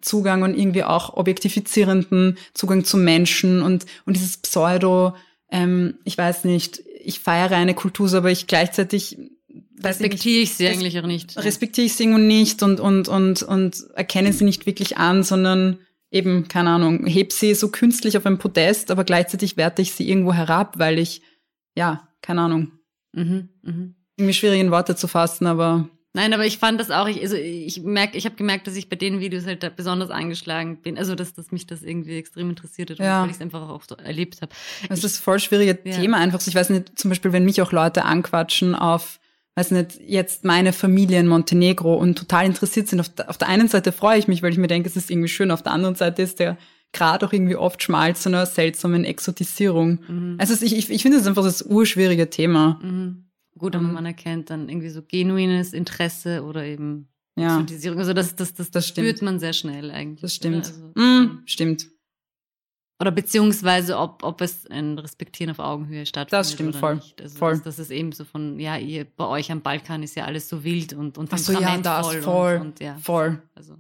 Zugang 0.02 0.42
und 0.44 0.58
irgendwie 0.58 0.84
auch 0.84 1.16
objektifizierenden 1.16 2.38
Zugang 2.54 2.84
zu 2.86 2.98
Menschen 2.98 3.62
und, 3.62 3.86
und 4.06 4.16
dieses 4.16 4.38
Pseudo, 4.38 5.16
ähm, 5.52 5.96
ich 6.04 6.18
weiß 6.18 6.44
nicht, 6.46 6.82
ich 7.04 7.20
feiere 7.20 7.56
eine 7.56 7.74
Kultur, 7.74 8.14
aber 8.14 8.32
ich 8.32 8.48
gleichzeitig 8.48 9.18
ich 9.18 9.84
respektiere 9.86 10.42
ich 10.42 10.56
sie 10.56 10.66
res- 10.68 10.76
eigentlich 10.78 11.00
auch 11.00 11.06
nicht. 11.08 11.38
respektiere 11.38 11.86
ich 11.86 11.96
sie 11.96 12.04
irgendwo 12.04 12.20
nicht 12.20 12.62
und, 12.64 12.80
und, 12.80 13.08
und, 13.08 13.44
und 13.44 13.86
erkenne 13.96 14.34
sie 14.34 14.44
nicht 14.44 14.66
wirklich 14.66 14.98
an, 14.98 15.24
sondern 15.24 15.80
eben, 16.12 16.48
keine 16.48 16.72
Ahnung, 16.72 17.06
heb 17.06 17.32
sie 17.32 17.54
so 17.54 17.70
künstlich 17.70 18.18
auf 18.18 18.26
ein 18.26 18.38
Podest, 18.40 18.92
aber 18.92 19.04
gleichzeitig 19.04 19.56
werte 19.58 19.82
ich 19.82 19.94
sie 19.94 20.10
irgendwo 20.10 20.34
herab, 20.34 20.78
weil 20.80 21.00
ich, 21.00 21.22
ja, 21.76 22.08
keine 22.22 22.42
Ahnung, 22.42 22.72
Mhm, 23.14 23.50
mhm. 23.64 23.96
irgendwie 24.18 24.34
schwierig 24.36 24.60
in 24.60 24.70
Worte 24.72 24.96
zu 24.96 25.08
fassen, 25.08 25.48
aber 25.48 25.90
Nein, 26.14 26.34
aber 26.34 26.46
ich 26.46 26.58
fand 26.58 26.80
das 26.80 26.90
auch, 26.90 27.08
ich, 27.08 27.22
also 27.22 27.36
ich 27.36 27.82
merke, 27.84 28.18
ich 28.18 28.26
habe 28.26 28.36
gemerkt, 28.36 28.66
dass 28.66 28.76
ich 28.76 28.90
bei 28.90 28.96
den 28.96 29.20
Videos 29.20 29.46
halt 29.46 29.62
da 29.62 29.70
besonders 29.70 30.10
angeschlagen 30.10 30.78
bin. 30.82 30.98
Also 30.98 31.14
dass, 31.14 31.34
dass 31.34 31.52
mich 31.52 31.68
das 31.68 31.84
irgendwie 31.84 32.18
extrem 32.18 32.50
interessiert 32.50 32.90
hat, 32.90 33.00
Ja. 33.00 33.22
weil 33.22 33.30
ich 33.30 33.36
es 33.36 33.42
einfach 33.42 33.70
auch 33.70 33.84
so 33.88 33.96
erlebt 33.96 34.42
habe. 34.42 34.52
es 34.90 35.04
ist 35.04 35.20
voll 35.20 35.40
schwierige 35.40 35.78
Ja. 35.84 35.96
Thema 35.98 36.18
einfach. 36.18 36.40
so. 36.42 36.50
Ich 36.50 36.56
weiß 36.56 36.72
nicht, 36.72 36.98
zum 36.98 37.10
Beispiel, 37.10 37.32
wenn 37.32 37.46
mich 37.46 37.62
auch 37.62 37.72
Leute 37.72 38.06
anquatschen 38.06 38.74
auf, 38.74 39.20
weiß 39.56 39.70
nicht, 39.72 40.00
jetzt 40.04 40.46
meine 40.46 40.74
Familie 40.74 41.20
in 41.20 41.28
Montenegro 41.28 41.94
und 41.96 42.18
total 42.18 42.46
interessiert 42.48 42.88
sind. 42.88 43.00
Auf 43.02 43.10
der, 43.10 43.30
auf 43.30 43.38
der 43.38 43.48
einen 43.50 43.68
Seite 43.68 43.92
freue 43.92 44.18
ich 44.18 44.28
mich, 44.28 44.42
weil 44.42 44.52
ich 44.52 44.58
mir 44.58 44.68
denke, 44.68 44.90
es 44.90 44.96
ist 44.96 45.12
irgendwie 45.12 45.28
schön. 45.30 45.52
Auf 45.52 45.62
der 45.62 45.74
anderen 45.74 45.94
Seite 45.96 46.24
ist 46.24 46.40
der 46.40 46.58
Grad 46.92 47.24
auch 47.24 47.32
irgendwie 47.34 47.56
oft 47.56 47.84
schmal 47.84 48.16
zu 48.16 48.30
einer 48.30 48.48
seltsamen 48.48 49.04
Exotisierung. 49.06 50.00
Mhm. 50.08 50.36
Also 50.40 50.56
ich, 50.66 50.76
ich, 50.76 50.90
ich 50.90 51.04
finde 51.04 51.20
es 51.20 51.28
einfach 51.28 51.44
das 51.44 51.62
urschwierige 51.62 52.32
Thema. 52.32 52.80
Mhm. 52.82 53.26
Gut, 53.60 53.76
aber 53.76 53.86
Mhm. 53.88 53.94
man 53.94 54.06
erkennt 54.08 54.50
dann 54.50 54.68
irgendwie 54.70 54.90
so 54.90 55.02
genuines 55.04 55.74
Interesse 55.74 56.44
oder 56.44 56.66
eben 56.66 57.08
Ja, 57.38 57.54
Exotisierung. 57.60 58.00
Also 58.00 58.14
das, 58.14 58.36
das, 58.36 58.54
das, 58.56 58.72
Das 58.72 58.88
stimmt. 58.88 59.08
spürt 59.08 59.22
man 59.22 59.40
sehr 59.40 59.54
schnell 59.54 59.92
eigentlich. 59.92 60.22
das 60.22 60.34
stimmt. 60.36 60.66
Oder, 60.66 60.68
also, 60.68 60.92
Mm, 60.96 61.42
stimmt. 61.46 61.88
oder 63.02 63.12
beziehungsweise 63.12 63.98
ob, 63.98 64.24
ob 64.24 64.42
es 64.42 64.66
ein 64.68 64.98
Respektieren 65.00 65.52
auf 65.52 65.60
Augenhöhe 65.60 66.06
stattfindet. 66.06 66.34
Das 66.40 66.52
stimmt, 66.52 66.76
voll. 66.76 66.96
Nicht. 66.96 67.22
Also 67.22 67.38
Voll. 67.38 67.54
Das, 67.54 67.64
das 67.64 67.80
ist 67.80 67.92
eben 67.92 68.12
so 68.12 68.26
von, 68.26 68.60
ja, 68.60 68.76
ihr, 68.78 69.06
bei 69.06 69.26
euch 69.28 69.52
am 69.52 69.62
Balkan 69.62 70.04
ist 70.04 70.16
ja 70.16 70.26
alles 70.26 70.50
so 70.50 70.64
wild 70.66 70.92
und, 70.94 71.18
und 71.18 71.32
Ach 71.32 71.38
so, 71.38 71.54
ja, 71.54 71.60
das 71.78 72.06
temperamentvoll 72.08 72.22
voll, 72.22 72.56
Und, 72.56 72.62
und, 72.62 72.80
ja, 72.82 72.98
voll, 72.98 73.42
Also. 73.56 73.76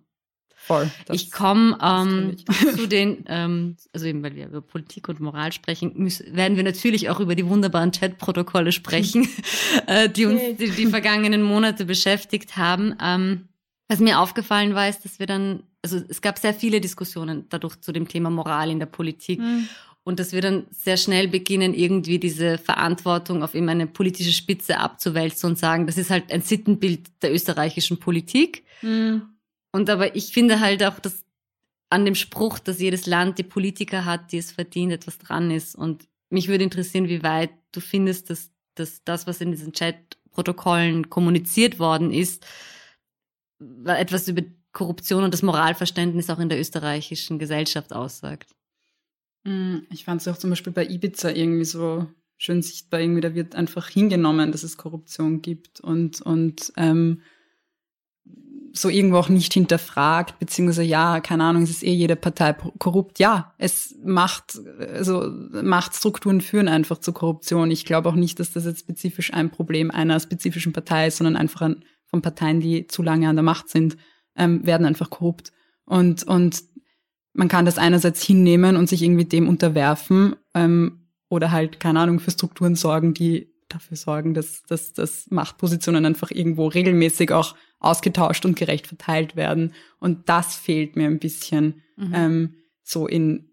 Voll. 0.69 0.91
Ich 1.11 1.31
komme 1.31 1.77
ähm, 1.81 2.37
zu 2.75 2.87
den, 2.87 3.25
ähm, 3.27 3.75
also 3.91 4.05
eben 4.05 4.21
weil 4.21 4.35
wir 4.35 4.45
über 4.47 4.61
Politik 4.61 5.09
und 5.09 5.19
Moral 5.19 5.51
sprechen, 5.51 5.93
müssen, 5.95 6.35
werden 6.35 6.55
wir 6.57 6.63
natürlich 6.63 7.09
auch 7.09 7.19
über 7.19 7.33
die 7.33 7.47
wunderbaren 7.47 7.91
Chatprotokolle 7.91 8.71
sprechen, 8.71 9.27
äh, 9.87 10.07
die 10.07 10.27
uns 10.27 10.41
die, 10.59 10.69
die 10.69 10.85
vergangenen 10.85 11.41
Monate 11.41 11.85
beschäftigt 11.85 12.55
haben. 12.55 12.95
Ähm, 13.01 13.49
was 13.87 13.99
mir 13.99 14.19
aufgefallen 14.19 14.75
war, 14.75 14.87
ist, 14.87 15.03
dass 15.03 15.17
wir 15.17 15.25
dann, 15.25 15.63
also 15.81 15.99
es 16.07 16.21
gab 16.21 16.37
sehr 16.37 16.53
viele 16.53 16.79
Diskussionen 16.79 17.45
dadurch 17.49 17.81
zu 17.81 17.91
dem 17.91 18.07
Thema 18.07 18.29
Moral 18.29 18.69
in 18.69 18.77
der 18.77 18.85
Politik. 18.85 19.39
Mm, 19.39 19.67
Und 20.03 20.19
dass 20.19 20.31
wir 20.31 20.41
dann 20.41 20.67
sehr 20.69 20.97
schnell 20.97 21.27
beginnen, 21.27 21.73
irgendwie 21.73 22.19
diese 22.19 22.59
Verantwortung 22.59 23.41
auf 23.41 23.55
eben 23.55 23.67
eine 23.67 23.87
politische 23.87 24.31
Spitze 24.31 24.77
abzuwälzen 24.77 25.49
und 25.49 25.57
sagen, 25.57 25.87
das 25.87 25.97
ist 25.97 26.11
halt 26.11 26.31
ein 26.31 26.41
Sittenbild 26.41 27.07
der 27.23 27.33
österreichischen 27.33 27.97
Politik. 27.97 28.63
mm, 28.83 29.17
Und 29.71 29.89
aber 29.89 30.15
ich 30.15 30.33
finde 30.33 30.59
halt 30.59 30.83
auch, 30.83 30.99
dass 30.99 31.23
an 31.89 32.05
dem 32.05 32.15
Spruch, 32.15 32.59
dass 32.59 32.79
jedes 32.79 33.05
Land 33.05 33.37
die 33.37 33.43
Politiker 33.43 34.05
hat, 34.05 34.31
die 34.31 34.37
es 34.37 34.51
verdient, 34.51 34.91
etwas 34.91 35.17
dran 35.17 35.51
ist. 35.51 35.75
Und 35.75 36.07
mich 36.29 36.47
würde 36.47 36.63
interessieren, 36.63 37.07
wie 37.07 37.23
weit 37.23 37.51
du 37.71 37.79
findest, 37.79 38.29
dass, 38.29 38.51
dass 38.75 39.03
das, 39.03 39.27
was 39.27 39.41
in 39.41 39.51
diesen 39.51 39.73
Chat-Protokollen 39.73 41.09
kommuniziert 41.09 41.79
worden 41.79 42.11
ist, 42.11 42.45
etwas 43.85 44.27
über 44.27 44.43
Korruption 44.71 45.23
und 45.23 45.33
das 45.33 45.41
Moralverständnis 45.41 46.29
auch 46.29 46.39
in 46.39 46.49
der 46.49 46.59
österreichischen 46.59 47.39
Gesellschaft 47.39 47.91
aussagt. 47.91 48.55
mm. 49.43 49.79
Ich 49.91 50.05
fand 50.05 50.21
es 50.21 50.27
auch 50.27 50.37
zum 50.37 50.51
Beispiel 50.51 50.73
bei 50.73 50.87
Ibiza 50.87 51.31
irgendwie 51.31 51.65
so 51.65 52.07
schön 52.37 52.61
sichtbar. 52.61 53.01
Irgendwie, 53.01 53.21
da 53.21 53.33
wird 53.33 53.55
einfach 53.55 53.89
hingenommen, 53.89 54.51
dass 54.51 54.63
es 54.63 54.77
Korruption 54.77 55.41
gibt 55.41 55.81
und, 55.81 56.21
und 56.21 56.71
ähm, 56.77 57.21
so 58.73 58.89
irgendwo 58.89 59.17
auch 59.17 59.29
nicht 59.29 59.53
hinterfragt, 59.53 60.39
beziehungsweise 60.39 60.83
ja, 60.83 61.19
keine 61.19 61.43
Ahnung, 61.43 61.63
es 61.63 61.69
ist 61.69 61.83
eh 61.83 61.93
jede 61.93 62.15
Partei 62.15 62.53
korrupt. 62.77 63.19
Ja, 63.19 63.53
es 63.57 63.95
macht, 64.03 64.59
also 64.93 65.31
Machtstrukturen 65.61 66.41
führen 66.41 66.67
einfach 66.67 66.99
zu 66.99 67.13
Korruption. 67.13 67.71
Ich 67.71 67.85
glaube 67.85 68.09
auch 68.09 68.15
nicht, 68.15 68.39
dass 68.39 68.53
das 68.53 68.65
jetzt 68.65 68.81
spezifisch 68.81 69.33
ein 69.33 69.49
Problem 69.49 69.91
einer 69.91 70.19
spezifischen 70.19 70.73
Partei 70.73 71.07
ist, 71.07 71.17
sondern 71.17 71.35
einfach 71.35 71.61
an, 71.61 71.83
von 72.05 72.21
Parteien, 72.21 72.59
die 72.59 72.87
zu 72.87 73.03
lange 73.03 73.29
an 73.29 73.35
der 73.35 73.43
Macht 73.43 73.69
sind, 73.69 73.97
ähm, 74.35 74.65
werden 74.65 74.85
einfach 74.85 75.09
korrupt. 75.09 75.51
Und, 75.85 76.23
und 76.23 76.63
man 77.33 77.47
kann 77.47 77.65
das 77.65 77.77
einerseits 77.77 78.23
hinnehmen 78.23 78.75
und 78.75 78.89
sich 78.89 79.01
irgendwie 79.01 79.25
dem 79.25 79.47
unterwerfen 79.47 80.35
ähm, 80.53 81.07
oder 81.29 81.51
halt, 81.51 81.79
keine 81.79 81.99
Ahnung, 81.99 82.19
für 82.19 82.31
Strukturen 82.31 82.75
sorgen, 82.75 83.13
die 83.13 83.53
dafür 83.69 83.97
sorgen, 83.97 84.33
dass, 84.33 84.63
dass, 84.63 84.93
dass 84.93 85.27
Machtpositionen 85.29 86.05
einfach 86.05 86.31
irgendwo 86.31 86.67
regelmäßig 86.67 87.31
auch 87.31 87.55
ausgetauscht 87.79 88.45
und 88.45 88.55
gerecht 88.57 88.87
verteilt 88.87 89.35
werden. 89.35 89.73
Und 89.99 90.29
das 90.29 90.55
fehlt 90.55 90.95
mir 90.95 91.07
ein 91.07 91.19
bisschen 91.19 91.81
Mhm. 91.99 92.13
ähm, 92.13 92.53
so 92.83 93.07
in, 93.07 93.49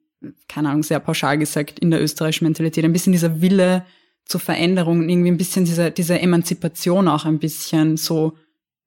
keine 0.49 0.71
Ahnung, 0.71 0.83
sehr 0.83 1.01
pauschal 1.01 1.37
gesagt, 1.37 1.79
in 1.79 1.91
der 1.91 2.03
österreichischen 2.03 2.45
Mentalität. 2.45 2.85
Ein 2.85 2.93
bisschen 2.93 3.13
dieser 3.13 3.41
Wille 3.41 3.85
zur 4.25 4.41
Veränderung, 4.41 5.01
und 5.01 5.09
irgendwie 5.09 5.31
ein 5.31 5.37
bisschen 5.37 5.65
diese, 5.65 5.91
diese 5.91 6.19
Emanzipation 6.19 7.09
auch 7.09 7.25
ein 7.25 7.39
bisschen 7.39 7.97
so, 7.97 8.33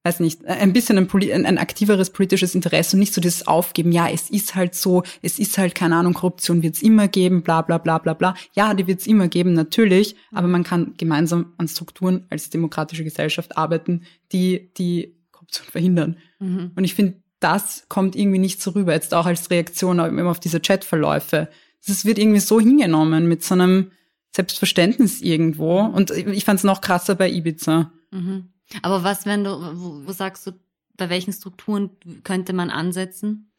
weiß 0.04 0.22
nicht, 0.22 0.46
ein 0.46 0.74
bisschen 0.74 0.98
ein, 0.98 1.10
ein, 1.32 1.46
ein 1.46 1.58
aktiveres 1.58 2.10
politisches 2.10 2.56
Interesse 2.56 2.96
und 2.96 3.00
nicht 3.00 3.14
so 3.14 3.22
dieses 3.22 3.48
Aufgeben, 3.48 3.92
ja, 3.92 4.10
es 4.10 4.30
ist 4.30 4.56
halt 4.56 4.76
so, 4.76 5.04
es 5.22 5.40
ist 5.40 5.58
halt, 5.58 5.76
keine 5.76 5.96
Ahnung, 5.96 6.14
Korruption 6.14 6.64
wird's 6.64 6.82
immer 6.82 7.08
geben, 7.08 7.44
bla 7.44 7.62
bla 7.62 7.78
bla 7.78 8.00
bla 8.00 8.14
bla. 8.14 8.34
Ja, 8.54 8.74
die 8.74 8.88
wird's 8.88 9.08
immer 9.08 9.28
geben, 9.28 9.54
natürlich, 9.54 10.16
aber 10.32 10.48
man 10.48 10.64
kann 10.64 10.94
gemeinsam 10.98 11.54
an 11.58 11.68
Strukturen 11.68 12.26
als 12.30 12.50
demokratische 12.50 13.04
Gesellschaft 13.04 13.58
arbeiten, 13.58 14.04
die 14.32 14.72
die 14.78 15.19
Korruption 15.50 15.72
verhindern. 15.72 16.18
Mhm. 16.40 16.72
Und 16.76 16.84
ich 16.84 16.96
finde, 16.96 17.22
das 17.40 17.86
kommt 17.88 18.16
irgendwie 18.16 18.40
nicht 18.40 18.62
so 18.62 18.72
rüber, 18.72 18.94
jetzt 18.94 19.14
auch 19.14 19.26
als 19.26 19.50
Reaktion 19.50 20.00
auf- 20.00 20.12
auf 20.12 20.40
diese 20.40 20.60
Chatverläufe. 20.60 21.50
Es 21.86 22.06
wird 22.06 22.18
irgendwie 22.18 22.42
so 22.42 22.60
hingenommen 22.60 23.28
mit 23.28 23.44
so 23.44 23.56
einem 23.56 23.92
Selbstverständnis 24.36 25.22
irgendwo. 25.22 25.80
Und 25.80 26.12
ich 26.12 26.46
fand 26.46 26.60
es 26.60 26.64
noch 26.64 26.82
krasser 26.82 27.16
bei 27.16 27.32
Ibiza. 27.32 27.92
Mhm. 28.12 28.50
Aber 28.82 29.04
was, 29.04 29.26
wenn 29.26 29.44
du, 29.44 29.52
wo, 29.52 30.06
wo 30.06 30.12
sagst 30.12 30.46
du, 30.46 30.52
bei 30.98 31.10
welchen 31.10 31.34
Strukturen 31.34 31.92
könnte 32.24 32.54
man 32.54 32.70
ansetzen? 32.70 33.52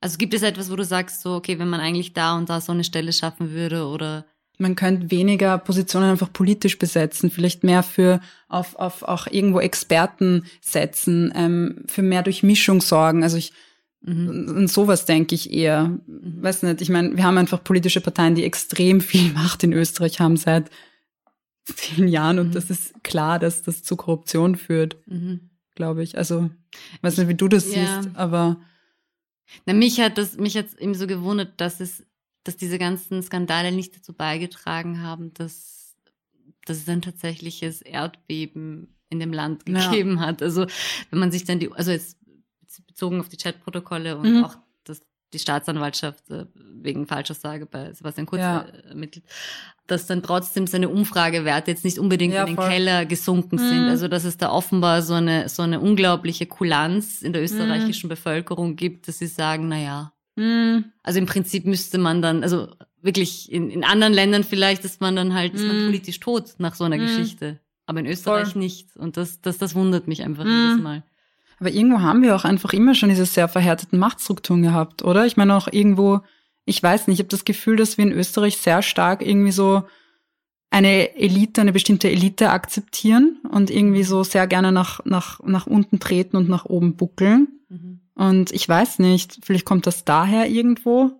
Also 0.00 0.16
gibt 0.16 0.34
es 0.34 0.42
etwas, 0.42 0.70
wo 0.70 0.76
du 0.76 0.84
sagst, 0.84 1.20
so, 1.20 1.34
okay, 1.34 1.58
wenn 1.58 1.68
man 1.68 1.80
eigentlich 1.80 2.12
da 2.12 2.36
und 2.36 2.48
da 2.48 2.60
so 2.60 2.72
eine 2.72 2.84
Stelle 2.84 3.12
schaffen 3.12 3.50
würde 3.50 3.86
oder 3.86 4.24
Man 4.58 4.76
könnte 4.76 5.10
weniger 5.10 5.58
Positionen 5.58 6.10
einfach 6.10 6.32
politisch 6.32 6.78
besetzen, 6.78 7.30
vielleicht 7.30 7.64
mehr 7.64 7.82
für 7.82 8.20
auf, 8.48 8.76
auf 8.76 9.02
auch 9.02 9.26
irgendwo 9.26 9.60
Experten 9.60 10.44
setzen, 10.60 11.32
ähm, 11.34 11.84
für 11.86 12.02
mehr 12.02 12.22
Durchmischung 12.22 12.80
sorgen. 12.80 13.22
Also 13.22 13.36
ich 13.38 13.52
Mhm. 14.04 14.48
Und 14.56 14.68
sowas 14.68 15.04
denke 15.04 15.34
ich 15.34 15.52
eher. 15.52 15.84
Mhm. 16.06 16.42
Weiß 16.42 16.62
nicht, 16.62 16.80
ich 16.80 16.90
meine, 16.90 17.16
wir 17.16 17.24
haben 17.24 17.38
einfach 17.38 17.62
politische 17.62 18.00
Parteien, 18.00 18.34
die 18.34 18.44
extrem 18.44 19.00
viel 19.00 19.32
Macht 19.34 19.62
in 19.62 19.72
Österreich 19.72 20.20
haben 20.20 20.36
seit 20.36 20.70
vielen 21.64 22.08
Jahren 22.08 22.40
und 22.40 22.48
mhm. 22.48 22.52
das 22.52 22.70
ist 22.70 23.04
klar, 23.04 23.38
dass 23.38 23.62
das 23.62 23.84
zu 23.84 23.94
Korruption 23.94 24.56
führt, 24.56 24.96
mhm. 25.06 25.50
glaube 25.76 26.02
ich. 26.02 26.18
Also, 26.18 26.50
ich 26.94 27.02
weiß 27.02 27.18
nicht, 27.18 27.28
wie 27.28 27.34
du 27.34 27.46
das 27.46 27.72
ja. 27.72 28.02
siehst, 28.02 28.16
aber. 28.16 28.56
Na, 29.66 29.72
mich 29.72 30.00
hat 30.00 30.18
das, 30.18 30.36
mich 30.38 30.56
hat 30.56 30.74
eben 30.78 30.94
so 30.94 31.06
gewundert, 31.06 31.60
dass 31.60 31.78
es, 31.78 32.04
dass 32.44 32.56
diese 32.56 32.78
ganzen 32.78 33.22
Skandale 33.22 33.72
nicht 33.72 33.96
dazu 33.96 34.12
beigetragen 34.12 35.02
haben, 35.02 35.32
dass, 35.34 35.96
dass 36.64 36.78
es 36.78 36.88
ein 36.88 37.02
tatsächliches 37.02 37.82
Erdbeben 37.82 38.96
in 39.08 39.20
dem 39.20 39.32
Land 39.32 39.66
gegeben 39.66 40.16
ja. 40.16 40.26
hat. 40.26 40.42
Also, 40.42 40.66
wenn 41.10 41.18
man 41.18 41.30
sich 41.30 41.44
dann 41.44 41.58
die, 41.58 41.70
also 41.72 41.90
jetzt 41.90 42.16
bezogen 42.86 43.20
auf 43.20 43.28
die 43.28 43.36
Chatprotokolle 43.36 44.16
und 44.16 44.38
mhm. 44.38 44.44
auch 44.44 44.56
das, 44.84 45.00
die 45.32 45.38
Staatsanwaltschaft 45.38 46.30
äh, 46.30 46.46
wegen 46.54 47.06
Falschaussage 47.06 47.66
bei 47.66 47.92
Sebastian 47.92 48.26
Kurz 48.26 48.40
ja. 48.40 48.60
ermittelt, 48.88 49.24
dass 49.86 50.06
dann 50.06 50.22
trotzdem 50.22 50.66
seine 50.66 50.88
Umfragewerte 50.88 51.70
jetzt 51.70 51.84
nicht 51.84 51.98
unbedingt 51.98 52.34
ja, 52.34 52.42
in 52.42 52.48
den 52.48 52.56
voll. 52.56 52.68
Keller 52.68 53.04
gesunken 53.04 53.56
mhm. 53.56 53.68
sind. 53.68 53.84
Also 53.88 54.08
dass 54.08 54.24
es 54.24 54.36
da 54.36 54.50
offenbar 54.50 55.02
so 55.02 55.14
eine 55.14 55.48
so 55.48 55.62
eine 55.62 55.80
unglaubliche 55.80 56.46
Kulanz 56.46 57.22
in 57.22 57.32
der 57.32 57.42
österreichischen 57.42 58.06
mhm. 58.06 58.12
Bevölkerung 58.12 58.76
gibt, 58.76 59.08
dass 59.08 59.18
sie 59.18 59.26
sagen, 59.26 59.68
na 59.68 59.78
ja. 59.78 60.11
Mhm. 60.36 60.86
Also 61.02 61.18
im 61.18 61.26
Prinzip 61.26 61.66
müsste 61.66 61.98
man 61.98 62.22
dann, 62.22 62.42
also 62.42 62.68
wirklich 63.02 63.50
in, 63.50 63.70
in 63.70 63.84
anderen 63.84 64.12
Ländern 64.12 64.44
vielleicht 64.44 64.84
ist 64.84 65.00
man 65.00 65.16
dann 65.16 65.34
halt 65.34 65.54
ist 65.54 65.66
man 65.66 65.80
mhm. 65.80 65.86
politisch 65.86 66.20
tot 66.20 66.54
nach 66.58 66.74
so 66.74 66.84
einer 66.84 66.96
mhm. 66.96 67.06
Geschichte. 67.06 67.60
Aber 67.86 68.00
in 68.00 68.06
Österreich 68.06 68.52
voll. 68.52 68.62
nicht. 68.62 68.96
Und 68.96 69.16
das, 69.16 69.40
das, 69.40 69.58
das 69.58 69.74
wundert 69.74 70.06
mich 70.06 70.22
einfach 70.22 70.44
jedes 70.44 70.80
Mal. 70.80 71.02
Aber 71.58 71.70
irgendwo 71.70 72.00
haben 72.00 72.22
wir 72.22 72.34
auch 72.34 72.44
einfach 72.44 72.72
immer 72.72 72.94
schon 72.94 73.08
diese 73.08 73.26
sehr 73.26 73.48
verhärteten 73.48 73.98
Machtstrukturen 73.98 74.62
gehabt, 74.62 75.02
oder? 75.02 75.26
Ich 75.26 75.36
meine 75.36 75.54
auch 75.54 75.68
irgendwo, 75.70 76.20
ich 76.64 76.82
weiß 76.82 77.06
nicht, 77.06 77.16
ich 77.16 77.20
habe 77.20 77.28
das 77.28 77.44
Gefühl, 77.44 77.76
dass 77.76 77.98
wir 77.98 78.04
in 78.04 78.12
Österreich 78.12 78.56
sehr 78.56 78.82
stark 78.82 79.24
irgendwie 79.24 79.52
so 79.52 79.84
eine 80.70 81.16
Elite, 81.16 81.60
eine 81.60 81.72
bestimmte 81.72 82.10
Elite 82.10 82.50
akzeptieren 82.50 83.38
und 83.50 83.70
irgendwie 83.70 84.04
so 84.04 84.24
sehr 84.24 84.46
gerne 84.46 84.72
nach, 84.72 85.04
nach, 85.04 85.40
nach 85.44 85.66
unten 85.66 86.00
treten 86.00 86.36
und 86.36 86.48
nach 86.48 86.64
oben 86.64 86.96
buckeln. 86.96 87.48
Mhm. 87.68 88.00
Und 88.22 88.52
ich 88.52 88.68
weiß 88.68 89.00
nicht, 89.00 89.40
vielleicht 89.42 89.64
kommt 89.64 89.84
das 89.84 90.04
daher 90.04 90.48
irgendwo. 90.48 91.10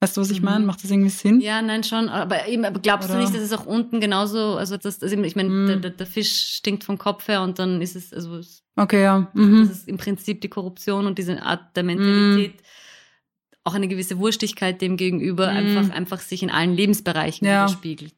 Weißt 0.00 0.16
du, 0.16 0.22
was 0.22 0.30
ich 0.30 0.40
meine? 0.40 0.60
Mhm. 0.60 0.66
Macht 0.66 0.82
das 0.82 0.90
irgendwie 0.90 1.10
Sinn? 1.10 1.42
Ja, 1.42 1.60
nein, 1.60 1.84
schon. 1.84 2.08
Aber 2.08 2.48
eben, 2.48 2.64
aber 2.64 2.80
glaubst 2.80 3.10
Oder? 3.10 3.18
du 3.18 3.24
nicht, 3.24 3.34
dass 3.34 3.42
es 3.42 3.52
auch 3.52 3.66
unten 3.66 4.00
genauso, 4.00 4.56
also 4.56 4.78
das, 4.78 5.02
also 5.02 5.14
ich 5.22 5.36
meine, 5.36 5.50
mhm. 5.50 5.82
der, 5.82 5.90
der, 5.90 6.06
Fisch 6.06 6.54
stinkt 6.56 6.84
vom 6.84 6.96
Kopf 6.96 7.28
her 7.28 7.42
und 7.42 7.58
dann 7.58 7.82
ist 7.82 7.94
es, 7.94 8.14
also 8.14 8.40
okay, 8.76 9.02
ja. 9.02 9.30
Mhm. 9.34 9.68
das 9.68 9.80
ist 9.80 9.88
im 9.88 9.98
Prinzip 9.98 10.40
die 10.40 10.48
Korruption 10.48 11.06
und 11.06 11.18
diese 11.18 11.42
Art 11.42 11.76
der 11.76 11.82
Mentalität, 11.82 12.54
mhm. 12.54 13.58
auch 13.64 13.74
eine 13.74 13.88
gewisse 13.88 14.18
Wurstigkeit 14.18 14.80
dem 14.80 14.96
gegenüber, 14.96 15.50
mhm. 15.50 15.56
einfach, 15.58 15.94
einfach 15.94 16.20
sich 16.20 16.42
in 16.42 16.50
allen 16.50 16.74
Lebensbereichen 16.74 17.46
ja. 17.46 17.66
widerspiegelt. 17.66 18.14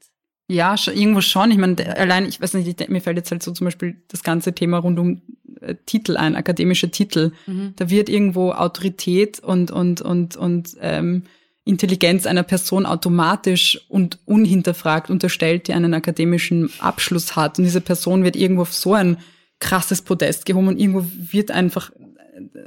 Ja, 0.52 0.76
schon, 0.76 0.94
irgendwo 0.94 1.22
schon. 1.22 1.50
Ich 1.50 1.56
meine, 1.56 1.96
allein, 1.96 2.26
ich 2.26 2.40
weiß 2.40 2.54
nicht, 2.54 2.88
mir 2.90 3.00
fällt 3.00 3.16
jetzt 3.16 3.30
halt 3.30 3.42
so 3.42 3.52
zum 3.52 3.64
Beispiel 3.64 3.96
das 4.08 4.22
ganze 4.22 4.52
Thema 4.54 4.78
rund 4.78 4.98
um 4.98 5.22
äh, 5.60 5.76
Titel 5.86 6.16
ein, 6.16 6.36
akademische 6.36 6.90
Titel. 6.90 7.32
Mhm. 7.46 7.72
Da 7.76 7.88
wird 7.88 8.08
irgendwo 8.08 8.52
Autorität 8.52 9.40
und, 9.40 9.70
und, 9.70 10.02
und, 10.02 10.36
und, 10.36 10.76
ähm, 10.80 11.24
Intelligenz 11.64 12.26
einer 12.26 12.42
Person 12.42 12.86
automatisch 12.86 13.80
und 13.88 14.18
unhinterfragt 14.24 15.10
unterstellt, 15.10 15.68
die 15.68 15.74
einen 15.74 15.94
akademischen 15.94 16.70
Abschluss 16.80 17.36
hat. 17.36 17.58
Und 17.58 17.64
diese 17.64 17.80
Person 17.80 18.24
wird 18.24 18.34
irgendwo 18.34 18.62
auf 18.62 18.74
so 18.74 18.94
ein 18.94 19.18
krasses 19.60 20.02
Podest 20.02 20.44
gehoben 20.44 20.68
und 20.68 20.80
irgendwo 20.80 21.06
wird 21.14 21.52
einfach 21.52 21.92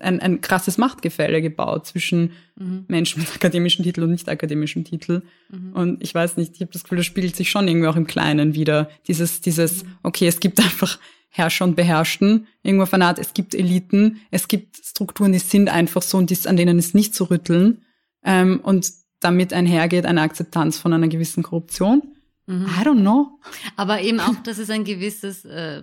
ein, 0.02 0.20
ein 0.20 0.42
krasses 0.42 0.78
Machtgefälle 0.78 1.42
gebaut 1.42 1.88
zwischen 1.88 2.32
mhm. 2.56 2.86
Menschen 2.88 3.22
mit 3.22 3.34
akademischen 3.34 3.84
Titel 3.84 4.04
und 4.04 4.12
nicht 4.12 4.30
akademischen 4.30 4.86
Titel. 4.86 5.24
Mhm. 5.50 5.74
Und 5.74 6.04
ich 6.04 6.14
weiß 6.14 6.38
nicht, 6.38 6.56
ich 6.56 6.62
habe 6.62 6.72
das 6.72 6.84
Gefühl, 6.84 6.98
das 7.00 7.06
spiegelt 7.06 7.36
sich 7.36 7.50
schon 7.50 7.68
irgendwie 7.68 7.88
auch 7.88 7.96
im 7.96 8.08
Kleinen 8.08 8.54
wieder. 8.54 8.90
Dieses, 9.08 9.42
dieses, 9.42 9.84
mhm. 9.84 9.90
okay, 10.04 10.28
es 10.28 10.40
gibt 10.40 10.60
einfach 10.64 11.00
Herrscher 11.30 11.66
und 11.66 11.76
Beherrschten, 11.76 12.48
irgendwo 12.64 12.84
auf 12.84 12.94
eine 12.94 13.08
Art, 13.08 13.20
es 13.20 13.34
gibt 13.34 13.54
Eliten, 13.54 14.22
es 14.32 14.48
gibt 14.48 14.78
Strukturen, 14.78 15.34
die 15.34 15.40
sind 15.40 15.70
einfach 15.70 16.02
so 16.02 16.18
und 16.18 16.30
die, 16.30 16.48
an 16.48 16.56
denen 16.56 16.80
ist 16.80 16.96
nicht 16.96 17.14
zu 17.14 17.26
rütteln. 17.26 17.82
Ähm, 18.24 18.62
und 18.62 18.90
damit 19.20 19.54
einhergeht 19.54 20.06
eine 20.06 20.22
Akzeptanz 20.22 20.78
von 20.78 20.94
einer 20.94 21.08
gewissen 21.08 21.44
Korruption. 21.44 22.04
Mhm. 22.48 22.68
I 22.68 22.86
don't 22.86 23.02
know. 23.02 23.40
Aber 23.76 24.02
eben 24.02 24.20
auch, 24.20 24.36
dass 24.44 24.60
es 24.60 24.70
ein 24.70 24.84
gewisses, 24.84 25.46
äh, 25.46 25.82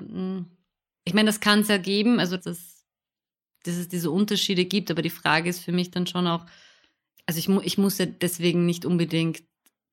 ich 1.05 1.15
meine, 1.15 1.27
das 1.27 1.41
kann 1.41 1.61
es 1.61 1.69
ja 1.69 1.79
geben, 1.79 2.21
also 2.21 2.37
dass, 2.37 2.72
dass 3.65 3.77
es 3.77 3.89
diese 3.89 4.11
Unterschiede 4.11 4.65
gibt, 4.65 4.91
aber 4.91 5.03
die 5.03 5.11
Frage 5.11 5.49
ist 5.49 5.61
für 5.61 5.73
mich 5.73 5.91
dann 5.91 6.07
schon 6.07 6.27
auch, 6.27 6.45
also 7.27 7.39
ich, 7.39 7.49
mu 7.49 7.61
ich 7.63 7.79
muss 7.79 7.99
ja 7.99 8.07
deswegen 8.07 8.67
nicht 8.67 8.85
unbedingt 8.85 9.43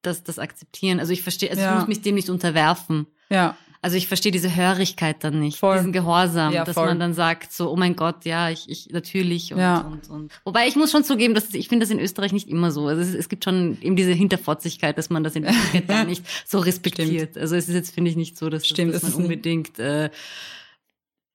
das, 0.01 0.23
das 0.23 0.39
akzeptieren. 0.39 0.99
Also 0.99 1.13
ich 1.13 1.21
verstehe, 1.21 1.49
also 1.49 1.61
ja. 1.61 1.73
ich 1.73 1.79
muss 1.79 1.87
mich 1.87 2.01
dem 2.01 2.15
nicht 2.15 2.29
unterwerfen. 2.29 3.07
Ja. 3.29 3.57
Also 3.81 3.95
ich 3.95 4.07
verstehe 4.07 4.33
diese 4.33 4.53
Hörigkeit 4.53 5.23
dann 5.23 5.39
nicht, 5.39 5.57
voll. 5.57 5.77
diesen 5.77 5.93
Gehorsam, 5.93 6.51
ja, 6.51 6.65
dass 6.65 6.73
voll. 6.73 6.87
man 6.87 6.99
dann 6.99 7.13
sagt 7.13 7.53
so, 7.53 7.71
oh 7.71 7.77
mein 7.77 7.95
Gott, 7.95 8.25
ja, 8.25 8.49
ich, 8.49 8.69
ich 8.69 8.89
natürlich 8.89 9.53
und, 9.53 9.59
ja. 9.59 9.79
und, 9.79 10.09
und. 10.09 10.33
Wobei 10.43 10.67
ich 10.67 10.75
muss 10.75 10.91
schon 10.91 11.05
zugeben, 11.05 11.33
dass 11.33 11.53
ich 11.53 11.69
finde 11.69 11.85
das 11.85 11.91
in 11.91 11.99
Österreich 11.99 12.33
nicht 12.33 12.49
immer 12.49 12.71
so. 12.71 12.87
Also 12.87 13.01
es, 13.01 13.13
es 13.13 13.29
gibt 13.29 13.45
schon 13.45 13.77
eben 13.81 13.95
diese 13.95 14.11
Hinterfotzigkeit, 14.11 14.97
dass 14.97 15.09
man 15.09 15.23
das 15.23 15.37
in 15.37 15.43
Wirklichkeit 15.43 15.87
gar 15.87 16.03
nicht 16.03 16.25
so 16.45 16.59
respektiert. 16.59 17.31
Stimmt. 17.31 17.37
Also 17.37 17.55
es 17.55 17.69
ist 17.69 17.75
jetzt 17.75 17.93
finde 17.93 18.11
ich 18.11 18.17
nicht 18.17 18.37
so, 18.37 18.49
dass, 18.49 18.67
Stimmt, 18.67 18.93
dass, 18.93 19.01
dass 19.01 19.13
man 19.13 19.23
unbedingt 19.23 19.79
äh, 19.79 20.09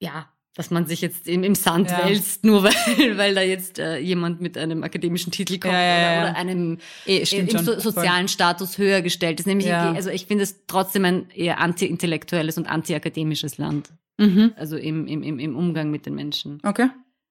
ja 0.00 0.28
dass 0.54 0.70
man 0.70 0.86
sich 0.86 1.00
jetzt 1.00 1.26
im, 1.26 1.42
im 1.42 1.54
Sand 1.54 1.90
ja. 1.90 2.04
wälzt, 2.04 2.44
nur 2.44 2.62
weil, 2.62 2.72
weil 3.16 3.34
da 3.34 3.42
jetzt 3.42 3.78
äh, 3.78 3.98
jemand 3.98 4.40
mit 4.40 4.56
einem 4.56 4.84
akademischen 4.84 5.32
Titel 5.32 5.58
kommt 5.58 5.74
ja, 5.74 5.80
ja, 5.80 6.20
oder, 6.20 6.30
oder, 6.30 6.36
einem 6.36 6.78
eh, 7.06 7.24
im 7.36 7.48
so, 7.50 7.78
sozialen 7.78 8.28
Status 8.28 8.78
höher 8.78 9.02
gestellt 9.02 9.40
ist. 9.40 9.46
Nämlich, 9.46 9.72
also 9.74 10.10
ich 10.10 10.26
finde 10.26 10.44
es 10.44 10.66
trotzdem 10.66 11.04
ein 11.04 11.30
eher 11.30 11.60
anti-intellektuelles 11.60 12.56
und 12.56 12.66
anti-akademisches 12.66 13.58
Land. 13.58 13.90
Mhm. 14.16 14.52
Also 14.56 14.76
im, 14.76 15.06
im, 15.06 15.22
im, 15.22 15.38
im 15.38 15.56
Umgang 15.56 15.90
mit 15.90 16.06
den 16.06 16.14
Menschen. 16.14 16.60
Okay. 16.62 16.88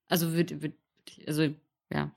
Also 0.10 0.34
würde, 0.34 0.62
würd, 0.62 0.74
also 1.26 1.48
ja. 1.92 2.12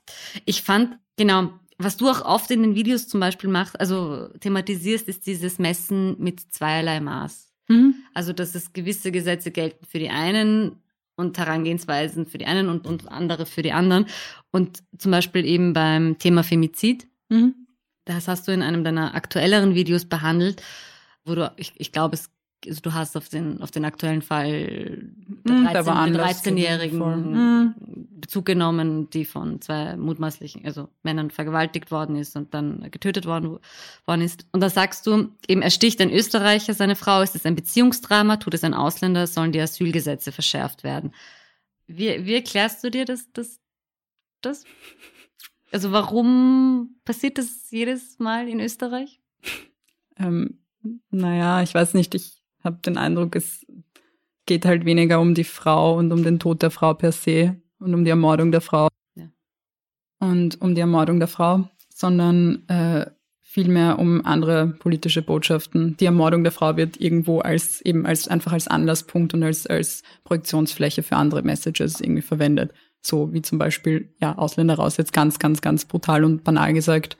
Ich 0.44 0.62
fand, 0.62 0.98
genau, 1.16 1.52
was 1.78 1.96
du 1.96 2.08
auch 2.08 2.22
oft 2.22 2.50
in 2.50 2.62
den 2.62 2.74
Videos 2.74 3.06
zum 3.06 3.20
Beispiel 3.20 3.50
machst, 3.50 3.78
also 3.78 4.28
thematisierst, 4.40 5.08
ist 5.08 5.26
dieses 5.26 5.58
Messen 5.58 6.16
mit 6.18 6.40
zweierlei 6.52 7.00
Maß. 7.00 7.52
Mhm. 7.68 7.94
Also, 8.14 8.32
dass 8.32 8.54
es 8.54 8.72
gewisse 8.72 9.12
Gesetze 9.12 9.50
gelten 9.50 9.84
für 9.84 9.98
die 9.98 10.08
einen 10.08 10.80
und 11.16 11.38
Herangehensweisen 11.38 12.26
für 12.26 12.38
die 12.38 12.46
einen 12.46 12.68
und, 12.68 12.86
und 12.86 13.10
andere 13.10 13.46
für 13.46 13.62
die 13.62 13.72
anderen. 13.72 14.06
Und 14.50 14.82
zum 14.98 15.10
Beispiel 15.10 15.44
eben 15.44 15.72
beim 15.72 16.18
Thema 16.18 16.44
Femizid, 16.44 17.08
mhm. 17.28 17.54
das 18.04 18.28
hast 18.28 18.46
du 18.46 18.52
in 18.52 18.62
einem 18.62 18.84
deiner 18.84 19.14
aktuelleren 19.14 19.74
Videos 19.74 20.04
behandelt, 20.04 20.62
wo 21.24 21.34
du, 21.34 21.52
ich, 21.56 21.72
ich 21.76 21.92
glaube, 21.92 22.14
es 22.14 22.30
also 22.66 22.80
du 22.80 22.94
hast 22.94 23.16
auf 23.16 23.28
den, 23.28 23.60
auf 23.60 23.70
den 23.70 23.84
aktuellen 23.84 24.22
Fall 24.22 25.02
der 25.46 25.72
13, 25.72 26.56
13-Jährigen 26.56 26.98
mhm. 26.98 27.74
Bezug 28.26 28.44
genommen, 28.44 29.08
die 29.10 29.24
von 29.24 29.60
zwei 29.60 29.96
mutmaßlichen, 29.96 30.64
also 30.64 30.88
Männern 31.04 31.30
vergewaltigt 31.30 31.92
worden 31.92 32.16
ist 32.16 32.34
und 32.34 32.52
dann 32.54 32.90
getötet 32.90 33.24
worden, 33.24 33.60
worden 34.04 34.20
ist. 34.20 34.48
Und 34.50 34.60
da 34.60 34.68
sagst 34.68 35.06
du, 35.06 35.28
eben 35.46 35.62
ersticht 35.62 36.00
ein 36.00 36.10
Österreicher 36.10 36.74
seine 36.74 36.96
Frau, 36.96 37.22
ist 37.22 37.36
es 37.36 37.46
ein 37.46 37.54
Beziehungsdrama, 37.54 38.38
tut 38.38 38.54
es 38.54 38.64
ein 38.64 38.74
Ausländer, 38.74 39.28
sollen 39.28 39.52
die 39.52 39.60
Asylgesetze 39.60 40.32
verschärft 40.32 40.82
werden. 40.82 41.14
Wie, 41.86 42.26
wie 42.26 42.34
erklärst 42.34 42.82
du 42.82 42.90
dir 42.90 43.04
das, 43.04 43.30
das, 43.32 43.60
das? 44.40 44.64
Also 45.70 45.92
warum 45.92 46.96
passiert 47.04 47.38
das 47.38 47.70
jedes 47.70 48.18
Mal 48.18 48.48
in 48.48 48.58
Österreich? 48.58 49.20
Ähm, 50.18 50.58
naja, 51.10 51.62
ich 51.62 51.72
weiß 51.72 51.94
nicht, 51.94 52.16
ich 52.16 52.42
habe 52.64 52.78
den 52.84 52.98
Eindruck, 52.98 53.36
es 53.36 53.64
geht 54.46 54.64
halt 54.64 54.84
weniger 54.84 55.20
um 55.20 55.34
die 55.34 55.44
Frau 55.44 55.96
und 55.96 56.10
um 56.10 56.24
den 56.24 56.40
Tod 56.40 56.62
der 56.62 56.72
Frau 56.72 56.92
per 56.92 57.12
se 57.12 57.60
und 57.78 57.94
um 57.94 58.04
die 58.04 58.10
Ermordung 58.10 58.52
der 58.52 58.60
Frau. 58.60 58.88
Ja. 59.14 59.28
Und 60.18 60.60
um 60.60 60.74
die 60.74 60.80
Ermordung 60.80 61.18
der 61.18 61.28
Frau, 61.28 61.68
sondern 61.88 62.68
äh, 62.68 63.06
vielmehr 63.56 63.98
um 63.98 64.24
andere 64.26 64.66
politische 64.66 65.22
Botschaften. 65.22 65.96
Die 65.96 66.04
Ermordung 66.04 66.42
der 66.42 66.52
Frau 66.52 66.76
wird 66.76 67.00
irgendwo 67.00 67.38
als 67.38 67.80
eben 67.80 68.04
als 68.04 68.28
einfach 68.28 68.52
als 68.52 68.68
Anlasspunkt 68.68 69.32
und 69.32 69.42
als, 69.42 69.66
als 69.66 70.02
Projektionsfläche 70.24 71.02
für 71.02 71.16
andere 71.16 71.42
Messages 71.42 72.02
irgendwie 72.02 72.20
verwendet. 72.20 72.74
So 73.00 73.32
wie 73.32 73.40
zum 73.40 73.58
Beispiel, 73.58 74.14
ja, 74.20 74.36
Ausländer 74.36 74.74
raus, 74.74 74.98
jetzt 74.98 75.14
ganz, 75.14 75.38
ganz, 75.38 75.62
ganz 75.62 75.86
brutal 75.86 76.24
und 76.24 76.44
banal 76.44 76.74
gesagt. 76.74 77.16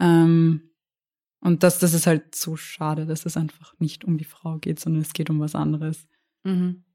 Ähm, 0.00 0.62
und 1.40 1.62
das, 1.62 1.78
das 1.78 1.92
ist 1.92 2.06
halt 2.06 2.34
so 2.34 2.56
schade, 2.56 3.04
dass 3.04 3.26
es 3.26 3.36
einfach 3.36 3.74
nicht 3.78 4.04
um 4.04 4.16
die 4.16 4.24
Frau 4.24 4.56
geht, 4.56 4.80
sondern 4.80 5.02
es 5.02 5.12
geht 5.12 5.28
um 5.28 5.40
was 5.40 5.54
anderes. 5.54 6.06
Mhm. 6.42 6.85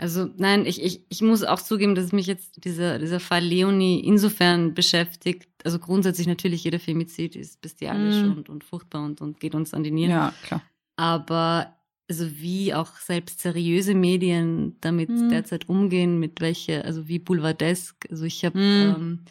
Also 0.00 0.30
nein, 0.36 0.64
ich, 0.64 0.80
ich, 0.80 1.04
ich 1.08 1.22
muss 1.22 1.42
auch 1.42 1.60
zugeben, 1.60 1.96
dass 1.96 2.12
mich 2.12 2.26
jetzt 2.26 2.64
dieser, 2.64 3.00
dieser 3.00 3.18
Fall 3.18 3.42
Leonie 3.42 3.98
insofern 4.00 4.72
beschäftigt. 4.72 5.48
Also 5.64 5.80
grundsätzlich 5.80 6.28
natürlich 6.28 6.62
jeder 6.62 6.78
Femizid 6.78 7.34
ist 7.34 7.60
bestialisch 7.60 8.22
mhm. 8.22 8.36
und, 8.36 8.48
und 8.48 8.62
furchtbar 8.62 9.04
und, 9.04 9.20
und 9.20 9.40
geht 9.40 9.56
uns 9.56 9.74
an 9.74 9.82
die 9.82 9.90
Nieren. 9.90 10.12
Ja, 10.12 10.32
klar. 10.44 10.62
Aber 10.94 11.74
also 12.08 12.30
wie 12.40 12.72
auch 12.72 12.94
selbst 12.96 13.40
seriöse 13.40 13.94
Medien 13.94 14.76
damit 14.80 15.10
Mhm. 15.10 15.30
derzeit 15.30 15.68
umgehen, 15.68 16.20
mit 16.20 16.40
welche, 16.40 16.84
also 16.84 17.08
wie 17.08 17.18
Boulevardesk. 17.18 18.06
Also 18.08 18.24
ich 18.24 18.44
habe 18.44 18.56
Mhm. 18.58 18.94
ähm, 18.96 19.24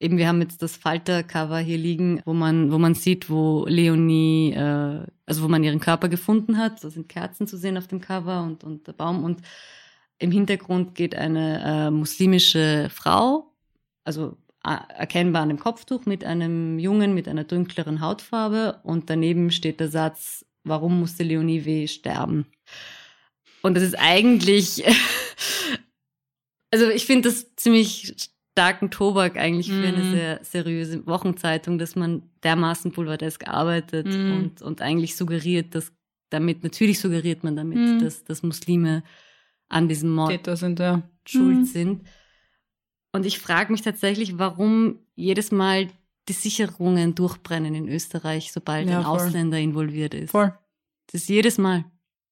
eben, 0.00 0.18
wir 0.18 0.26
haben 0.26 0.40
jetzt 0.40 0.60
das 0.60 0.76
Falter-Cover 0.76 1.58
hier 1.60 1.78
liegen, 1.78 2.20
wo 2.24 2.32
man, 2.34 2.72
wo 2.72 2.78
man 2.78 2.94
sieht, 2.94 3.30
wo 3.30 3.64
Leonie, 3.68 4.52
äh, 4.54 5.06
also 5.24 5.42
wo 5.44 5.48
man 5.48 5.62
ihren 5.62 5.78
Körper 5.80 6.08
gefunden 6.08 6.58
hat. 6.58 6.82
Da 6.82 6.90
sind 6.90 7.08
Kerzen 7.08 7.46
zu 7.46 7.56
sehen 7.56 7.78
auf 7.78 7.86
dem 7.86 8.00
Cover 8.00 8.42
und, 8.42 8.64
und 8.64 8.88
der 8.88 8.92
Baum 8.92 9.22
und 9.22 9.40
im 10.20 10.30
Hintergrund 10.30 10.94
geht 10.94 11.14
eine 11.14 11.62
äh, 11.64 11.90
muslimische 11.90 12.88
Frau, 12.90 13.52
also 14.04 14.36
erkennbar 14.62 15.42
an 15.42 15.48
dem 15.48 15.58
Kopftuch 15.58 16.04
mit 16.04 16.22
einem 16.24 16.78
Jungen 16.78 17.14
mit 17.14 17.26
einer 17.26 17.44
dunkleren 17.44 18.00
Hautfarbe 18.02 18.78
und 18.82 19.08
daneben 19.08 19.50
steht 19.50 19.80
der 19.80 19.88
Satz, 19.88 20.44
warum 20.64 21.00
musste 21.00 21.22
Leonie 21.24 21.64
W. 21.64 21.86
sterben? 21.88 22.46
Und 23.62 23.74
das 23.74 23.82
ist 23.82 23.98
eigentlich, 23.98 24.84
also 26.70 26.88
ich 26.90 27.06
finde 27.06 27.30
das 27.30 27.54
ziemlich 27.56 28.14
starken 28.52 28.90
Tobak 28.90 29.38
eigentlich 29.38 29.68
für 29.72 29.86
eine 29.86 30.00
Mhm. 30.04 30.10
sehr 30.10 30.40
seriöse 30.44 31.06
Wochenzeitung, 31.06 31.78
dass 31.78 31.96
man 31.96 32.22
dermaßen 32.42 32.92
boulevardesk 32.92 33.48
arbeitet 33.48 34.06
Mhm. 34.06 34.32
und, 34.32 34.62
und 34.62 34.82
eigentlich 34.82 35.16
suggeriert, 35.16 35.74
dass 35.74 35.92
damit, 36.28 36.62
natürlich 36.62 37.00
suggeriert 37.00 37.42
man 37.44 37.56
damit, 37.56 37.78
Mhm. 37.78 37.98
dass, 38.00 38.24
dass 38.24 38.42
Muslime 38.42 39.02
an 39.70 39.88
diesem 39.88 40.10
Mord 40.14 40.30
Täter 40.30 40.56
sind 40.56 40.78
ja. 40.78 41.02
schuld 41.24 41.58
Mhm. 41.60 41.64
sind. 41.64 42.02
Und 43.12 43.24
ich 43.26 43.38
frage 43.38 43.72
mich 43.72 43.82
tatsächlich, 43.82 44.38
warum 44.38 44.98
jedes 45.14 45.50
Mal 45.50 45.88
die 46.28 46.32
Sicherungen 46.32 47.14
durchbrennen 47.14 47.74
in 47.74 47.88
Österreich, 47.88 48.52
sobald 48.52 48.88
Ja, 48.88 48.98
ein 48.98 49.04
voll. 49.04 49.16
Ausländer 49.18 49.58
involviert 49.58 50.14
ist. 50.14 50.30
Voll, 50.30 50.52
Das 51.06 51.22
ist 51.22 51.28
jedes 51.28 51.56
Mal. 51.58 51.84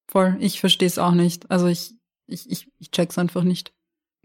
voll. 0.06 0.36
Ich 0.40 0.60
verstehe 0.60 0.86
es 0.86 0.98
auch 0.98 1.12
nicht. 1.14 1.50
Also 1.50 1.66
ich, 1.66 1.94
ich, 2.26 2.48
ich, 2.50 2.70
ich 2.78 2.90
check's 2.90 3.18
einfach 3.18 3.42
nicht. 3.42 3.72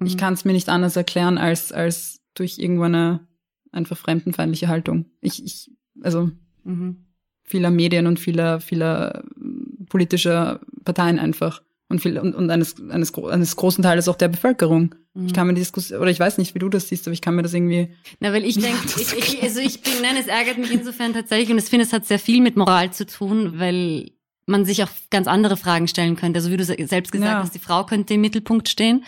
Ich 0.03 0.13
Mhm. 0.15 0.19
kann 0.19 0.33
es 0.33 0.43
mir 0.45 0.53
nicht 0.53 0.69
anders 0.69 0.95
erklären 0.95 1.37
als, 1.37 1.71
als 1.71 2.21
durch 2.35 2.57
irgendwo 2.59 2.83
eine 2.83 3.27
einfach 3.71 3.97
fremdenfeindliche 3.97 4.67
Haltung. 4.67 5.05
Ich, 5.21 5.43
ich, 5.43 5.71
also 6.01 6.29
Mhm. 6.63 7.05
vieler 7.43 7.71
Medien 7.71 8.05
und 8.07 8.19
vieler, 8.19 8.59
vieler 8.61 9.23
äh, 9.23 9.83
politischer 9.85 10.61
Parteien 10.85 11.19
einfach. 11.19 11.61
Und, 11.93 11.99
viel, 11.99 12.17
und, 12.17 12.33
und 12.33 12.49
eines, 12.49 12.75
eines, 12.89 13.13
eines 13.13 13.55
großen 13.55 13.83
Teiles 13.83 14.07
auch 14.07 14.15
der 14.15 14.27
Bevölkerung. 14.29 14.95
Mhm. 15.13 15.27
Ich 15.27 15.33
kann 15.33 15.45
mir 15.45 15.53
die 15.53 15.61
Diskussion, 15.61 16.01
oder 16.01 16.09
ich 16.09 16.19
weiß 16.19 16.39
nicht, 16.39 16.55
wie 16.55 16.59
du 16.59 16.69
das 16.69 16.87
siehst, 16.89 17.05
aber 17.07 17.13
ich 17.13 17.21
kann 17.21 17.35
mir 17.35 17.43
das 17.43 17.53
irgendwie. 17.53 17.89
Na, 18.19 18.33
weil 18.33 18.43
ich 18.43 18.55
denke, 18.59 18.79
Das 18.83 18.97
ich, 19.13 19.13
ich, 19.35 19.43
also 19.43 19.59
ich 19.59 19.81
bin, 19.83 19.93
nein, 20.01 20.15
es 20.19 20.25
ärgert 20.27 20.57
mich 20.57 20.71
insofern 20.71 21.13
tatsächlich 21.13 21.51
und 21.51 21.59
ich 21.59 21.65
finde, 21.65 21.85
es 21.85 21.93
hat 21.93 22.05
sehr 22.07 22.17
viel 22.19 22.41
mit 22.41 22.57
Moral 22.57 22.91
zu 22.91 23.05
tun, 23.05 23.59
weil 23.59 24.09
man 24.47 24.65
sich 24.65 24.83
auch 24.83 24.89
ganz 25.11 25.27
andere 25.27 25.55
Fragen 25.55 25.87
stellen 25.87 26.15
könnte. 26.15 26.39
Also 26.39 26.49
wie 26.51 26.57
du 26.57 26.65
se- 26.65 26.75
selbst 26.87 27.11
gesagt 27.11 27.31
Ja. 27.31 27.39
hast, 27.43 27.53
die 27.53 27.59
Frau 27.59 27.85
könnte 27.85 28.15
im 28.15 28.21
Mittelpunkt 28.21 28.67
stehen. 28.69 29.05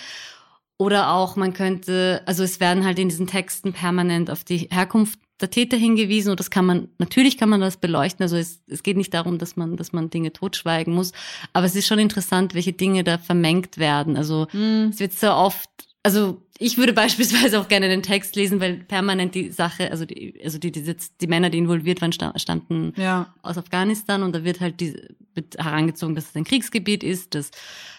Oder 0.78 1.12
auch 1.14 1.36
man 1.38 1.54
könnte, 1.54 2.22
also 2.26 2.44
es 2.44 2.60
werden 2.60 2.86
halt 2.86 3.00
in 3.00 3.10
diesen 3.10 3.28
Texten 3.28 3.74
permanent 3.74 4.30
auf 4.30 4.44
die 4.44 4.68
Herkunft 4.72 5.20
der 5.42 5.50
Täter 5.50 5.76
hingewiesen 5.78 6.32
und 6.32 6.40
das 6.40 6.50
kann 6.50 6.66
man, 6.66 6.88
natürlich 6.98 7.38
kann 7.38 7.50
man 7.50 7.60
das 7.62 7.78
beleuchten. 7.78 8.24
Also 8.24 8.38
es, 8.38 8.62
es 8.68 8.84
geht 8.84 8.96
nicht 8.98 9.14
darum, 9.14 9.38
dass 9.38 9.56
man, 9.58 9.76
dass 9.78 9.92
man 9.92 10.10
Dinge 10.10 10.32
totschweigen 10.32 10.94
muss. 10.94 11.12
Aber 11.54 11.66
es 11.66 11.76
ist 11.76 11.88
schon 11.88 12.00
interessant, 12.00 12.54
welche 12.54 12.74
Dinge 12.74 13.04
da 13.04 13.18
vermengt 13.18 13.78
werden. 13.78 14.16
Also 14.18 14.48
es 14.54 15.00
wird 15.00 15.12
so 15.14 15.32
oft, 15.32 15.70
also 16.04 16.42
ich 16.58 16.78
würde 16.78 16.94
beispielsweise 17.04 17.60
auch 17.60 17.68
gerne 17.68 17.90
den 17.90 18.02
Text 18.02 18.36
lesen, 18.38 18.62
weil 18.62 18.76
permanent 18.78 19.36
die 19.36 19.52
Sache, 19.52 19.92
also 19.92 20.06
die, 20.06 20.40
also 20.42 20.58
die, 20.58 20.72
die, 20.72 20.96
die 21.20 21.28
Männer, 21.28 21.50
die 21.50 21.58
involviert 21.58 22.00
waren, 22.02 22.14
sta- 22.14 22.38
stammten 22.40 22.94
Ja. 22.96 23.34
aus 23.42 23.58
Afghanistan 23.58 24.24
und 24.24 24.34
da 24.34 24.46
wird 24.46 24.62
halt 24.62 24.80
die, 24.80 24.96
wird 25.34 25.58
herangezogen, 25.58 26.16
dass 26.16 26.30
es 26.30 26.36
ein 26.36 26.46
Kriegsgebiet 26.46 27.04
ist, 27.04 27.36
dass 27.36 27.52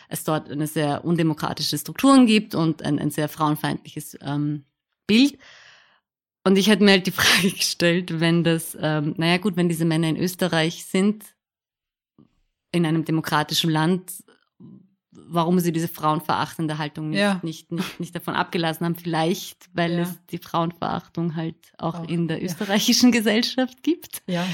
es 0.08 0.24
dort 0.24 0.50
eine 0.50 0.66
sehr 0.66 1.04
undemokratische 1.04 1.76
Strukturen 1.76 2.26
gibt 2.26 2.54
und 2.54 2.82
ein, 2.82 2.98
ein 2.98 3.10
sehr 3.10 3.28
frauenfeindliches 3.28 4.16
ähm, 4.22 4.64
Bild. 5.06 5.36
Und 6.46 6.56
ich 6.58 6.68
hätte 6.68 6.84
mir 6.84 6.92
halt 6.92 7.06
die 7.08 7.10
Frage 7.22 7.50
gestellt, 7.50 8.20
wenn 8.20 8.44
das, 8.44 8.76
ähm, 8.80 9.14
naja 9.16 9.38
gut, 9.38 9.56
wenn 9.56 9.68
diese 9.68 9.84
Männer 9.84 10.08
in 10.08 10.16
Österreich 10.16 10.84
sind, 10.84 11.24
in 12.70 12.86
einem 12.86 13.04
demokratischen 13.04 13.68
Land, 13.70 14.12
warum 15.10 15.58
sie 15.58 15.72
diese 15.72 15.88
frauenverachtende 15.88 16.78
Haltung 16.78 17.10
nicht, 17.10 17.18
Ja. 17.18 17.40
nicht, 17.42 17.72
nicht, 17.72 17.98
nicht 17.98 18.14
davon 18.14 18.34
abgelassen 18.34 18.84
haben. 18.86 18.94
Vielleicht, 18.94 19.68
weil 19.72 19.92
Ja. 19.94 20.02
es 20.02 20.18
die 20.30 20.38
Frauenverachtung 20.38 21.34
halt 21.34 21.56
auch, 21.78 21.94
Auch, 22.00 22.08
in 22.08 22.28
der 22.28 22.38
ja. 22.38 22.44
österreichischen 22.44 23.10
Gesellschaft 23.18 23.82
gibt. 23.82 24.22
Ja. 24.28 24.46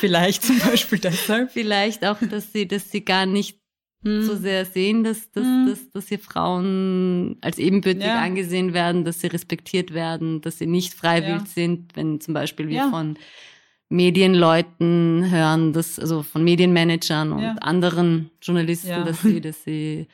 Vielleicht 0.00 0.42
zum 0.44 0.58
Beispiel 0.58 0.98
deshalb. 0.98 1.52
Vielleicht 1.52 2.04
auch, 2.04 2.16
dass 2.28 2.52
sie, 2.52 2.66
dass 2.66 2.90
sie 2.90 3.04
gar 3.04 3.24
nicht 3.26 3.60
Hm. 4.04 4.22
so 4.22 4.36
sehr 4.36 4.64
sehen, 4.64 5.02
dass, 5.02 5.30
dass, 5.32 5.44
Mhm. 5.44 5.66
dass, 5.68 5.90
dass 5.90 6.08
hier 6.08 6.20
Frauen 6.20 7.36
als 7.40 7.58
ebenbürtig 7.58 8.04
Ja. 8.04 8.20
angesehen 8.20 8.72
werden, 8.72 9.04
dass 9.04 9.20
sie 9.20 9.26
respektiert 9.26 9.92
werden, 9.92 10.40
dass 10.40 10.58
sie 10.58 10.66
nicht 10.66 10.94
freiwillig 10.94 11.42
Ja. 11.42 11.46
sind, 11.48 11.96
wenn 11.96 12.20
zum 12.20 12.32
Beispiel 12.34 12.68
wir 12.68 12.76
Ja. 12.76 12.90
von 12.90 13.18
Medienleuten 13.88 15.30
hören, 15.30 15.72
dass, 15.72 15.98
also 15.98 16.22
von 16.22 16.44
Medienmanagern 16.44 17.32
und 17.32 17.58
anderen 17.62 18.30
Journalisten, 18.42 19.04
dass 19.04 19.22
sie, 19.22 19.40
dass 19.40 19.64
sie 19.64 20.06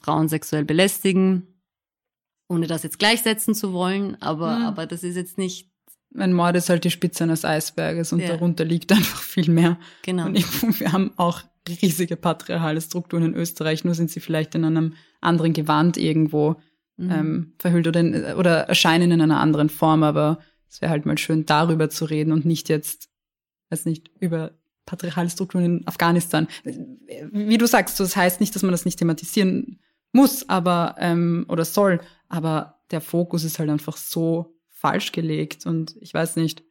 Frauen 0.00 0.28
sexuell 0.28 0.64
belästigen, 0.64 1.46
ohne 2.48 2.66
das 2.66 2.82
jetzt 2.82 2.98
gleichsetzen 2.98 3.54
zu 3.54 3.72
wollen, 3.72 4.16
aber, 4.22 4.56
Mhm. 4.58 4.64
aber 4.64 4.86
das 4.86 5.02
ist 5.02 5.16
jetzt 5.16 5.38
nicht, 5.38 5.69
Ein 6.16 6.32
Mord 6.32 6.56
ist 6.56 6.68
halt 6.68 6.84
die 6.84 6.90
Spitze 6.90 7.24
eines 7.24 7.44
Eisberges 7.44 8.12
und 8.12 8.20
Ja. 8.20 8.28
darunter 8.28 8.64
liegt 8.64 8.90
einfach 8.92 9.22
viel 9.22 9.50
mehr. 9.50 9.78
genau. 10.02 10.26
Und 10.26 10.36
ich, 10.36 10.44
wir 10.80 10.92
haben 10.92 11.12
auch 11.16 11.42
riesige 11.68 12.16
patriarchale 12.16 12.80
Strukturen 12.80 13.22
in 13.24 13.34
Österreich, 13.34 13.84
nur 13.84 13.94
sind 13.94 14.10
sie 14.10 14.20
vielleicht 14.20 14.54
in 14.54 14.64
einem 14.64 14.94
anderen 15.20 15.52
Gewand 15.52 15.96
irgendwo 15.96 16.56
Mhm. 16.96 17.10
ähm, 17.12 17.52
verhüllt 17.58 17.86
oder, 17.88 18.00
in, 18.00 18.14
oder 18.34 18.64
erscheinen 18.68 19.10
in 19.10 19.22
einer 19.22 19.40
anderen 19.40 19.70
Form, 19.70 20.02
aber 20.02 20.38
es 20.68 20.82
wäre 20.82 20.90
halt 20.90 21.06
mal 21.06 21.16
schön, 21.16 21.46
darüber 21.46 21.88
zu 21.88 22.04
reden 22.04 22.30
und 22.30 22.44
nicht 22.44 22.68
jetzt, 22.68 23.08
weiß 23.70 23.86
nicht, 23.86 24.10
über 24.20 24.50
patriarchale 24.84 25.30
Strukturen 25.30 25.64
in 25.64 25.86
Afghanistan. 25.86 26.46
Wie 27.32 27.56
du 27.56 27.66
sagst, 27.66 27.98
das 28.00 28.16
heißt 28.16 28.40
nicht, 28.40 28.54
dass 28.54 28.62
man 28.62 28.72
das 28.72 28.84
nicht 28.84 28.98
thematisieren 28.98 29.78
muss, 30.12 30.46
aber 30.50 30.96
ähm, 30.98 31.46
oder 31.48 31.64
soll, 31.64 32.00
aber 32.28 32.80
der 32.90 33.00
Fokus 33.00 33.44
ist 33.44 33.58
halt 33.58 33.70
einfach 33.70 33.96
so 33.96 34.54
falsch 34.80 35.12
gelegt 35.12 35.66
und 35.66 35.94
ich 36.00 36.14
weiß 36.14 36.36
nicht. 36.36 36.64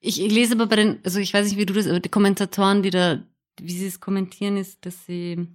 Ich, 0.00 0.16
lese 0.16 0.54
aber 0.54 0.66
bei 0.66 0.76
den, 0.76 0.98
also 1.04 1.18
ich 1.18 1.34
weiß 1.34 1.46
nicht, 1.46 1.58
wie 1.58 1.66
du 1.66 1.74
das, 1.74 1.86
aber 1.86 2.00
die 2.00 2.08
Kommentatoren, 2.08 2.82
die 2.82 2.90
da, 2.90 3.22
wie 3.60 3.76
sie 3.76 3.86
es 3.86 4.00
kommentieren, 4.00 4.56
ist, 4.56 4.86
dass 4.86 5.04
sie, 5.04 5.46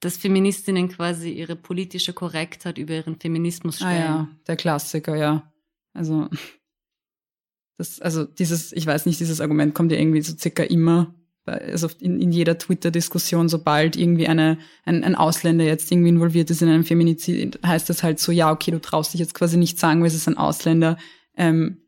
dass 0.00 0.16
Feministinnen 0.16 0.88
quasi 0.88 1.32
ihre 1.32 1.56
politische 1.56 2.14
Korrektheit 2.14 2.78
über 2.78 2.94
ihren 2.94 3.20
Feminismus 3.20 3.82
Ah 3.82 3.90
stellen. 3.90 4.00
ja, 4.00 4.28
der 4.46 4.56
Klassiker, 4.56 5.16
ja. 5.16 5.52
Also, 5.92 6.30
das, 7.76 8.00
also 8.00 8.24
dieses, 8.24 8.72
ich 8.72 8.86
weiß 8.86 9.04
nicht, 9.04 9.20
dieses 9.20 9.40
Argument 9.42 9.74
kommt 9.74 9.92
ja 9.92 9.98
irgendwie 9.98 10.22
so 10.22 10.34
circa 10.36 10.62
immer, 10.62 11.14
also 11.50 11.88
in, 12.00 12.20
in 12.20 12.32
jeder 12.32 12.58
Twitter-Diskussion, 12.58 13.48
sobald 13.48 13.96
irgendwie 13.96 14.28
eine, 14.28 14.58
ein, 14.84 15.04
ein 15.04 15.14
Ausländer 15.14 15.64
jetzt 15.64 15.90
irgendwie 15.90 16.10
involviert 16.10 16.50
ist 16.50 16.62
in 16.62 16.68
einem 16.68 16.84
Feminizid, 16.84 17.58
heißt 17.64 17.88
das 17.88 18.02
halt 18.02 18.18
so, 18.18 18.32
ja, 18.32 18.50
okay, 18.50 18.70
du 18.70 18.80
traust 18.80 19.12
dich 19.12 19.20
jetzt 19.20 19.34
quasi 19.34 19.56
nicht 19.56 19.78
sagen, 19.78 20.00
weil 20.00 20.08
es 20.08 20.14
ist 20.14 20.28
ein 20.28 20.38
Ausländer. 20.38 20.96
Ähm, 21.36 21.78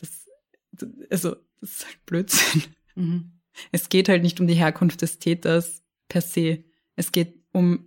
das, 0.00 0.26
also, 1.10 1.36
das 1.60 1.70
ist 1.70 1.86
halt 1.86 2.06
Blödsinn. 2.06 2.62
Mhm. 2.94 3.32
Es 3.72 3.88
geht 3.88 4.08
halt 4.08 4.22
nicht 4.22 4.40
um 4.40 4.46
die 4.46 4.54
Herkunft 4.54 5.02
des 5.02 5.18
Täters 5.18 5.82
per 6.08 6.20
se. 6.20 6.64
Es 6.96 7.12
geht 7.12 7.34
um 7.52 7.86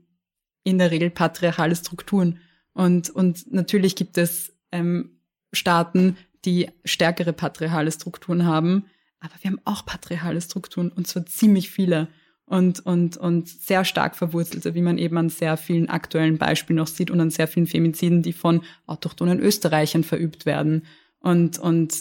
in 0.63 0.77
der 0.77 0.91
Regel 0.91 1.09
patriarchale 1.09 1.75
Strukturen. 1.75 2.39
Und, 2.73 3.09
und 3.09 3.51
natürlich 3.51 3.95
gibt 3.95 4.17
es 4.17 4.53
ähm, 4.71 5.19
Staaten, 5.53 6.17
die 6.45 6.69
stärkere 6.85 7.33
patriarchale 7.33 7.91
Strukturen 7.91 8.45
haben, 8.45 8.85
aber 9.21 9.33
wir 9.41 9.51
haben 9.51 9.61
auch 9.65 9.85
patriarchale 9.85 10.41
Strukturen 10.41 10.91
und 10.91 11.07
zwar 11.07 11.25
ziemlich 11.25 11.69
viele 11.69 12.09
und, 12.45 12.81
und, 12.85 13.15
und 13.15 13.47
sehr 13.47 13.85
stark 13.85 14.17
verwurzelte, 14.17 14.75
wie 14.75 14.81
man 14.81 14.97
eben 14.97 15.17
an 15.17 15.29
sehr 15.29 15.55
vielen 15.55 15.89
aktuellen 15.89 16.37
Beispielen 16.37 16.77
noch 16.77 16.87
sieht 16.87 17.09
und 17.09 17.21
an 17.21 17.29
sehr 17.29 17.47
vielen 17.47 17.67
Femiziden, 17.67 18.23
die 18.23 18.33
von 18.33 18.61
autochthonen 18.87 19.39
Österreichern 19.39 20.03
verübt 20.03 20.45
werden. 20.45 20.83
Und, 21.19 21.59
und 21.59 21.95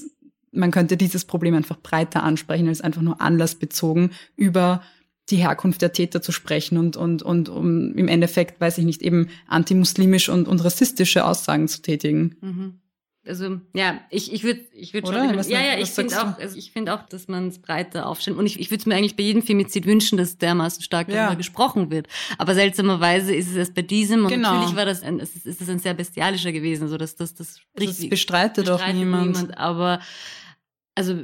man 0.50 0.72
könnte 0.72 0.96
dieses 0.96 1.24
Problem 1.24 1.54
einfach 1.54 1.78
breiter 1.78 2.24
ansprechen, 2.24 2.66
als 2.66 2.80
einfach 2.80 3.02
nur 3.02 3.20
anlassbezogen 3.20 4.10
über 4.34 4.82
die 5.28 5.36
Herkunft 5.36 5.82
der 5.82 5.92
Täter 5.92 6.20
zu 6.20 6.32
sprechen 6.32 6.78
und, 6.78 6.96
und, 6.96 7.22
und 7.22 7.48
um 7.48 7.94
im 7.94 8.08
Endeffekt, 8.08 8.60
weiß 8.60 8.78
ich 8.78 8.84
nicht, 8.84 9.02
eben 9.02 9.28
antimuslimisch 9.46 10.28
und, 10.28 10.48
und 10.48 10.64
rassistische 10.64 11.24
Aussagen 11.24 11.68
zu 11.68 11.82
tätigen. 11.82 12.36
Mhm. 12.40 12.79
Also 13.26 13.60
ja, 13.74 14.00
ich, 14.08 14.32
ich 14.32 14.44
würde 14.44 14.60
ich 14.72 14.94
würd 14.94 15.06
schon, 15.06 15.36
Was- 15.36 15.50
ja, 15.50 15.60
ja, 15.60 15.78
ich 15.78 15.90
finde 15.90 16.20
auch, 16.22 16.38
also 16.38 16.56
ich 16.56 16.72
finde 16.72 16.94
auch, 16.94 17.02
dass 17.06 17.28
man 17.28 17.48
es 17.48 17.58
breiter 17.60 18.06
aufstellt. 18.06 18.38
Und 18.38 18.46
ich, 18.46 18.58
ich 18.58 18.70
würde 18.70 18.80
es 18.80 18.86
mir 18.86 18.94
eigentlich 18.96 19.14
bei 19.14 19.22
jedem 19.22 19.42
Femizid 19.42 19.84
wünschen, 19.84 20.16
dass 20.16 20.38
dermaßen 20.38 20.82
stark 20.82 21.08
Ja. 21.08 21.24
darüber 21.24 21.36
gesprochen 21.36 21.90
wird. 21.90 22.08
Aber 22.38 22.54
seltsamerweise 22.54 23.34
ist 23.34 23.48
es 23.50 23.56
erst 23.56 23.74
bei 23.74 23.82
diesem 23.82 24.24
und 24.24 24.30
Genau. 24.30 24.54
natürlich 24.54 24.74
war 24.74 24.86
das 24.86 25.02
ein, 25.02 25.20
es 25.20 25.36
ist, 25.36 25.44
ist 25.46 25.60
es 25.60 25.68
ein 25.68 25.78
sehr 25.78 25.92
bestialischer 25.92 26.50
gewesen, 26.50 26.88
so 26.88 26.96
dass 26.96 27.14
das 27.14 27.34
das 27.34 27.60
Das 27.74 28.08
bestreitet 28.08 28.70
auch 28.70 28.78
bestreitet 28.78 28.98
niemand. 28.98 29.58
aber 29.58 30.00
also 30.94 31.14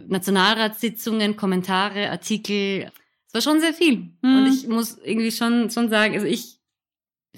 Nationalratssitzungen, 0.51 1.37
Kommentare, 1.37 2.11
Artikel, 2.11 2.91
es 3.27 3.35
war 3.35 3.41
schon 3.41 3.61
sehr 3.61 3.73
viel. 3.75 4.11
Mhm. 4.23 4.37
Und 4.39 4.47
ich 4.53 4.69
muss 4.69 4.99
irgendwie 5.03 5.33
schon, 5.33 5.71
schon 5.71 5.89
sagen, 5.89 6.15
also 6.15 6.27
ich 6.27 6.56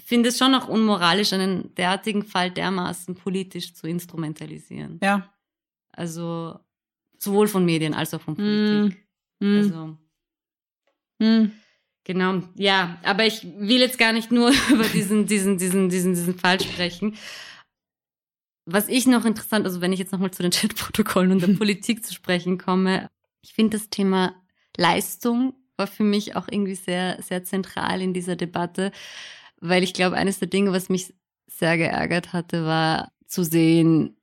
finde 0.03 0.29
es 0.29 0.37
schon 0.37 0.55
auch 0.55 0.67
unmoralisch, 0.67 1.33
einen 1.33 1.73
derartigen 1.75 2.23
Fall 2.23 2.51
dermaßen 2.51 3.15
politisch 3.15 3.73
zu 3.73 3.87
instrumentalisieren. 3.87 4.99
Ja. 5.03 5.33
Also 5.91 6.59
sowohl 7.17 7.47
von 7.47 7.65
Medien 7.65 7.93
als 7.93 8.13
auch 8.13 8.21
von 8.21 8.35
Politik. 8.35 9.05
Mhm. 9.39 9.57
Also 9.57 9.97
Mhm. 11.19 11.51
Genau, 12.05 12.41
ja, 12.55 12.97
aber 13.03 13.25
ich 13.25 13.45
will 13.57 13.79
jetzt 13.79 13.99
gar 13.99 14.13
nicht 14.13 14.31
nur 14.31 14.51
über 14.71 14.85
diesen, 14.85 15.27
diesen, 15.27 15.57
diesen, 15.57 15.89
diesen, 15.89 16.15
diesen 16.15 16.39
Fall 16.39 16.59
sprechen. 16.59 17.15
Was 18.65 18.87
ich 18.87 19.05
noch 19.05 19.25
interessant, 19.25 19.65
also 19.65 19.81
wenn 19.81 19.93
ich 19.93 19.99
jetzt 19.99 20.11
nochmal 20.11 20.31
zu 20.31 20.41
den 20.41 20.51
Chatprotokollen 20.53 21.31
und 21.31 21.41
der 21.41 21.53
Politik 21.57 22.05
zu 22.05 22.13
sprechen 22.13 22.57
komme, 22.57 23.09
ich 23.43 23.53
finde 23.53 23.77
das 23.77 23.89
Thema 23.89 24.35
Leistung 24.75 25.53
war 25.77 25.87
für 25.87 26.03
mich 26.03 26.35
auch 26.35 26.47
irgendwie 26.49 26.75
sehr, 26.75 27.21
sehr 27.21 27.43
zentral 27.43 28.01
in 28.01 28.13
dieser 28.13 28.35
Debatte, 28.35 28.91
weil 29.61 29.83
ich 29.83 29.93
glaube, 29.93 30.15
eines 30.15 30.39
der 30.39 30.47
Dinge, 30.47 30.71
was 30.71 30.89
mich 30.89 31.13
sehr 31.47 31.77
geärgert 31.77 32.33
hatte, 32.33 32.65
war 32.65 33.11
zu 33.27 33.43
sehen, 33.43 34.15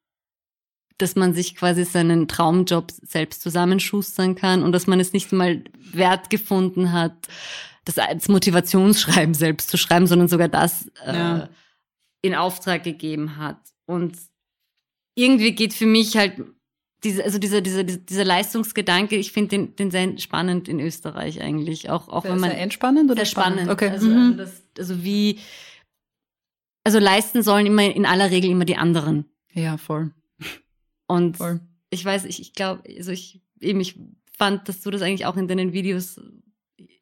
dass 0.99 1.15
man 1.15 1.35
sich 1.35 1.57
quasi 1.57 1.85
seinen 1.85 2.27
Traumjob 2.29 2.91
selbst 3.03 3.43
zusammenschustern 3.43 4.35
kann 4.35 4.63
und 4.63 4.73
dass 4.73 4.87
man 4.87 4.99
es 5.01 5.13
nicht 5.13 5.31
mal 5.33 5.63
wert 5.79 6.31
gefunden 6.31 6.93
hat, 6.93 7.29
das 7.85 7.99
als 7.99 8.29
Motivationsschreiben 8.29 9.35
selbst 9.35 9.69
zu 9.71 9.77
schreiben, 9.77 10.07
sondern 10.07 10.29
sogar 10.29 10.49
das 10.49 10.89
äh, 11.05 11.15
Ja. 11.15 11.49
in 12.23 12.35
Auftrag 12.35 12.83
gegeben 12.83 13.37
hat. 13.37 13.61
Und 13.85 14.17
irgendwie 15.15 15.53
geht 15.53 15.75
für 15.75 15.87
mich 15.87 16.17
halt 16.17 16.41
diese, 17.05 17.25
also 17.25 17.39
dieser, 17.39 17.61
dieser, 17.61 17.85
dieser 17.85 18.25
Leistungsgedanke, 18.25 19.17
ich 19.17 19.33
finde 19.33 19.51
den, 19.51 19.77
den 19.77 19.91
sehr 19.91 20.19
spannend 20.19 20.69
in 20.69 20.81
Österreich 20.81 21.41
eigentlich. 21.41 21.91
Auch, 21.91 22.09
auch 22.09 22.25
wenn 22.25 22.39
man 22.39 22.51
Sehr 22.51 22.61
entspannend 22.61 23.11
oder 23.11 23.21
sehr 23.21 23.27
spannend. 23.27 23.69
Okay. 23.69 23.91
Also, 23.91 24.09
mhm. 24.09 24.17
also, 24.17 24.35
das, 24.35 24.63
also 24.79 25.05
wie, 25.05 25.39
also 26.85 26.99
leisten 26.99 27.43
sollen 27.43 27.67
immer 27.67 27.85
in 27.85 28.07
aller 28.07 28.31
Regel 28.31 28.51
immer 28.51 28.65
die 28.65 28.77
anderen. 28.77 29.27
ja, 29.53 29.77
voll. 29.77 30.13
Und 31.09 31.37
voll. 31.37 31.61
ich 31.91 32.05
weiß, 32.05 32.25
ich, 32.25 32.41
ich 32.41 32.53
glaube, 32.53 32.83
also 32.97 33.13
ich 33.13 33.41
eben, 33.61 33.81
ich 33.81 33.99
fand, 34.37 34.69
dass 34.69 34.81
du 34.83 34.91
das 34.91 35.03
eigentlich 35.03 35.27
auch 35.27 35.37
in 35.37 35.49
deinen 35.49 35.73
Videos, 35.73 36.21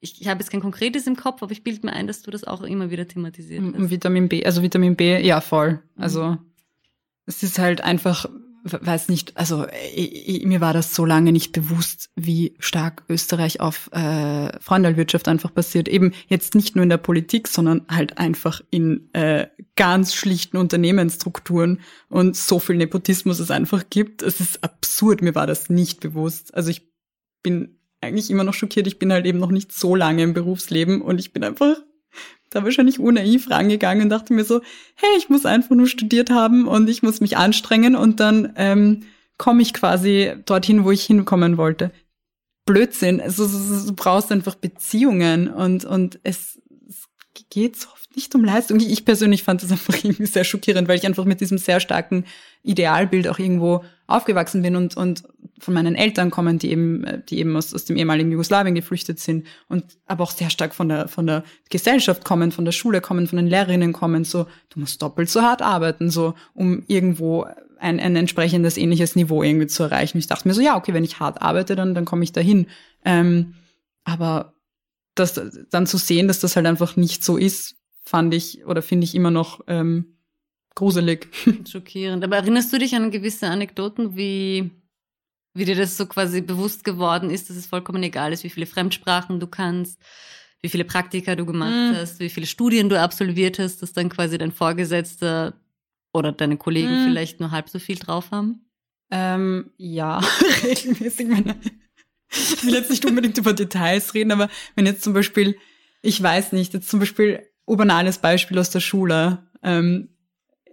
ich, 0.00 0.20
ich 0.20 0.28
habe 0.28 0.40
jetzt 0.40 0.50
kein 0.50 0.60
konkretes 0.60 1.06
im 1.06 1.16
Kopf, 1.16 1.42
aber 1.42 1.52
ich 1.52 1.64
bilde 1.64 1.86
mir 1.86 1.92
ein, 1.92 2.06
dass 2.06 2.22
du 2.22 2.30
das 2.30 2.44
auch 2.44 2.62
immer 2.62 2.90
wieder 2.90 3.08
thematisiert 3.08 3.62
hast. 3.62 3.90
Vitamin 3.90 4.28
B, 4.28 4.44
also 4.44 4.62
Vitamin 4.62 4.96
B, 4.96 5.20
ja, 5.20 5.40
voll. 5.40 5.72
Mhm. 5.72 6.02
Also 6.02 6.36
es 7.26 7.42
ist 7.42 7.58
halt 7.58 7.80
einfach, 7.80 8.26
weiß 8.64 9.10
nicht, 9.10 9.36
also 9.36 9.66
ich, 9.94 10.44
mir 10.46 10.60
war 10.60 10.72
das 10.72 10.94
so 10.94 11.04
lange 11.04 11.32
nicht 11.32 11.52
bewusst, 11.52 12.10
wie 12.16 12.54
stark 12.58 13.04
Österreich 13.08 13.60
auf 13.60 13.90
äh, 13.92 14.58
Freundalwirtschaft 14.58 15.28
einfach 15.28 15.50
basiert. 15.50 15.86
Eben 15.86 16.12
jetzt 16.28 16.54
nicht 16.54 16.74
nur 16.74 16.82
in 16.82 16.88
der 16.88 16.96
Politik, 16.96 17.48
sondern 17.48 17.82
halt 17.90 18.16
einfach 18.16 18.62
in 18.70 19.12
äh, 19.12 19.48
ganz 19.76 20.14
schlichten 20.14 20.56
Unternehmensstrukturen 20.56 21.80
und 22.08 22.36
so 22.36 22.58
viel 22.58 22.76
Nepotismus 22.76 23.38
es 23.38 23.50
einfach 23.50 23.84
gibt. 23.90 24.22
Es 24.22 24.40
ist 24.40 24.64
absurd, 24.64 25.20
mir 25.20 25.34
war 25.34 25.46
das 25.46 25.68
nicht 25.68 26.00
bewusst. 26.00 26.54
Also 26.54 26.70
ich 26.70 26.90
bin 27.42 27.78
eigentlich 28.00 28.30
immer 28.30 28.44
noch 28.44 28.54
schockiert. 28.54 28.86
Ich 28.86 28.98
bin 28.98 29.12
halt 29.12 29.26
eben 29.26 29.38
noch 29.38 29.50
nicht 29.50 29.72
so 29.72 29.94
lange 29.94 30.22
im 30.22 30.32
Berufsleben 30.32 31.02
und 31.02 31.18
ich 31.18 31.32
bin 31.32 31.44
einfach 31.44 31.76
da 32.54 32.64
wahrscheinlich 32.64 32.98
unnaiv 32.98 33.50
rangegangen 33.50 34.04
und 34.04 34.08
dachte 34.10 34.32
mir 34.32 34.44
so, 34.44 34.60
hey, 34.94 35.10
ich 35.18 35.28
muss 35.28 35.46
einfach 35.46 35.74
nur 35.74 35.86
studiert 35.86 36.30
haben 36.30 36.66
und 36.66 36.88
ich 36.88 37.02
muss 37.02 37.20
mich 37.20 37.36
anstrengen 37.36 37.96
und 37.96 38.20
dann 38.20 38.52
ähm, 38.56 39.02
komme 39.38 39.62
ich 39.62 39.72
quasi 39.72 40.34
dorthin, 40.46 40.84
wo 40.84 40.90
ich 40.90 41.04
hinkommen 41.04 41.56
wollte. 41.56 41.90
Blödsinn. 42.66 43.20
Also, 43.20 43.46
du 43.46 43.92
brauchst 43.94 44.32
einfach 44.32 44.54
Beziehungen 44.54 45.48
und, 45.48 45.84
und 45.84 46.18
es, 46.22 46.60
es 46.88 47.08
geht 47.50 47.76
so 47.76 47.88
nicht 48.16 48.34
um 48.34 48.44
Leistung. 48.44 48.80
Ich 48.80 49.04
persönlich 49.04 49.42
fand 49.42 49.62
das 49.62 49.70
einfach 49.70 49.94
irgendwie 50.04 50.26
sehr 50.26 50.44
schockierend, 50.44 50.88
weil 50.88 50.98
ich 50.98 51.06
einfach 51.06 51.24
mit 51.24 51.40
diesem 51.40 51.58
sehr 51.58 51.80
starken 51.80 52.24
Idealbild 52.62 53.28
auch 53.28 53.38
irgendwo 53.38 53.84
aufgewachsen 54.06 54.62
bin 54.62 54.76
und, 54.76 54.96
und 54.96 55.24
von 55.58 55.74
meinen 55.74 55.94
Eltern 55.94 56.30
kommen, 56.30 56.58
die 56.58 56.70
eben, 56.70 57.04
äh, 57.04 57.22
die 57.22 57.38
eben 57.38 57.56
aus, 57.56 57.72
aus 57.72 57.84
dem 57.84 57.96
ehemaligen 57.96 58.30
Jugoslawien 58.30 58.74
geflüchtet 58.74 59.18
sind 59.18 59.46
und 59.68 59.84
aber 60.06 60.24
auch 60.24 60.30
sehr 60.30 60.50
stark 60.50 60.74
von 60.74 60.88
der, 60.88 61.08
von 61.08 61.26
der 61.26 61.44
Gesellschaft 61.70 62.24
kommen, 62.24 62.52
von 62.52 62.64
der 62.64 62.72
Schule 62.72 63.00
kommen, 63.00 63.26
von 63.26 63.36
den 63.36 63.46
Lehrerinnen 63.46 63.92
kommen, 63.92 64.24
so, 64.24 64.46
du 64.70 64.80
musst 64.80 65.00
doppelt 65.00 65.30
so 65.30 65.42
hart 65.42 65.62
arbeiten, 65.62 66.10
so, 66.10 66.34
um 66.54 66.82
irgendwo 66.86 67.46
ein, 67.78 68.00
ein 68.00 68.16
entsprechendes 68.16 68.76
ähnliches 68.76 69.16
Niveau 69.16 69.42
irgendwie 69.42 69.66
zu 69.66 69.82
erreichen. 69.82 70.18
Ich 70.18 70.26
dachte 70.26 70.48
mir 70.48 70.54
so, 70.54 70.60
ja, 70.60 70.76
okay, 70.76 70.94
wenn 70.94 71.04
ich 71.04 71.20
hart 71.20 71.42
arbeite, 71.42 71.76
dann, 71.76 71.94
dann 71.94 72.04
komme 72.04 72.24
ich 72.24 72.32
dahin. 72.32 72.66
Ähm, 73.04 73.54
aber 74.04 74.54
das 75.14 75.40
dann 75.70 75.86
zu 75.86 75.96
sehen, 75.96 76.28
dass 76.28 76.40
das 76.40 76.56
halt 76.56 76.66
einfach 76.66 76.96
nicht 76.96 77.24
so 77.24 77.36
ist, 77.36 77.76
fand 78.04 78.34
ich 78.34 78.64
oder 78.66 78.82
finde 78.82 79.04
ich 79.04 79.14
immer 79.14 79.30
noch 79.30 79.60
ähm, 79.66 80.18
gruselig. 80.74 81.28
Schockierend. 81.68 82.24
Aber 82.24 82.36
erinnerst 82.36 82.72
du 82.72 82.78
dich 82.78 82.94
an 82.94 83.10
gewisse 83.10 83.48
Anekdoten, 83.48 84.16
wie, 84.16 84.70
wie 85.54 85.64
dir 85.64 85.76
das 85.76 85.96
so 85.96 86.06
quasi 86.06 86.40
bewusst 86.40 86.84
geworden 86.84 87.30
ist, 87.30 87.48
dass 87.50 87.56
es 87.56 87.66
vollkommen 87.66 88.02
egal 88.02 88.32
ist, 88.32 88.44
wie 88.44 88.50
viele 88.50 88.66
Fremdsprachen 88.66 89.40
du 89.40 89.46
kannst, 89.46 90.00
wie 90.62 90.68
viele 90.68 90.84
Praktika 90.84 91.36
du 91.36 91.46
gemacht 91.46 91.92
Mm. 91.92 91.94
hast, 91.94 92.20
wie 92.20 92.30
viele 92.30 92.46
Studien 92.46 92.88
du 92.88 92.98
absolviert 93.00 93.58
hast, 93.58 93.82
dass 93.82 93.92
dann 93.92 94.08
quasi 94.08 94.38
dein 94.38 94.52
Vorgesetzter 94.52 95.54
oder 96.12 96.32
deine 96.32 96.56
Kollegen 96.56 96.94
Mm. 96.94 97.04
vielleicht 97.04 97.40
nur 97.40 97.50
halb 97.50 97.68
so 97.68 97.78
viel 97.78 97.96
drauf 97.96 98.30
haben? 98.30 98.60
Ähm, 99.10 99.70
ja, 99.76 100.18
regelmäßig. 100.64 101.28
Meine, 101.28 101.56
ich 102.30 102.64
will 102.64 102.74
jetzt 102.74 102.90
nicht 102.90 103.04
unbedingt 103.04 103.38
über 103.38 103.52
Details 103.52 104.14
reden, 104.14 104.32
aber 104.32 104.48
wenn 104.74 104.86
jetzt 104.86 105.02
zum 105.04 105.12
Beispiel, 105.12 105.56
ich 106.02 106.20
weiß 106.22 106.52
nicht, 106.52 106.72
jetzt 106.74 106.88
zum 106.88 106.98
Beispiel 107.00 107.46
urbanales 107.66 108.18
Beispiel 108.18 108.58
aus 108.58 108.70
der 108.70 108.80
Schule. 108.80 109.38
Ähm, 109.62 110.08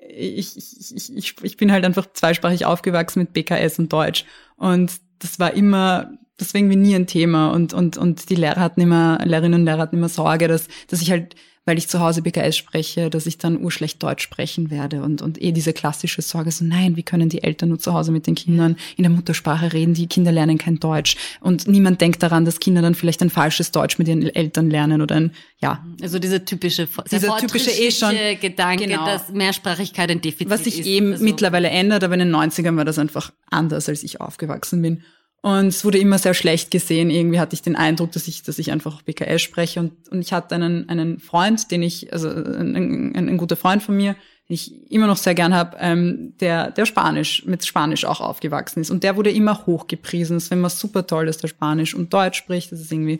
ich, 0.10 0.58
ich, 0.58 1.16
ich, 1.16 1.36
ich, 1.42 1.58
bin 1.58 1.72
halt 1.72 1.86
einfach 1.86 2.12
zweisprachig 2.12 2.66
aufgewachsen 2.66 3.20
mit 3.20 3.34
BKS 3.34 3.80
und 3.80 3.94
Deutsch. 3.94 4.26
Und 4.58 4.92
das 5.20 5.40
war 5.40 5.54
immer, 5.54 6.12
das 6.38 6.54
war 6.54 6.60
irgendwie 6.60 6.78
nie 6.78 6.96
ein 6.96 7.08
Thema. 7.08 7.52
Und, 7.52 7.74
und, 7.74 7.98
und 7.98 8.30
die 8.30 8.36
Lehrer 8.36 8.62
hatten 8.62 8.82
immer, 8.82 9.20
Lehrerinnen 9.24 9.62
und 9.62 9.66
Lehrer 9.66 9.80
hatten 9.80 9.98
immer 9.98 10.10
Sorge, 10.10 10.48
dass, 10.48 10.68
dass 10.88 11.02
ich 11.02 11.12
halt, 11.12 11.36
weil 11.66 11.78
ich 11.78 11.88
zu 11.88 12.00
Hause 12.00 12.22
BKS 12.24 12.58
spreche, 12.58 13.10
dass 13.12 13.28
ich 13.28 13.38
dann 13.38 13.62
urschlecht 13.64 14.02
Deutsch 14.02 14.24
sprechen 14.24 14.72
werde. 14.72 15.04
Und, 15.04 15.22
und 15.22 15.40
eh 15.42 15.52
diese 15.52 15.74
klassische 15.74 16.22
Sorge, 16.24 16.52
so 16.52 16.66
nein, 16.66 16.96
wie 16.96 17.04
können 17.04 17.30
die 17.30 17.44
Eltern 17.44 17.70
nur 17.70 17.78
zu 17.78 17.94
Hause 17.94 18.12
mit 18.12 18.26
den 18.26 18.34
Kindern 18.36 18.78
in 18.98 19.04
der 19.04 19.12
Muttersprache 19.12 19.72
reden? 19.72 19.94
Die 19.94 20.08
Kinder 20.08 20.32
lernen 20.32 20.58
kein 20.58 20.80
Deutsch. 20.80 21.16
Und 21.40 21.68
niemand 21.68 22.02
denkt 22.02 22.24
daran, 22.24 22.46
dass 22.46 22.60
Kinder 22.60 22.82
dann 22.82 22.96
vielleicht 22.96 23.22
ein 23.22 23.30
falsches 23.30 23.72
Deutsch 23.72 24.00
mit 24.00 24.08
ihren 24.08 24.24
Eltern 24.24 24.72
lernen 24.72 25.02
oder 25.04 25.16
ein, 25.16 25.32
ja, 25.60 25.86
Also 26.02 26.18
dieser 26.18 26.44
typische, 26.46 26.88
Dieser 27.12 27.38
typische 27.38 27.70
eh 27.70 27.92
schon- 27.92 28.16
Gedanke, 28.42 28.88
genau. 28.88 29.06
dass 29.06 29.30
Mehrsprachigkeit 29.30 30.10
ein 30.10 30.22
Defizit 30.22 30.50
was 30.50 30.64
sich 30.64 30.80
ist. 30.80 30.88
eben 30.88 31.12
Also- 31.14 31.24
mittlerweile 31.24 31.70
ändert, 31.70 32.04
aber 32.04 32.16
in 32.16 32.20
den 32.22 32.32
90ern 32.32 32.76
war 32.76 32.86
das 32.86 32.98
einfach 32.98 33.32
anders, 33.52 33.88
als 33.88 34.02
ich 34.04 34.20
aufgewachsen 34.20 34.82
bin. 34.82 35.04
Und 35.44 35.68
es 35.68 35.84
wurde 35.84 35.98
immer 35.98 36.20
sehr 36.20 36.36
schlecht 36.36 36.70
gesehen. 36.70 37.10
Irgendwie 37.10 37.40
hatte 37.40 37.56
ich 37.56 37.64
den 37.64 37.76
Eindruck, 37.76 38.12
dass 38.12 38.28
ich, 38.28 38.44
dass 38.44 38.60
ich 38.60 38.72
einfach 38.72 39.02
BKS 39.02 39.42
spreche. 39.42 39.80
Und, 39.80 40.08
und 40.10 40.22
ich 40.22 40.34
hatte 40.34 40.54
einen, 40.54 40.88
einen 40.88 41.20
Freund, 41.20 41.72
den 41.72 41.82
ich, 41.82 42.14
also 42.14 42.30
ein, 42.30 42.76
ein, 42.76 43.16
ein 43.16 43.38
guter 43.38 43.56
Freund 43.56 43.82
von 43.82 43.98
mir, 43.98 44.14
den 44.48 44.54
ich 44.54 44.92
immer 44.92 45.08
noch 45.08 45.18
sehr 45.18 45.34
gern 45.34 45.56
habe, 45.56 45.78
ähm, 45.80 46.36
der, 46.40 46.70
der 46.70 46.86
Spanisch, 46.86 47.44
mit 47.48 47.66
Spanisch 47.66 48.06
auch 48.06 48.22
aufgewachsen 48.22 48.82
ist. 48.82 48.92
Und 48.92 49.04
der 49.04 49.16
wurde 49.16 49.32
immer 49.32 49.66
hochgepriesen. 49.66 50.38
Es 50.38 50.52
war 50.52 50.60
immer 50.60 50.70
super 50.70 51.08
toll, 51.08 51.26
dass 51.26 51.38
der 51.38 51.48
Spanisch 51.48 51.96
und 51.96 52.14
Deutsch 52.14 52.38
spricht. 52.38 52.72
Das 52.72 52.80
ist 52.80 52.92
irgendwie 52.92 53.20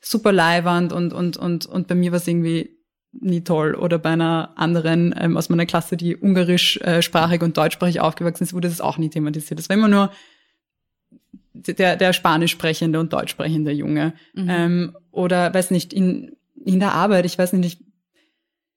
super 0.00 0.32
leiwand 0.32 0.92
und, 0.92 1.12
und, 1.12 1.36
und, 1.36 1.66
und 1.66 1.86
bei 1.86 1.94
mir 1.94 2.10
war 2.10 2.16
es 2.16 2.26
irgendwie 2.26 2.80
nie 3.12 3.42
toll. 3.42 3.76
Oder 3.76 4.00
bei 4.00 4.10
einer 4.10 4.54
anderen 4.56 5.14
ähm, 5.16 5.36
aus 5.36 5.50
meiner 5.50 5.66
Klasse, 5.66 5.96
die 5.96 6.16
ungarischsprachig 6.16 7.42
und 7.42 7.56
deutschsprachig 7.56 8.00
aufgewachsen 8.00 8.42
ist, 8.42 8.54
wurde 8.54 8.68
das 8.68 8.80
auch 8.80 8.98
nie 8.98 9.10
thematisiert. 9.10 9.60
Das 9.60 9.68
war 9.68 9.76
immer 9.76 9.88
nur 9.88 10.10
der, 11.52 11.96
der 11.96 12.12
spanisch 12.12 12.52
sprechende 12.52 13.00
und 13.00 13.12
deutsch 13.12 13.30
sprechende 13.30 13.72
Junge. 13.72 14.14
Mhm. 14.34 14.48
Ähm, 14.48 14.96
oder 15.10 15.52
weiß 15.52 15.70
nicht, 15.70 15.92
in, 15.92 16.36
in 16.64 16.80
der 16.80 16.92
Arbeit, 16.92 17.26
ich 17.26 17.38
weiß 17.38 17.52
nicht, 17.54 17.80
ich, 17.80 17.86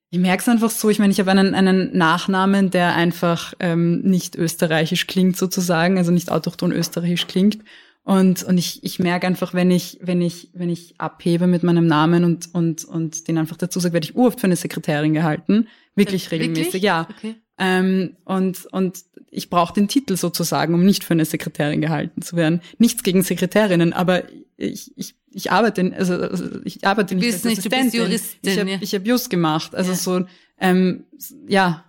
ich 0.09 0.19
merke 0.19 0.41
es 0.41 0.49
einfach 0.49 0.69
so, 0.69 0.89
ich 0.89 0.99
meine, 0.99 1.11
ich 1.11 1.19
habe 1.19 1.31
einen, 1.31 1.55
einen 1.55 1.97
Nachnamen, 1.97 2.69
der 2.69 2.95
einfach 2.95 3.53
ähm, 3.59 4.01
nicht 4.01 4.35
österreichisch 4.35 5.07
klingt 5.07 5.37
sozusagen, 5.37 5.97
also 5.97 6.11
nicht 6.11 6.31
autochton 6.31 6.71
österreichisch 6.71 7.27
klingt. 7.27 7.59
Und, 8.03 8.43
und 8.43 8.57
ich, 8.57 8.83
ich 8.83 8.99
merke 8.99 9.27
einfach, 9.27 9.53
wenn 9.53 9.71
ich, 9.71 9.97
wenn 10.01 10.21
ich, 10.21 10.49
wenn 10.53 10.69
ich 10.69 10.95
abhebe 10.99 11.47
mit 11.47 11.63
meinem 11.63 11.87
Namen 11.87 12.25
und, 12.25 12.53
und, 12.53 12.83
und 12.83 13.27
den 13.27 13.37
einfach 13.37 13.55
dazu 13.55 13.79
sage, 13.79 13.93
werde 13.93 14.05
ich 14.05 14.15
urft 14.15 14.41
für 14.41 14.47
eine 14.47 14.57
Sekretärin 14.57 15.13
gehalten. 15.13 15.67
Wirklich 15.95 16.29
regelmäßig, 16.29 16.65
Wirklich? 16.65 16.83
ja. 16.83 17.07
Okay. 17.09 17.35
Ähm, 17.57 18.17
und, 18.25 18.65
und 18.71 18.99
ich 19.33 19.49
brauche 19.49 19.73
den 19.73 19.87
Titel 19.87 20.15
sozusagen, 20.15 20.73
um 20.73 20.85
nicht 20.85 21.03
für 21.03 21.13
eine 21.13 21.25
Sekretärin 21.25 21.81
gehalten 21.81 22.21
zu 22.21 22.35
werden. 22.35 22.61
Nichts 22.77 23.03
gegen 23.03 23.23
Sekretärinnen, 23.23 23.93
aber 23.93 24.23
ich, 24.57 24.91
ich, 24.95 25.15
ich 25.31 25.51
arbeite, 25.51 25.93
also, 25.97 26.15
also 26.15 26.45
ich 26.63 26.85
arbeite 26.85 27.15
nicht 27.15 27.25
bist 27.25 27.45
als 27.45 27.45
nicht, 27.45 27.65
du 27.65 27.69
bist 27.69 27.79
Assistentin. 27.79 27.99
Juristin, 28.01 28.51
Ich 28.51 28.59
habe 28.59 28.69
ja. 28.71 28.77
ich 28.79 28.95
hab 28.95 29.05
Just 29.07 29.29
gemacht. 29.29 29.75
Also 29.75 29.91
Ja. 29.91 29.97
so, 29.97 30.25
ähm, 30.59 31.05
ja, 31.47 31.83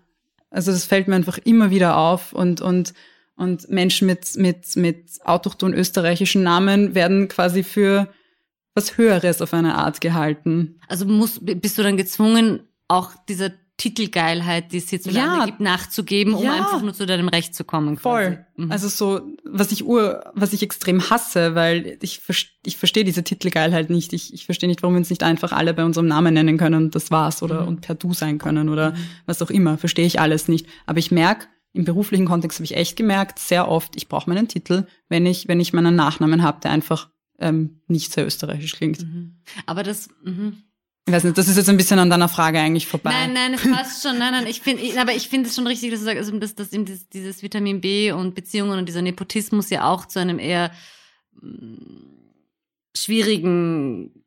also 0.51 0.72
das 0.72 0.84
fällt 0.84 1.09
mir 1.09 1.16
einfach 1.16 1.38
immer 1.38 1.70
wieder 1.70 1.97
auf 1.97 2.32
und, 2.32 2.61
und, 2.61 2.95
und 3.36 3.68
Menschen 3.68 4.07
mit, 4.07 4.36
mit, 4.36 4.76
mit 4.76 5.05
autochton 5.24 5.74
österreichischen 5.74 6.42
Namen 6.42 6.95
werden 6.95 7.28
quasi 7.28 7.62
für 7.62 8.09
was 8.74 8.97
Höheres 8.97 9.42
auf 9.42 9.53
eine 9.53 9.74
Art 9.76 10.01
gehalten. 10.01 10.80
Also 10.88 11.05
musst, 11.05 11.40
bist 11.45 11.78
du 11.78 11.82
dann 11.82 11.97
gezwungen, 11.97 12.61
auch 12.88 13.12
dieser 13.28 13.53
Titelgeilheit, 13.77 14.72
die 14.72 14.79
es 14.79 14.89
hierzulande 14.89 15.39
Ja. 15.41 15.45
gibt, 15.47 15.61
nachzugeben, 15.61 16.35
um 16.35 16.45
Ja. 16.45 16.55
einfach 16.55 16.81
nur 16.83 16.95
zu 16.95 17.07
deinem 17.07 17.29
Recht 17.29 17.55
zu 17.55 17.64
kommen. 17.64 17.97
Quasi. 17.97 18.03
Voll. 18.37 18.47
Mhm. 18.57 18.70
Also 18.72 18.89
so, 18.89 19.20
was 19.45 19.72
ich 19.72 19.85
ur, 19.85 20.22
was 20.35 20.53
ich 20.53 20.62
extrem 20.62 21.11
hasse, 21.11 21.55
weil 21.55 21.99
ich, 22.01 22.20
ich 22.64 22.77
verstehe 22.77 23.05
diese 23.05 23.25
Titelgeilheit 23.25 23.91
nicht. 23.91 24.12
Ich, 24.12 24.33
ich 24.33 24.47
verstehe 24.47 24.68
nicht, 24.68 24.83
warum 24.83 24.95
wir 24.95 24.99
uns 24.99 25.11
nicht 25.11 25.22
einfach 25.25 25.53
alle 25.53 25.75
bei 25.75 25.85
unserem 25.85 26.07
Namen 26.07 26.35
nennen 26.35 26.57
können 26.57 26.85
und 26.85 26.95
das 26.95 27.11
war's 27.11 27.43
oder 27.43 27.62
Mhm. 27.62 27.68
und 27.68 27.81
per 27.81 27.95
Du 27.97 28.14
sein 28.14 28.39
können 28.39 28.68
oder 28.68 28.95
was 29.27 29.43
auch 29.43 29.51
immer. 29.51 29.77
Verstehe 29.77 30.07
ich 30.07 30.20
alles 30.20 30.47
nicht. 30.49 30.66
Aber 30.87 30.99
ich 30.99 31.11
merke, 31.11 31.47
im 31.72 31.85
beruflichen 31.85 32.27
Kontext 32.27 32.59
habe 32.59 32.64
ich 32.64 32.77
echt 32.77 32.97
gemerkt, 32.97 33.41
sehr 33.41 33.66
oft, 33.68 33.97
ich 33.97 34.07
brauche 34.09 34.31
meinen 34.31 34.47
Titel, 34.47 34.87
wenn 35.09 35.27
ich, 35.27 35.49
wenn 35.49 35.59
ich 35.59 35.72
meinen 35.72 35.97
Nachnamen 35.97 36.43
habe, 36.45 36.61
der 36.62 36.70
einfach 36.70 37.11
ähm, 37.41 37.81
nicht 37.89 38.12
sehr 38.12 38.25
österreichisch 38.25 38.77
klingt. 38.77 39.03
Mhm. 39.03 39.41
Aber 39.66 39.83
das, 39.83 40.09
mhm. 40.22 40.62
Ich 41.07 41.12
weiß 41.12 41.24
nicht, 41.24 41.36
das 41.36 41.48
ist 41.48 41.57
jetzt 41.57 41.68
ein 41.68 41.76
bisschen 41.76 41.98
an 41.98 42.09
deiner 42.09 42.28
Frage 42.28 42.59
eigentlich 42.59 42.86
vorbei. 42.86 43.11
Nein, 43.11 43.34
nein, 43.34 43.55
es 43.55 43.62
passt 43.70 44.02
schon. 44.02 44.18
Nein, 44.18 44.32
nein, 44.32 44.46
ich 44.46 44.62
finde, 44.62 44.82
aber 44.98 45.12
ich 45.12 45.28
finde 45.28 45.48
es 45.50 45.55
schon 45.55 45.66
richtig, 45.66 45.90
dass 45.90 46.00
du 46.00 46.07
sagst, 46.07 46.18
also, 46.18 46.38
dass, 46.38 46.55
dass 46.55 46.72
eben 46.72 46.86
dieses, 46.86 47.09
dieses 47.11 47.42
Vitamin 47.42 47.82
B 47.82 48.11
und 48.12 48.34
Beziehungen 48.34 48.78
und 48.78 48.86
dieser 48.88 49.02
Nepotismus 49.02 49.68
ja 49.68 49.86
auch 49.86 50.07
zu 50.07 50.18
einem 50.18 50.38
eher 50.38 50.70
mm, 51.42 51.74
schwierigen 52.96 54.24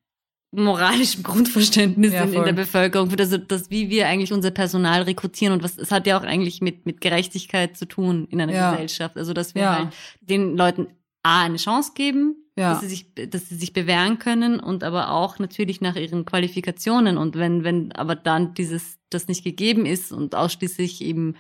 moralischen 0.51 1.23
Grundverständnis 1.23 2.13
Ja, 2.13 2.23
in, 2.23 2.33
in 2.33 2.43
der 2.45 2.53
Bevölkerung, 2.53 3.09
für 3.09 3.15
das, 3.15 3.37
das, 3.47 3.69
wie 3.69 3.89
wir 3.89 4.07
eigentlich 4.07 4.31
unser 4.31 4.51
Personal 4.51 5.01
rekrutieren 5.01 5.53
und 5.53 5.63
was, 5.63 5.77
es 5.77 5.91
hat 5.91 6.07
ja 6.07 6.17
auch 6.17 6.23
eigentlich 6.23 6.61
mit, 6.61 6.85
mit 6.85 7.01
Gerechtigkeit 7.01 7.75
zu 7.75 7.85
tun 7.87 8.27
in 8.29 8.39
einer 8.39 8.53
Ja. 8.53 8.71
Gesellschaft. 8.71 9.17
Also, 9.17 9.33
dass 9.33 9.55
wir 9.55 9.63
Ja. 9.63 9.75
halt 9.77 9.89
den 10.21 10.55
Leuten 10.55 10.87
A, 11.23 11.41
eine 11.43 11.57
Chance 11.57 11.91
geben, 11.95 12.35
Ja. 12.57 12.71
dass 12.73 12.81
sie 12.81 12.87
sich, 12.87 13.13
dass 13.29 13.47
sie 13.49 13.55
sich 13.55 13.71
bewähren 13.71 14.17
können 14.17 14.59
und 14.59 14.83
aber 14.83 15.11
auch 15.11 15.37
natürlich 15.37 15.79
nach 15.79 15.95
ihren 15.95 16.25
Qualifikationen. 16.25 17.17
Und 17.17 17.35
wenn, 17.35 17.63
wenn 17.63 17.91
aber 17.91 18.15
dann 18.15 18.55
dieses, 18.55 18.97
das 19.11 19.27
nicht 19.27 19.43
gegeben 19.43 19.85
ist 19.85 20.11
und 20.11 20.33
ausschließlich 20.33 21.01
eben 21.01 21.35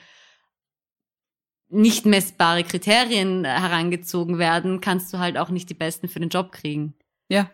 nicht 1.69 2.05
messbare 2.05 2.63
Kriterien 2.63 3.43
herangezogen 3.45 4.37
werden, 4.37 4.79
kannst 4.79 5.13
du 5.13 5.17
halt 5.19 5.37
auch 5.37 5.49
nicht 5.49 5.69
die 5.69 5.73
Besten 5.73 6.07
für 6.07 6.19
den 6.19 6.29
Job 6.29 6.51
kriegen. 6.51 6.93
Ja, 7.29 7.49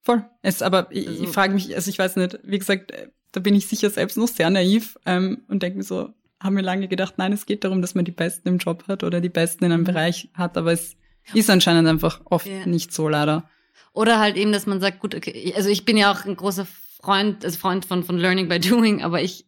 voll. 0.00 0.24
Es, 0.42 0.62
aber 0.62 0.88
ich, 0.90 1.06
Also- 1.06 1.24
ich 1.24 1.30
frage 1.30 1.54
mich, 1.54 1.74
also 1.74 1.88
ich 1.88 1.98
weiß 1.98 2.16
nicht, 2.16 2.38
wie 2.42 2.58
gesagt, 2.58 2.90
äh, 2.90 3.08
da 3.30 3.40
bin 3.40 3.54
ich 3.54 3.68
sicher 3.68 3.88
selbst 3.90 4.16
noch 4.16 4.26
sehr 4.28 4.50
naiv 4.50 4.98
ähm, 5.06 5.42
und 5.48 5.62
denke 5.62 5.78
mir 5.78 5.84
so, 5.84 6.12
haben 6.42 6.56
wir 6.56 6.62
lange 6.62 6.88
gedacht, 6.88 7.14
nein, 7.18 7.32
es 7.32 7.46
geht 7.46 7.62
darum, 7.62 7.80
dass 7.82 7.94
man 7.94 8.04
die 8.04 8.10
Besten 8.10 8.48
im 8.48 8.58
Job 8.58 8.88
hat 8.88 9.04
oder 9.04 9.20
die 9.20 9.28
Besten 9.28 9.64
in 9.64 9.70
einem 9.72 9.82
Mhm. 9.82 9.86
Bereich 9.86 10.28
hat, 10.34 10.56
aber 10.58 10.72
es 10.72 10.96
ist 11.34 11.50
anscheinend 11.50 11.88
einfach 11.88 12.20
oft 12.24 12.46
Ja. 12.46 12.66
nicht 12.66 12.92
so 12.92 13.08
leider. 13.08 13.48
Oder 13.92 14.18
halt 14.18 14.36
eben, 14.36 14.52
dass 14.52 14.66
man 14.66 14.80
sagt, 14.80 15.00
gut, 15.00 15.14
okay, 15.14 15.52
also 15.56 15.68
ich 15.68 15.84
bin 15.84 15.96
ja 15.96 16.10
auch 16.12 16.24
ein 16.24 16.36
großer 16.36 16.66
Freund, 17.02 17.44
also 17.44 17.58
Freund 17.58 17.84
von, 17.84 18.04
von 18.04 18.16
Learning 18.18 18.48
by 18.48 18.58
Doing, 18.58 19.02
aber 19.02 19.20
ich 19.22 19.44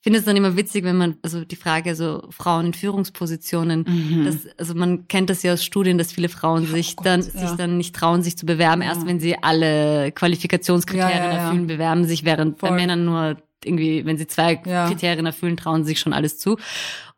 finde 0.00 0.18
es 0.20 0.24
dann 0.24 0.36
immer 0.36 0.56
witzig, 0.56 0.84
wenn 0.84 0.96
man, 0.96 1.16
also 1.22 1.44
die 1.44 1.56
Frage, 1.56 1.94
so 1.96 2.26
Frauen 2.30 2.66
in 2.66 2.74
Führungspositionen, 2.74 3.84
Mhm. 3.86 4.24
das, 4.24 4.36
also 4.56 4.74
man 4.74 5.08
kennt 5.08 5.28
das 5.30 5.42
ja 5.42 5.52
aus 5.54 5.64
Studien, 5.64 5.98
dass 5.98 6.12
viele 6.12 6.28
Frauen 6.28 6.66
sich 6.66 6.96
Gott, 6.96 7.06
dann, 7.06 7.20
ja. 7.22 7.26
sich 7.30 7.50
dann 7.56 7.76
nicht 7.78 7.94
trauen, 7.96 8.22
sich 8.22 8.36
zu 8.38 8.46
bewerben, 8.46 8.82
erst 8.82 9.06
wenn 9.06 9.20
sie 9.20 9.42
alle 9.42 10.12
Qualifikationskriterien 10.12 11.22
Ja, 11.24 11.30
erfüllen, 11.30 11.66
bewerben 11.66 12.04
sich, 12.06 12.24
während 12.24 12.58
bei 12.58 12.68
Voll. 12.68 12.76
Männern 12.76 13.04
nur 13.04 13.36
irgendwie, 13.64 14.04
wenn 14.04 14.16
sie 14.18 14.26
zwei. 14.28 14.54
Kriterien 14.56 15.26
erfüllen, 15.26 15.56
trauen 15.56 15.82
sie 15.82 15.88
sich 15.90 16.00
schon 16.00 16.12
alles 16.12 16.38
zu. 16.38 16.58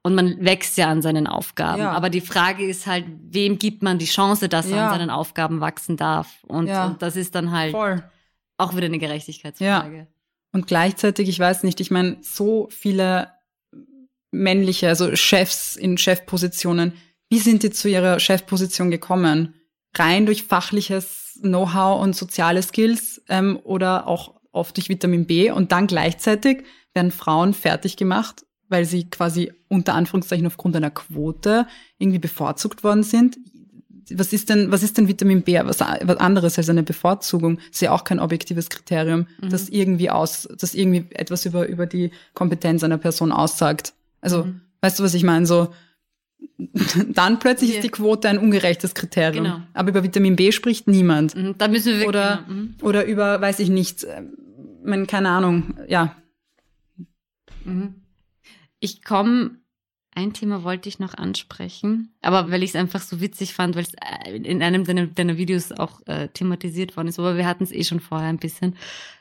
Und 0.02 0.14
man 0.14 0.42
wächst 0.42 0.78
ja 0.78 0.88
an 0.88 1.02
seinen 1.02 1.26
Aufgaben. 1.26 1.82
Ja. 1.82 1.92
Aber 1.92 2.08
die 2.08 2.22
Frage 2.22 2.64
ist 2.66 2.86
halt, 2.86 3.04
wem 3.28 3.58
gibt 3.58 3.82
man 3.82 3.98
die 3.98 4.06
Chance, 4.06 4.48
dass 4.48 4.66
er 4.70 4.76
Ja. 4.76 4.88
an 4.88 4.98
seinen 4.98 5.10
Aufgaben 5.10 5.60
wachsen 5.60 5.96
darf? 5.98 6.42
Und, 6.48 6.68
Ja. 6.68 6.86
und 6.86 7.02
das 7.02 7.16
ist 7.16 7.34
dann 7.34 7.50
halt 7.52 7.72
Voll. 7.72 8.02
auch 8.56 8.74
wieder 8.74 8.86
eine 8.86 8.98
Gerechtigkeitsfrage. 8.98 10.06
Und 10.52 10.66
gleichzeitig, 10.66 11.28
ich 11.28 11.38
weiß 11.38 11.62
nicht, 11.64 11.80
ich 11.80 11.90
meine, 11.90 12.16
so 12.22 12.68
viele 12.70 13.30
männliche, 14.30 14.88
also 14.88 15.14
Chefs 15.16 15.76
in 15.76 15.98
Chefpositionen, 15.98 16.94
wie 17.28 17.38
sind 17.38 17.62
die 17.62 17.70
zu 17.70 17.88
ihrer 17.88 18.18
Chefposition 18.20 18.90
gekommen? 18.90 19.54
Rein 19.96 20.26
durch 20.26 20.44
fachliches 20.44 21.38
Know-how 21.42 22.00
und 22.02 22.16
soziale 22.16 22.62
Skills 22.62 23.22
ähm, 23.28 23.58
oder 23.64 24.06
auch 24.06 24.34
oft 24.52 24.76
durch 24.76 24.88
Vitamin 24.88 25.26
B 25.26 25.50
und 25.50 25.72
dann 25.72 25.86
gleichzeitig 25.86 26.64
werden 26.94 27.12
Frauen 27.12 27.54
fertig 27.54 27.96
gemacht, 27.96 28.44
weil 28.70 28.86
sie 28.86 29.10
quasi 29.10 29.52
unter 29.68 29.92
Anführungszeichen 29.94 30.46
aufgrund 30.46 30.74
einer 30.76 30.90
Quote 30.90 31.66
irgendwie 31.98 32.18
bevorzugt 32.18 32.82
worden 32.82 33.02
sind. 33.02 33.38
Was 34.12 34.32
ist 34.32 34.48
denn, 34.48 34.72
was 34.72 34.82
ist 34.82 34.96
denn 34.98 35.06
Vitamin 35.06 35.42
B? 35.42 35.54
Was, 35.62 35.80
was 35.80 36.16
anderes 36.16 36.58
als 36.58 36.68
eine 36.68 36.82
Bevorzugung? 36.82 37.58
ist 37.70 37.80
ja 37.82 37.92
auch 37.92 38.02
kein 38.04 38.18
objektives 38.18 38.68
Kriterium, 38.70 39.26
Mhm. 39.40 39.50
das 39.50 39.68
irgendwie 39.68 40.10
aus, 40.10 40.48
das 40.58 40.74
irgendwie 40.74 41.04
etwas 41.14 41.44
über, 41.46 41.68
über 41.68 41.86
die 41.86 42.10
Kompetenz 42.34 42.82
einer 42.82 42.98
Person 42.98 43.30
aussagt. 43.30 43.92
Also, 44.20 44.44
Mhm. 44.44 44.62
weißt 44.80 44.98
du, 44.98 45.04
was 45.04 45.14
ich 45.14 45.22
meine? 45.22 45.46
So, 45.46 45.68
dann 47.14 47.38
plötzlich 47.38 47.70
Ja. 47.70 47.76
ist 47.76 47.84
die 47.84 47.90
Quote 47.90 48.28
ein 48.28 48.38
ungerechtes 48.38 48.94
Kriterium. 48.94 49.44
Genau. 49.44 49.60
Aber 49.74 49.90
über 49.90 50.02
Vitamin 50.02 50.34
B 50.36 50.50
spricht 50.52 50.88
niemand. 50.88 51.36
Mhm, 51.36 51.54
Da 51.58 51.68
müssen 51.68 51.86
wir 51.86 51.92
wirklich, 52.00 52.08
Oder, 52.08 52.44
genau, 52.48 52.60
mhm. 52.60 52.74
oder 52.82 53.04
über, 53.06 53.40
weiß 53.40 53.60
ich 53.60 53.68
nicht, 53.68 54.04
ähm, 54.04 54.32
man, 54.82 55.06
keine 55.06 55.28
Ahnung, 55.28 55.74
ja. 55.88 56.16
Mhm. 57.64 57.94
Ich 58.80 59.04
komme, 59.04 59.52
ein 60.14 60.32
Thema 60.32 60.64
wollte 60.64 60.88
ich 60.88 60.98
noch 60.98 61.14
ansprechen, 61.14 62.14
aber 62.20 62.50
weil 62.50 62.62
ich 62.62 62.70
es 62.70 62.76
einfach 62.76 63.00
so 63.00 63.20
witzig 63.20 63.54
fand, 63.54 63.76
weil 63.76 63.84
es 63.84 63.94
äh, 64.26 64.36
in 64.36 64.62
einem 64.62 64.84
deiner, 64.84 65.06
deiner 65.06 65.36
Videos 65.36 65.70
auch 65.72 66.00
äh, 66.06 66.28
thematisiert 66.28 66.96
worden 66.96 67.08
ist, 67.08 67.18
aber 67.18 67.36
wir 67.36 67.46
hatten 67.46 67.64
es 67.64 67.72
eh 67.72 67.84
schon 67.84 68.00
vorher 68.00 68.28
ein 68.28 68.38
bisschen, 68.38 68.76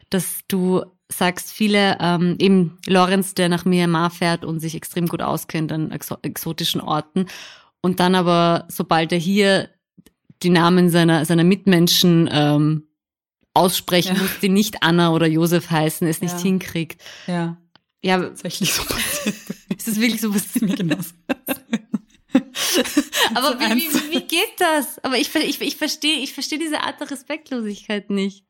dass 0.10 0.40
du 0.48 0.84
sagst, 1.12 1.52
viele, 1.52 1.98
ähm, 2.00 2.36
eben 2.40 2.78
Lorenz, 2.88 3.36
der 3.36 3.50
nach 3.50 3.66
Myanmar 3.66 4.10
fährt 4.10 4.46
und 4.46 4.60
sich 4.60 4.76
extrem 4.76 5.08
gut 5.08 5.22
auskennt 5.22 5.72
an 5.72 5.92
exo 5.92 6.18
exotischen 6.22 6.82
Orten 6.82 7.28
und 7.82 8.00
dann 8.00 8.16
aber, 8.16 8.66
sobald 8.70 9.12
er 9.12 9.20
hier 9.20 9.70
die 10.42 10.50
Namen 10.50 10.90
seiner, 10.90 11.26
seiner 11.26 11.44
Mitmenschen 11.44 12.30
ähm, 12.32 12.88
aussprechen 13.54 14.16
Ja. 14.16 14.22
muss, 14.22 14.40
die 14.40 14.50
nicht 14.50 14.84
Anna 14.84 15.12
oder 15.12 15.28
Josef 15.28 15.70
heißen, 15.70 16.08
es 16.08 16.22
nicht 16.22 16.36
Ja. 16.36 16.40
hinkriegt. 16.42 17.02
Ja, 17.28 17.58
Ja, 18.02 18.18
tatsächlich 18.20 18.74
so 18.74 18.84
passiert. 18.84 19.36
ist 19.78 19.88
das 19.88 20.00
wirklich 20.00 20.22
so 20.22 20.34
was? 20.34 20.62
mir 20.62 20.76
genauso. 20.76 21.14
Aber 23.36 23.60
wie, 23.60 23.82
wie, 23.82 24.12
wie 24.12 24.22
geht 24.22 24.54
das? 24.60 25.04
Aber 25.04 25.18
ich, 25.18 25.34
ich, 25.36 25.62
ich 25.62 25.76
verstehe 25.76 26.20
ich 26.20 26.34
verstehe 26.34 26.60
diese 26.60 26.82
Art 26.82 27.00
der 27.00 27.12
Respektlosigkeit 27.12 28.10
nicht. 28.10 28.46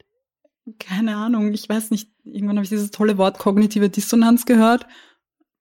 Keine 0.78 1.16
Ahnung, 1.16 1.54
ich 1.54 1.68
weiß 1.68 1.92
nicht. 1.92 2.12
Irgendwann 2.24 2.58
habe 2.58 2.64
ich 2.64 2.70
dieses 2.70 2.92
tolle 2.92 3.18
Wort 3.18 3.40
kognitive 3.40 3.90
Dissonanz 3.90 4.46
gehört. 4.46 4.86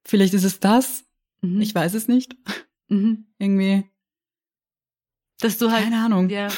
Vielleicht 0.05 0.34
ist 0.34 0.45
es 0.45 0.61
das. 0.61 1.05
Mhm. 1.41 1.61
Ich 1.61 1.74
weiß 1.74 1.95
es 1.95 2.09
nicht. 2.09 2.36
mhm. 2.89 3.26
Irgendwie, 3.39 3.84
Dass 5.41 5.59
du 5.59 5.70
halt. 5.70 5.84
keine 5.84 6.05
Ahnung. 6.05 6.28
Ja. 6.28 6.49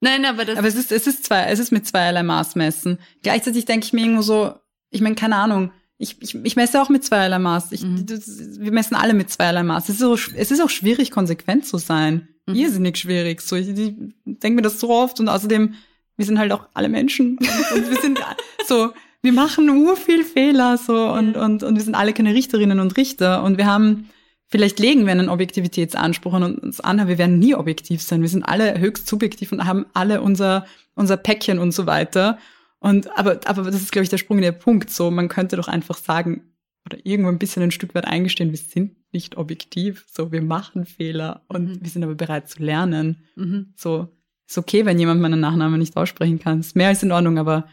Nein, 0.00 0.24
aber 0.24 0.44
das. 0.44 0.58
Aber 0.58 0.66
es 0.66 0.74
ist, 0.74 0.90
es 0.90 1.06
ist 1.06 1.24
zwei, 1.24 1.44
es 1.44 1.58
ist 1.58 1.72
mit 1.72 1.86
zweierlei 1.86 2.22
Maß 2.22 2.56
messen. 2.56 2.98
Gleichzeitig 3.22 3.66
denke 3.66 3.84
ich 3.86 3.92
mir 3.92 4.00
irgendwo 4.00 4.22
so, 4.22 4.54
ich 4.90 5.02
meine, 5.02 5.14
keine 5.14 5.36
Ahnung. 5.36 5.72
Ich, 6.02 6.16
ich, 6.20 6.34
ich 6.34 6.56
messe 6.56 6.80
auch 6.80 6.88
mit 6.88 7.04
zweierlei 7.04 7.38
Maß. 7.38 7.72
Ich, 7.72 7.82
Mhm. 7.82 8.06
das, 8.06 8.58
wir 8.58 8.72
messen 8.72 8.94
alle 8.96 9.12
mit 9.12 9.30
zweierlei 9.30 9.62
Maß. 9.62 9.84
Es 9.84 9.96
ist, 9.96 9.98
so, 10.00 10.14
es 10.14 10.50
ist 10.50 10.60
auch 10.62 10.70
schwierig, 10.70 11.10
konsequent 11.10 11.66
zu 11.66 11.76
sein. 11.76 12.28
Mhm. 12.46 12.54
Irrsinnig 12.54 12.96
schwierig. 12.96 13.42
So, 13.42 13.54
ich, 13.56 13.68
ich 13.68 13.94
denke 14.24 14.56
mir 14.56 14.62
das 14.62 14.80
so 14.80 14.88
oft 14.90 15.20
und 15.20 15.28
außerdem, 15.28 15.74
wir 16.16 16.24
sind 16.26 16.38
halt 16.38 16.52
auch 16.52 16.66
alle 16.74 16.88
Menschen. 16.88 17.36
Und, 17.38 17.48
und 17.76 17.90
wir 17.90 18.00
sind 18.00 18.18
so, 18.66 18.92
wir 19.22 19.32
machen 19.32 19.68
ur 19.68 19.94
viel 19.96 20.24
Fehler 20.24 20.78
so 20.78 20.94
und, 21.12 21.34
Ja. 21.34 21.44
und, 21.44 21.62
und 21.62 21.74
wir 21.76 21.82
sind 21.82 21.94
alle 21.94 22.14
keine 22.14 22.32
Richterinnen 22.34 22.80
und 22.80 22.96
Richter. 22.96 23.42
Und 23.42 23.58
wir 23.58 23.66
haben, 23.66 24.08
vielleicht 24.46 24.78
legen 24.78 25.04
wir 25.04 25.12
einen 25.12 25.28
Objektivitätsanspruch 25.28 26.32
an 26.32 26.56
uns 26.56 26.80
an, 26.80 26.98
aber 27.00 27.10
wir 27.10 27.18
werden 27.18 27.38
nie 27.38 27.54
objektiv 27.54 28.00
sein. 28.00 28.22
Wir 28.22 28.28
sind 28.30 28.44
alle 28.44 28.80
höchst 28.80 29.06
subjektiv 29.06 29.52
und 29.52 29.66
haben 29.66 29.84
alle 29.92 30.22
unser, 30.22 30.64
unser 30.94 31.18
Päckchen 31.18 31.58
und 31.58 31.72
so 31.72 31.84
weiter. 31.86 32.38
Und, 32.80 33.16
aber, 33.18 33.40
aber 33.44 33.64
das 33.70 33.82
ist, 33.82 33.92
glaube 33.92 34.04
ich, 34.04 34.08
der 34.10 34.18
Sprung 34.18 34.38
in 34.38 34.42
der 34.42 34.52
Punkt. 34.52 34.90
So, 34.90 35.10
man 35.10 35.28
könnte 35.28 35.56
doch 35.56 35.68
einfach 35.68 35.96
sagen, 35.98 36.54
oder 36.86 36.98
irgendwo 37.04 37.28
ein 37.30 37.38
bisschen 37.38 37.62
ein 37.62 37.70
Stück 37.70 37.94
weit 37.94 38.06
eingestehen, 38.06 38.50
wir 38.50 38.58
sind 38.58 38.96
nicht 39.12 39.36
objektiv. 39.36 40.06
So, 40.10 40.32
wir 40.32 40.40
machen 40.42 40.86
Fehler 40.86 41.44
und 41.48 41.68
Mhm. 41.68 41.78
wir 41.82 41.90
sind 41.90 42.02
aber 42.04 42.14
bereit 42.14 42.48
zu 42.48 42.62
lernen. 42.62 43.24
mhm. 43.36 43.74
So, 43.76 44.08
ist 44.48 44.58
okay, 44.58 44.84
wenn 44.86 44.98
jemand 44.98 45.20
meinen 45.20 45.40
Nachnamen 45.40 45.78
nicht 45.78 45.96
aussprechen 45.96 46.38
kann. 46.40 46.60
Ist 46.60 46.74
mehr 46.74 46.88
als 46.88 47.02
in 47.02 47.12
Ordnung, 47.12 47.38
aber 47.38 47.68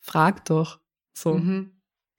frag 0.00 0.44
doch. 0.46 0.80
So. 1.12 1.34
Mhm. 1.34 1.72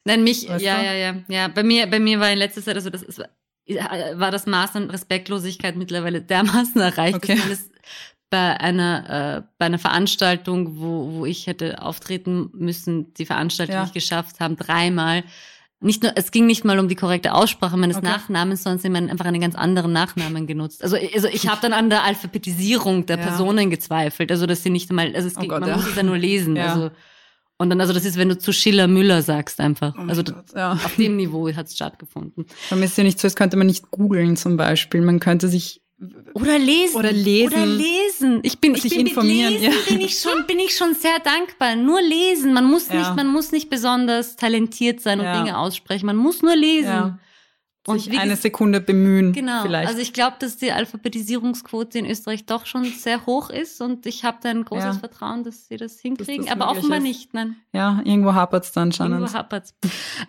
Nein, 0.05 0.24
mich, 0.24 0.47
Weißt 0.47 0.63
ja, 0.63 0.80
du? 0.80 0.86
ja, 0.86 0.93
ja, 0.93 1.24
ja. 1.28 1.47
Bei 1.47 1.63
mir, 1.63 1.88
bei 1.88 1.99
mir 1.99 2.19
war 2.19 2.32
in 2.32 2.38
letzter 2.38 2.61
Zeit, 2.61 2.76
also 2.76 2.89
das 2.89 3.01
ist, 3.03 3.19
war 3.19 4.32
das 4.32 4.45
Maß 4.47 4.76
an 4.76 4.89
Respektlosigkeit 4.89 5.76
mittlerweile 5.76 6.22
dermaßen 6.22 6.80
erreicht, 6.82 7.15
Okay. 7.17 7.36
dass 7.36 7.43
man 7.43 7.51
es 7.51 7.69
bei 8.32 8.59
einer, 8.59 9.38
äh, 9.38 9.49
bei 9.59 9.67
einer 9.67 9.77
Veranstaltung, 9.77 10.79
wo, 10.79 11.11
wo 11.13 11.25
ich 11.27 11.45
hätte 11.45 11.82
auftreten 11.84 12.49
müssen, 12.53 13.13
die 13.13 13.27
Veranstaltung 13.27 13.75
Ja. 13.75 13.82
nicht 13.84 13.93
geschafft 13.93 14.39
haben, 14.39 14.55
dreimal 14.55 15.23
nicht 15.84 16.03
nur, 16.03 16.11
es 16.15 16.29
ging 16.29 16.45
nicht 16.45 16.63
mal 16.63 16.77
um 16.77 16.88
die 16.88 16.95
korrekte 16.95 17.34
Aussprache 17.34 17.75
meines 17.75 17.97
Okay. 17.97 18.05
Nachnamens, 18.05 18.61
sondern 18.61 18.77
sie 18.79 18.88
haben 18.88 19.09
einfach 19.09 19.25
einen 19.25 19.41
ganz 19.41 19.55
anderen 19.55 19.91
Nachnamen 19.91 20.45
genutzt. 20.45 20.84
Also, 20.84 20.95
also 20.95 21.27
ich 21.27 21.47
habe 21.47 21.59
dann 21.59 21.73
an 21.73 21.89
der 21.89 22.03
Alphabetisierung 22.03 23.07
der 23.07 23.17
Ja. 23.17 23.23
Personen 23.25 23.71
gezweifelt. 23.71 24.32
Also 24.32 24.45
dass 24.45 24.61
sie 24.61 24.69
nicht 24.69 24.91
einmal, 24.91 25.15
also 25.15 25.27
es 25.27 25.38
Oh 25.38 25.39
ging, 25.39 25.49
Gott, 25.49 25.61
man 25.61 25.69
ja. 25.69 25.75
muss 25.77 25.88
es 25.88 25.95
ja 25.95 26.03
nur 26.03 26.17
lesen. 26.19 26.55
Also 26.57 26.91
und 27.57 27.69
dann, 27.71 27.82
also 27.82 27.93
das 27.93 28.05
ist, 28.05 28.17
wenn 28.17 28.29
du 28.29 28.38
zu 28.38 28.53
Schiller 28.53 28.88
Müller 28.88 29.23
sagst 29.23 29.59
einfach. 29.59 29.95
Oh 29.97 30.01
also 30.07 30.23
Gott, 30.23 30.45
ja. 30.55 30.73
auf 30.73 30.95
dem 30.97 31.15
Niveau 31.15 31.51
hat 31.51 31.65
es 31.65 31.75
stattgefunden. 31.75 32.45
Man 32.69 32.84
ist 32.84 32.95
ja 32.97 33.03
nicht 33.03 33.19
so, 33.19 33.25
als 33.27 33.36
könnte 33.36 33.57
man 33.57 33.65
nicht 33.67 33.89
googeln 33.89 34.38
zum 34.38 34.57
Beispiel. 34.57 35.01
Man 35.01 35.19
könnte 35.19 35.47
sich 35.47 35.82
Oder 36.34 36.58
lesen. 36.58 36.95
Oder 36.95 37.12
lesen. 37.12 37.54
Oder 37.54 37.66
lesen. 37.66 38.39
Ich 38.43 38.60
bin, 38.60 38.74
ich 38.76 38.82
Sich 38.82 38.95
bin 38.97 39.06
informieren, 39.08 39.54
mit 39.54 39.62
Lesen 39.62 39.74
ja. 39.86 39.89
bin 39.89 40.02
ich 40.02 40.18
schon, 40.20 40.47
bin 40.47 40.60
ich 40.60 40.76
schon 40.76 40.95
sehr 40.95 41.20
dankbar. 41.20 41.76
Nur 41.76 42.02
lesen. 42.02 42.54
Man 42.54 42.66
muss 42.66 42.88
Ja. 42.88 42.95
nicht, 42.99 43.16
man 43.16 43.28
muss 43.28 43.52
nicht 43.52 43.70
besonders 43.70 44.36
talentiert 44.36 44.99
sein 45.02 45.20
und 45.20 45.26
Ja. 45.26 45.38
Dinge 45.38 45.58
aussprechen. 45.58 46.06
Man 46.06 46.18
muss 46.18 46.41
nur 46.41 46.56
lesen. 46.56 47.20
Und 47.88 47.99
sich 47.99 48.20
eine 48.20 48.36
Sekunde 48.36 48.80
bemühen. 48.80 49.34
Genau. 49.34 49.64
Vielleicht. 49.64 49.88
Also 49.89 50.02
ich 50.02 50.14
glaube, 50.14 50.36
dass 50.39 50.58
die 50.58 50.72
Alphabetisierungsquote 50.72 51.97
in 51.97 52.06
Österreich 52.06 52.45
doch 52.45 52.66
schon 52.68 52.86
sehr 52.86 53.26
hoch 53.26 53.49
ist 53.49 53.82
und 53.82 54.06
ich 54.06 54.24
habe 54.24 54.38
da 54.41 54.49
ein 54.49 54.66
großes. 54.66 54.97
Vertrauen, 54.97 55.43
dass 55.43 55.68
sie 55.68 55.78
das 55.78 55.99
hinkriegen. 55.99 56.45
das 56.45 56.52
aber 56.54 56.70
offenbar 56.70 56.97
ist. 56.99 57.04
nicht. 57.04 57.34
Nein. 57.34 57.56
ja, 57.74 57.99
irgendwo 58.04 58.34
hapert's 58.34 58.72
dann 58.72 58.91
Irgendwo 58.91 59.26
schon. 59.28 59.34
hapert's. 59.34 59.74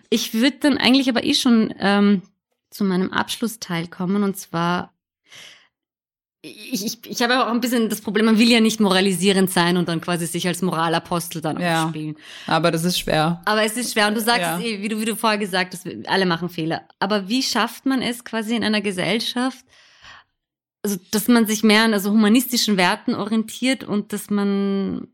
Ich 0.09 0.33
würde 0.33 0.57
dann 0.61 0.77
eigentlich 0.79 1.09
aber 1.09 1.23
eh 1.23 1.35
schon 1.35 1.73
ähm, 1.79 2.23
zu 2.71 2.83
meinem 2.83 3.11
Abschlussteil 3.11 3.87
kommen 3.87 4.23
und 4.23 4.35
zwar 4.35 4.92
ich, 6.45 6.85
ich, 6.85 6.97
ich 7.09 7.21
habe 7.21 7.41
auch 7.41 7.47
ein 7.49 7.61
bisschen 7.61 7.87
das 7.89 8.01
Problem, 8.01 8.25
man 8.25 8.37
will 8.37 8.49
ja 8.51 8.59
nicht 8.59 8.81
moralisierend 8.81 9.49
sein 9.49 9.77
und 9.77 9.87
dann 9.87 10.01
quasi 10.01 10.25
sich 10.27 10.45
als 10.45 10.61
Moralapostel 10.61 11.39
dann 11.41 11.59
Ja. 11.59 11.85
aufspielen. 11.85 12.17
Aber 12.47 12.69
das 12.69 12.83
ist 12.83 12.99
schwer. 12.99 13.41
Aber 13.45 13.63
es 13.63 13.77
ist 13.77 13.93
schwer 13.93 14.09
und 14.09 14.15
du 14.15 14.21
sagst, 14.21 14.41
Ja. 14.41 14.57
es 14.59 14.63
eh, 14.65 14.81
wie 14.81 14.89
du, 14.89 14.99
wie 14.99 15.05
du 15.05 15.15
vorher 15.15 15.39
gesagt 15.39 15.73
hast, 15.73 15.87
alle 16.07 16.25
machen 16.25 16.49
Fehler. 16.49 16.81
Aber 16.99 17.29
wie 17.29 17.41
schafft 17.41 17.85
man 17.85 18.01
es 18.01 18.25
quasi 18.25 18.55
in 18.57 18.63
einer 18.65 18.81
Gesellschaft, 18.81 19.63
also, 20.83 20.97
dass 21.11 21.29
man 21.29 21.47
sich 21.47 21.63
mehr 21.63 21.83
an 21.83 21.93
also 21.93 22.11
humanistischen 22.11 22.75
Werten 22.75 23.15
orientiert 23.15 23.85
und 23.85 24.11
dass 24.11 24.29
man 24.29 25.07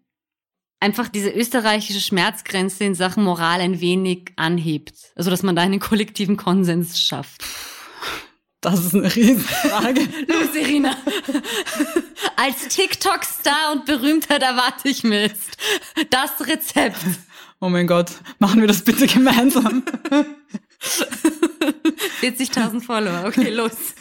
einfach 0.79 1.09
diese 1.09 1.29
österreichische 1.29 1.99
Schmerzgrenze 2.01 2.85
in 2.85 2.95
Sachen 2.95 3.23
Moral 3.23 3.61
ein 3.61 3.79
wenig 3.79 4.31
anhebt. 4.35 4.95
Also, 5.15 5.29
dass 5.29 5.43
man 5.43 5.55
da 5.55 5.61
einen 5.61 5.79
kollektiven 5.79 6.37
Konsens 6.37 6.99
schafft. 6.99 7.43
Das 8.61 8.85
ist 8.85 8.93
eine 8.93 9.13
Riesenfrage. 9.15 10.01
Los, 10.27 10.53
Irina. 10.55 10.95
Als 12.35 12.67
TikTok-Star 12.67 13.71
und 13.71 13.85
Berühmtheit 13.85 14.41
erwarte 14.43 14.89
ich 14.89 15.03
mir 15.03 15.21
jetzt 15.21 15.57
das 16.09 16.45
Rezept. 16.45 16.97
oh 17.61 17.69
mein 17.69 17.87
Gott, 17.87 18.11
machen 18.39 18.59
wir 18.59 18.67
das 18.67 18.83
bitte 18.83 19.07
gemeinsam. 19.07 19.83
40.000 22.21 22.81
Follower. 22.81 23.25
Okay, 23.27 23.49
los. 23.49 23.95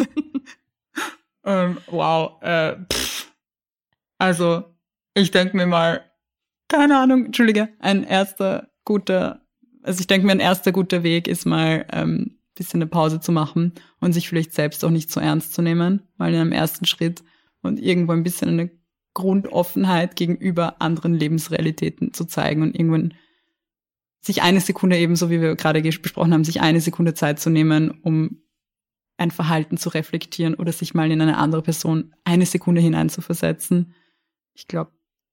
ähm, 1.44 1.78
wow. 1.86 2.42
Äh, 2.42 2.76
pff. 2.92 3.28
Also, 4.18 4.64
ich 5.14 5.30
denke 5.30 5.56
mir 5.56 5.66
mal, 5.66 6.04
keine 6.66 6.98
Ahnung, 6.98 7.26
entschuldige, 7.26 7.68
ein 7.78 8.02
erster 8.02 8.70
guter, 8.84 9.40
also 9.82 10.00
ich 10.00 10.08
denke 10.08 10.26
mir, 10.26 10.32
ein 10.32 10.40
erster 10.40 10.72
guter 10.72 11.04
Weg 11.04 11.28
ist 11.28 11.46
mal 11.46 11.86
ähm, 11.92 12.37
bisschen 12.58 12.82
eine 12.82 12.90
Pause 12.90 13.20
zu 13.20 13.32
machen 13.32 13.72
und 14.00 14.12
sich 14.12 14.28
vielleicht 14.28 14.52
selbst 14.52 14.84
auch 14.84 14.90
nicht 14.90 15.10
so 15.10 15.20
ernst 15.20 15.54
zu 15.54 15.62
nehmen, 15.62 16.02
mal 16.16 16.32
in 16.32 16.40
einem 16.40 16.52
ersten 16.52 16.84
Schritt 16.84 17.22
und 17.62 17.80
irgendwo 17.80 18.12
ein 18.12 18.22
bisschen 18.22 18.48
eine 18.48 18.70
Grundoffenheit 19.14 20.16
gegenüber 20.16 20.80
anderen 20.80 21.14
Lebensrealitäten 21.14 22.12
zu 22.12 22.24
zeigen 22.24 22.62
und 22.62 22.74
irgendwann 22.74 23.14
sich 24.20 24.42
eine 24.42 24.60
Sekunde 24.60 24.98
eben, 24.98 25.16
so 25.16 25.30
wie 25.30 25.40
wir 25.40 25.56
gerade 25.56 25.80
besprochen 25.80 26.32
haben, 26.32 26.44
sich 26.44 26.60
eine 26.60 26.80
Sekunde 26.80 27.14
Zeit 27.14 27.40
zu 27.40 27.50
nehmen, 27.50 27.90
um 28.02 28.42
ein 29.16 29.30
Verhalten 29.30 29.76
zu 29.76 29.88
reflektieren 29.88 30.54
oder 30.54 30.72
sich 30.72 30.94
mal 30.94 31.10
in 31.10 31.20
eine 31.20 31.38
andere 31.38 31.62
Person 31.62 32.14
eine 32.24 32.46
Sekunde 32.46 32.80
hineinzuversetzen. 32.80 33.94
Ich 34.54 34.68
glaube, 34.68 34.92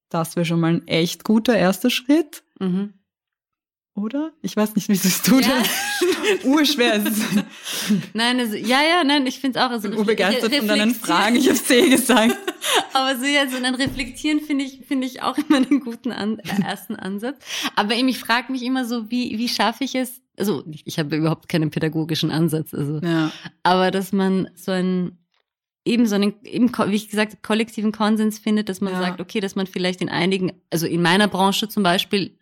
das 0.10 0.36
wäre 0.36 0.46
schon 0.46 0.60
mal 0.60 0.74
ein 0.74 0.88
echt 0.88 1.24
guter 1.24 1.56
erster 1.56 1.90
Schritt, 1.90 2.44
Mhm. 2.60 2.94
Oder? 3.96 4.32
Ich 4.42 4.56
weiß 4.56 4.76
nicht, 4.76 4.90
wie 4.90 4.94
es 4.94 5.22
du 5.22 5.40
Ja. 5.40 5.64
Urschwer. 6.44 6.96
Es 6.96 7.06
ist 7.18 7.24
Nein, 8.14 8.40
also, 8.40 8.56
ja, 8.56 8.82
ja, 8.84 9.04
nein, 9.04 9.26
ich 9.26 9.40
finde 9.40 9.60
es 9.60 9.66
auch. 9.66 9.70
Also, 9.72 9.90
bin 9.90 9.98
urbegeistert 9.98 10.54
von 10.54 10.68
deinen 10.68 10.94
Fragen. 10.96 11.36
Ich 11.38 11.48
habe 11.48 11.58
es 11.58 11.70
eh 11.70 11.90
gesagt. 11.90 12.36
Aber 12.94 13.18
so 13.18 13.26
ja, 13.26 13.48
so 13.48 13.58
ein 13.58 13.76
Reflektieren 13.76 14.42
finde 14.42 14.66
ich, 14.66 14.82
finde 14.88 15.08
ich 15.08 15.22
auch 15.22 15.38
immer 15.38 15.58
einen 15.58 15.80
guten 15.80 16.12
An 16.12 16.40
äh, 16.40 16.62
ersten 16.64 16.96
Ansatz. 16.96 17.38
Aber 17.76 17.96
eben, 17.96 18.08
ich 18.08 18.20
frage 18.20 18.52
mich 18.52 18.64
immer 18.64 18.86
so, 18.86 19.10
wie, 19.10 19.38
wie 19.38 19.48
schaffe 19.50 19.84
ich 19.86 19.96
es? 19.96 20.22
Also, 20.38 20.64
ich, 20.70 20.86
ich 20.86 21.00
habe 21.00 21.16
überhaupt 21.16 21.48
keinen 21.48 21.72
pädagogischen 21.72 22.32
Ansatz, 22.32 22.74
also. 22.74 23.00
Ja. 23.00 23.32
Aber 23.64 23.92
dass 23.92 24.12
man 24.12 24.50
so 24.56 24.72
einen, 24.72 25.20
eben 25.86 26.06
so 26.08 26.16
einen, 26.16 26.34
eben, 26.44 26.70
wie 26.88 26.96
ich 26.96 27.10
gesagt 27.10 27.44
kollektiven 27.44 27.94
Konsens 27.94 28.40
findet, 28.40 28.68
dass 28.68 28.82
man 28.82 28.92
Ja. 28.94 29.00
sagt, 29.00 29.22
okay, 29.22 29.40
dass 29.40 29.56
man 29.56 29.68
vielleicht 29.68 30.02
in 30.02 30.10
einigen, 30.10 30.52
also 30.70 30.86
in 30.88 31.02
meiner 31.02 31.28
Branche 31.30 31.70
zum 31.70 31.84
Beispiel, 31.84 32.38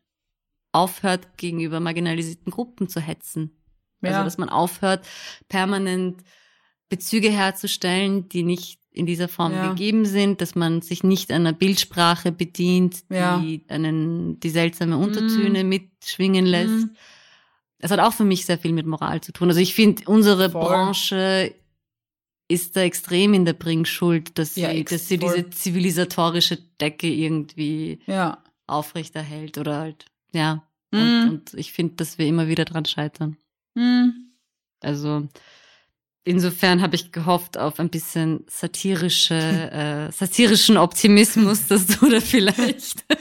aufhört, 0.73 1.37
gegenüber 1.37 1.79
marginalisierten 1.79 2.51
Gruppen 2.51 2.89
zu 2.89 2.99
hetzen. 2.99 3.51
Also, 4.01 4.17
Ja. 4.17 4.23
dass 4.23 4.37
man 4.37 4.49
aufhört, 4.49 5.05
permanent 5.47 6.21
Bezüge 6.89 7.29
herzustellen, 7.31 8.27
die 8.29 8.43
nicht 8.43 8.79
in 8.91 9.05
dieser 9.05 9.27
Form 9.27 9.53
Ja. 9.53 9.69
gegeben 9.69 10.05
sind, 10.05 10.41
dass 10.41 10.53
man 10.55 10.81
sich 10.81 11.03
nicht 11.03 11.31
einer 11.31 11.53
Bildsprache 11.53 12.31
bedient, 12.31 13.09
die 13.09 13.15
Ja. 13.15 13.37
Mhm. 13.37 13.61
einen, 13.69 14.39
die 14.39 14.49
seltsame 14.49 14.97
Untertöne 14.97 15.63
mitschwingen 15.63 16.45
lässt. 16.45 16.87
Es 17.79 17.89
hat 17.91 17.99
auch 17.99 18.13
für 18.13 18.23
mich 18.25 18.45
sehr 18.45 18.59
viel 18.59 18.71
mit 18.73 18.85
Moral 18.85 19.21
zu 19.21 19.31
tun. 19.31 19.47
Also 19.49 19.59
ich 19.61 19.73
finde, 19.73 20.03
unsere 20.05 20.49
Voll. 20.51 20.61
Branche 20.63 21.53
ist 22.47 22.75
da 22.75 22.81
extrem 22.81 23.33
in 23.33 23.45
der 23.45 23.53
Bringschuld, 23.53 24.37
dass 24.37 24.53
sie, 24.55 24.61
Ja, 24.61 24.69
ex- 24.69 24.91
dass 24.91 25.07
sie 25.07 25.17
voll. 25.17 25.33
diese 25.33 25.49
zivilisatorische 25.49 26.57
Decke 26.79 27.07
irgendwie 27.07 27.99
Ja. 28.05 28.43
aufrechterhält 28.67 29.57
oder 29.57 29.79
halt, 29.79 30.05
ja. 30.33 30.63
Mhm. 30.91 30.99
Und, 30.99 31.29
und 31.29 31.53
ich 31.55 31.73
finde, 31.73 31.95
dass 31.95 32.17
wir 32.17 32.27
immer 32.27 32.47
wieder 32.47 32.65
dran 32.65 32.85
scheitern. 32.85 33.37
Hm. 33.77 34.31
Also 34.81 35.27
insofern 36.25 36.81
habe 36.81 36.95
ich 36.95 37.11
gehofft 37.11 37.57
auf 37.57 37.79
ein 37.79 37.89
bisschen 37.89 38.45
satirische, 38.49 39.35
äh, 40.09 40.11
satirischen 40.11 40.77
Optimismus, 40.77 41.67
dass 41.67 41.87
du 41.87 42.09
da 42.09 42.19
vielleicht. 42.19 43.05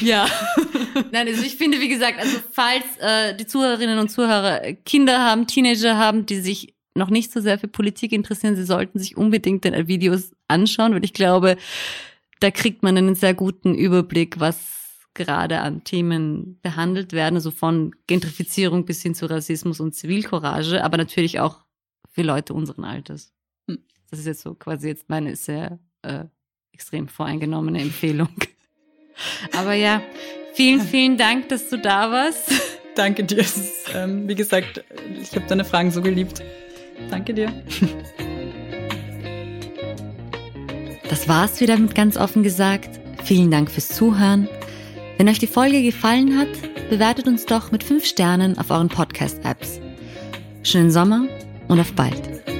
Ja. 0.00 0.26
Nein, 1.10 1.28
also 1.28 1.42
ich 1.42 1.56
finde, 1.56 1.80
wie 1.80 1.88
gesagt, 1.88 2.18
also 2.18 2.38
falls 2.52 2.84
äh, 3.00 3.34
die 3.36 3.46
Zuhörerinnen 3.46 3.98
und 3.98 4.08
Zuhörer 4.08 4.72
Kinder 4.84 5.22
haben, 5.24 5.46
Teenager 5.46 5.96
haben, 5.96 6.26
die 6.26 6.40
sich 6.40 6.74
noch 6.94 7.10
nicht 7.10 7.32
so 7.32 7.40
sehr 7.40 7.58
für 7.58 7.68
Politik 7.68 8.12
interessieren, 8.12 8.56
sie 8.56 8.64
sollten 8.64 8.98
sich 8.98 9.16
unbedingt 9.16 9.64
den 9.64 9.86
Videos 9.86 10.32
anschauen, 10.48 10.94
weil 10.94 11.04
ich 11.04 11.12
glaube, 11.12 11.56
da 12.40 12.50
kriegt 12.50 12.82
man 12.82 12.96
einen 12.96 13.14
sehr 13.14 13.34
guten 13.34 13.74
Überblick, 13.74 14.40
was 14.40 14.78
gerade 15.14 15.60
an 15.60 15.84
Themen 15.84 16.60
behandelt 16.62 17.12
werden, 17.12 17.34
also 17.34 17.50
von 17.50 17.94
Gentrifizierung 18.06 18.84
bis 18.84 19.02
hin 19.02 19.14
zu 19.14 19.26
Rassismus 19.26 19.80
und 19.80 19.94
Zivilcourage, 19.94 20.82
aber 20.82 20.96
natürlich 20.96 21.40
auch 21.40 21.64
für 22.10 22.22
Leute 22.22 22.54
unseren 22.54 22.84
Alters. 22.84 23.32
Hm. 23.68 23.78
Das 24.10 24.20
ist 24.20 24.26
jetzt 24.26 24.42
so 24.42 24.54
quasi 24.54 24.88
jetzt 24.88 25.08
meine 25.08 25.34
sehr 25.36 25.80
äh, 26.02 26.24
extrem 26.72 27.08
voreingenommene 27.08 27.80
Empfehlung. 27.80 28.28
Aber 29.56 29.74
ja, 29.74 30.00
vielen, 30.54 30.80
vielen 30.80 31.16
Dank, 31.16 31.48
dass 31.48 31.68
du 31.68 31.78
da 31.78 32.10
warst. 32.10 32.52
Danke 32.94 33.24
dir. 33.24 33.38
Ist, 33.38 33.92
ähm, 33.94 34.28
wie 34.28 34.34
gesagt, 34.34 34.84
ich 35.20 35.34
habe 35.34 35.46
deine 35.46 35.64
Fragen 35.64 35.90
so 35.90 36.00
geliebt. 36.00 36.42
Danke 37.10 37.34
dir. 37.34 37.52
Das 41.08 41.26
war's 41.26 41.60
wieder 41.60 41.78
mit 41.78 41.94
ganz 41.94 42.16
offen 42.16 42.42
gesagt. 42.42 43.00
Vielen 43.24 43.50
Dank 43.50 43.70
fürs 43.70 43.88
Zuhören. 43.88 44.48
Wenn 45.16 45.28
euch 45.28 45.38
die 45.38 45.46
Folge 45.46 45.82
gefallen 45.82 46.38
hat, 46.38 46.48
bewertet 46.90 47.26
uns 47.26 47.46
doch 47.46 47.72
mit 47.72 47.82
fünf 47.82 48.04
Sternen 48.04 48.58
auf 48.58 48.70
euren 48.70 48.88
Podcast-Apps. 48.88 49.80
Schönen 50.62 50.90
Sommer 50.90 51.26
und 51.68 51.80
auf 51.80 51.92
bald. 51.94 52.57